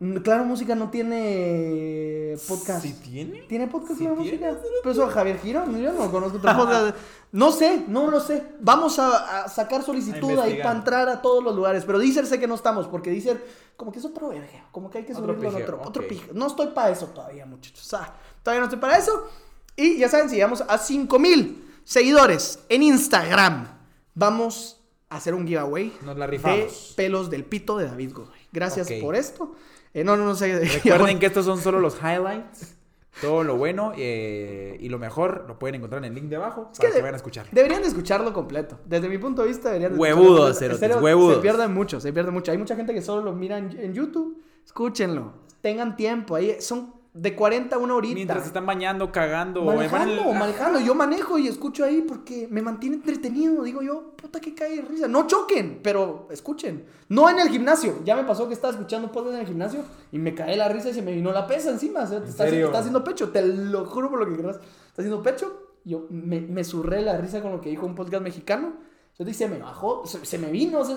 Mm, 0.00 0.16
Claro, 0.18 0.44
Música 0.44 0.74
no 0.74 0.90
tiene 0.90 2.34
podcast. 2.48 2.82
¿Sí 2.82 2.94
tiene? 2.94 3.42
¿Tiene 3.42 3.68
podcast 3.68 3.98
¿Sí 3.98 4.04
Claro 4.04 4.20
tiene? 4.22 4.38
Música? 4.48 4.60
Pero 4.82 4.90
eso 4.92 5.06
Javier 5.08 5.38
Girón, 5.38 5.78
yo 5.80 5.92
no 5.92 6.10
conozco 6.10 6.38
otro 6.38 6.52
podcast. 6.56 6.96
No 7.30 7.52
sé, 7.52 7.84
no 7.86 8.10
lo 8.10 8.20
sé. 8.20 8.42
Vamos 8.60 8.98
a, 8.98 9.44
a 9.44 9.48
sacar 9.48 9.82
solicitud 9.84 10.38
A 10.38 10.44
ahí 10.44 10.58
para 10.62 10.72
entrar 10.76 11.08
a 11.08 11.22
todos 11.22 11.42
los 11.44 11.54
lugares. 11.54 11.84
Pero 11.84 11.98
Deezer 12.00 12.26
sé 12.26 12.40
que 12.40 12.46
no 12.48 12.56
estamos, 12.56 12.88
porque 12.88 13.10
Deezer 13.10 13.44
como 13.76 13.92
que 13.92 14.00
es 14.00 14.04
otro 14.04 14.28
verga. 14.28 14.68
Como 14.72 14.90
que 14.90 14.98
hay 14.98 15.04
que 15.04 15.12
Otro 15.14 15.32
subirlo 15.34 15.56
en 15.58 15.62
otro, 15.62 15.80
otro 15.84 16.02
ok. 16.02 16.08
pijeo. 16.08 16.34
No 16.34 16.46
estoy 16.48 16.68
para 16.68 16.90
eso 16.90 17.06
todavía, 17.06 17.46
muchachos. 17.46 17.94
Ah, 17.94 18.12
todavía 18.44 18.60
no 18.60 18.66
estoy 18.66 18.78
para 18.78 18.96
eso. 18.96 19.28
Y 19.76 19.98
ya 19.98 20.08
saben, 20.08 20.28
si 20.30 20.36
llegamos 20.36 20.62
a 20.68 20.78
5000 20.78 21.64
seguidores 21.82 22.60
en 22.68 22.84
Instagram, 22.84 23.66
vamos 24.14 24.80
a 25.08 25.16
hacer 25.16 25.34
un 25.34 25.46
giveaway 25.46 25.92
Nos 26.02 26.16
la 26.16 26.26
de 26.26 26.30
rifamos. 26.30 26.94
pelos 26.96 27.30
del 27.30 27.44
pito 27.44 27.76
de 27.76 27.86
David 27.86 28.12
Godoy. 28.14 28.38
Gracias 28.52 28.88
por 29.02 29.16
esto. 29.16 29.56
Eh, 29.92 30.04
no, 30.04 30.16
no, 30.16 30.24
no 30.24 30.34
sé. 30.36 30.58
Recuerden 30.84 31.18
que 31.18 31.26
estos 31.26 31.44
son 31.44 31.60
solo 31.60 31.80
los 31.80 31.96
highlights. 32.00 32.74
Todo 33.20 33.44
lo 33.44 33.56
bueno 33.56 33.92
eh, 33.96 34.76
y 34.80 34.88
lo 34.88 34.98
mejor 34.98 35.44
lo 35.46 35.56
pueden 35.56 35.76
encontrar 35.76 36.04
en 36.04 36.10
el 36.10 36.14
link 36.16 36.24
de 36.28 36.34
abajo 36.34 36.70
Es 36.72 36.78
para 36.78 36.88
que 36.88 36.92
que 36.92 36.96
de- 36.96 37.02
vayan 37.02 37.14
a 37.14 37.16
escuchar. 37.16 37.46
Deberían 37.52 37.82
de 37.82 37.86
escucharlo 37.88 38.32
completo. 38.32 38.78
Desde 38.86 39.08
mi 39.08 39.18
punto 39.18 39.42
de 39.42 39.48
vista 39.48 39.68
deberían 39.68 39.92
de 39.92 39.98
Huevudos, 39.98 40.60
escucharlo 40.60 40.98
huevudos. 41.00 41.36
Se 41.36 41.40
pierde 41.42 41.68
mucho, 41.68 42.00
se 42.00 42.12
pierde 42.12 42.32
mucho. 42.32 42.50
Hay 42.50 42.58
mucha 42.58 42.74
gente 42.74 42.92
que 42.92 43.02
solo 43.02 43.22
lo 43.22 43.32
mira 43.32 43.58
en, 43.58 43.70
en 43.78 43.94
YouTube. 43.94 44.42
Escúchenlo. 44.66 45.32
Tengan 45.60 45.94
tiempo. 45.96 46.34
Ahí 46.34 46.56
son 46.60 46.93
de 47.14 47.34
40 47.36 47.76
a 47.76 47.78
una 47.78 47.94
horita. 47.94 48.14
Mientras 48.16 48.42
se 48.42 48.48
están 48.48 48.66
bañando, 48.66 49.12
cagando 49.12 49.62
o 49.62 49.66
Manejando, 49.66 50.30
el- 50.32 50.36
manejando. 50.38 50.80
Yo 50.80 50.94
manejo 50.96 51.38
y 51.38 51.46
escucho 51.48 51.84
ahí 51.84 52.02
porque 52.02 52.48
me 52.50 52.60
mantiene 52.60 52.96
entretenido. 52.96 53.62
Digo 53.62 53.82
yo, 53.82 54.16
puta 54.16 54.40
que 54.40 54.52
cae 54.54 54.76
de 54.76 54.82
risa. 54.82 55.06
No 55.08 55.26
choquen, 55.28 55.78
pero 55.82 56.26
escuchen. 56.30 56.84
No 57.08 57.30
en 57.30 57.38
el 57.38 57.48
gimnasio. 57.50 58.00
Ya 58.04 58.16
me 58.16 58.24
pasó 58.24 58.48
que 58.48 58.54
estaba 58.54 58.72
escuchando 58.72 59.12
podcast 59.12 59.34
en 59.36 59.40
el 59.42 59.46
gimnasio 59.46 59.80
y 60.10 60.18
me 60.18 60.34
cae 60.34 60.56
la 60.56 60.68
risa 60.68 60.88
y 60.90 60.94
se 60.94 61.02
me 61.02 61.12
vino 61.12 61.30
la 61.32 61.46
pesa 61.46 61.70
encima. 61.70 62.00
O 62.02 62.06
sea, 62.06 62.18
te 62.18 62.24
¿En 62.24 62.30
está, 62.30 62.44
serio? 62.44 62.66
está 62.66 62.78
haciendo 62.80 63.04
pecho. 63.04 63.30
Te 63.30 63.46
lo 63.46 63.86
juro 63.86 64.10
por 64.10 64.18
lo 64.18 64.26
que 64.26 64.34
quieras. 64.34 64.56
Está 64.88 65.02
haciendo 65.02 65.22
pecho. 65.22 65.70
Yo 65.84 66.06
me, 66.10 66.40
me 66.40 66.64
surré 66.64 67.00
la 67.02 67.16
risa 67.18 67.40
con 67.40 67.52
lo 67.52 67.60
que 67.60 67.68
dijo 67.70 67.86
un 67.86 67.94
podcast 67.94 68.24
mexicano. 68.24 68.72
Entonces 69.12 69.36
se 69.36 69.48
me 69.48 69.58
bajó, 69.58 70.04
se, 70.04 70.24
se 70.26 70.38
me 70.38 70.50
vino. 70.50 70.80
o 70.80 70.84
sea, 70.84 70.96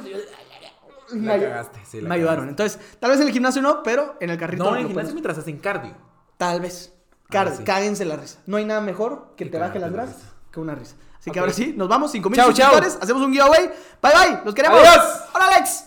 me, 1.14 1.26
La 1.28 1.40
cagaste, 1.40 1.80
sí, 1.86 2.02
la 2.02 2.10
me 2.10 2.16
ayudaron. 2.16 2.50
Entonces, 2.50 2.80
tal 3.00 3.12
vez 3.12 3.20
en 3.22 3.28
el 3.28 3.34
gimnasio 3.34 3.62
no, 3.62 3.84
pero 3.84 4.16
en 4.20 4.32
el 4.32 4.38
carrito. 4.40 4.64
No, 4.64 4.72
en 4.72 4.78
el 4.78 4.82
puedes- 4.86 4.90
gimnasio 4.90 5.14
mientras 5.14 5.38
hacen 5.38 5.58
cardio. 5.60 6.07
Tal 6.38 6.62
vez. 6.62 6.94
Car- 7.30 7.48
Ah, 7.50 7.56
sí. 7.58 7.64
Cáguense 7.64 8.06
la 8.06 8.16
risa. 8.16 8.38
No 8.46 8.58
hay 8.58 8.66
nada 8.66 8.80
mejor 8.82 9.34
que 9.36 9.46
Que 9.46 9.50
te 9.52 9.58
baje 9.58 9.80
las 9.80 9.92
grasas 9.92 10.18
que 10.52 10.60
una 10.60 10.76
risa. 10.76 10.96
Así 11.20 11.32
que 11.32 11.40
ahora 11.40 11.52
sí, 11.52 11.74
nos 11.76 11.88
vamos. 11.90 12.12
5000 12.12 12.38
Chao, 12.40 12.54
chao. 12.54 12.72
suscriptores. 12.72 12.98
Hacemos 13.04 13.22
un 13.24 13.32
giveaway. 13.34 13.68
Bye 14.02 14.12
bye. 14.14 14.40
Los 14.46 14.54
queremos. 14.56 14.80
Adiós. 14.80 15.22
Hola, 15.34 15.48
Alex. 15.48 15.84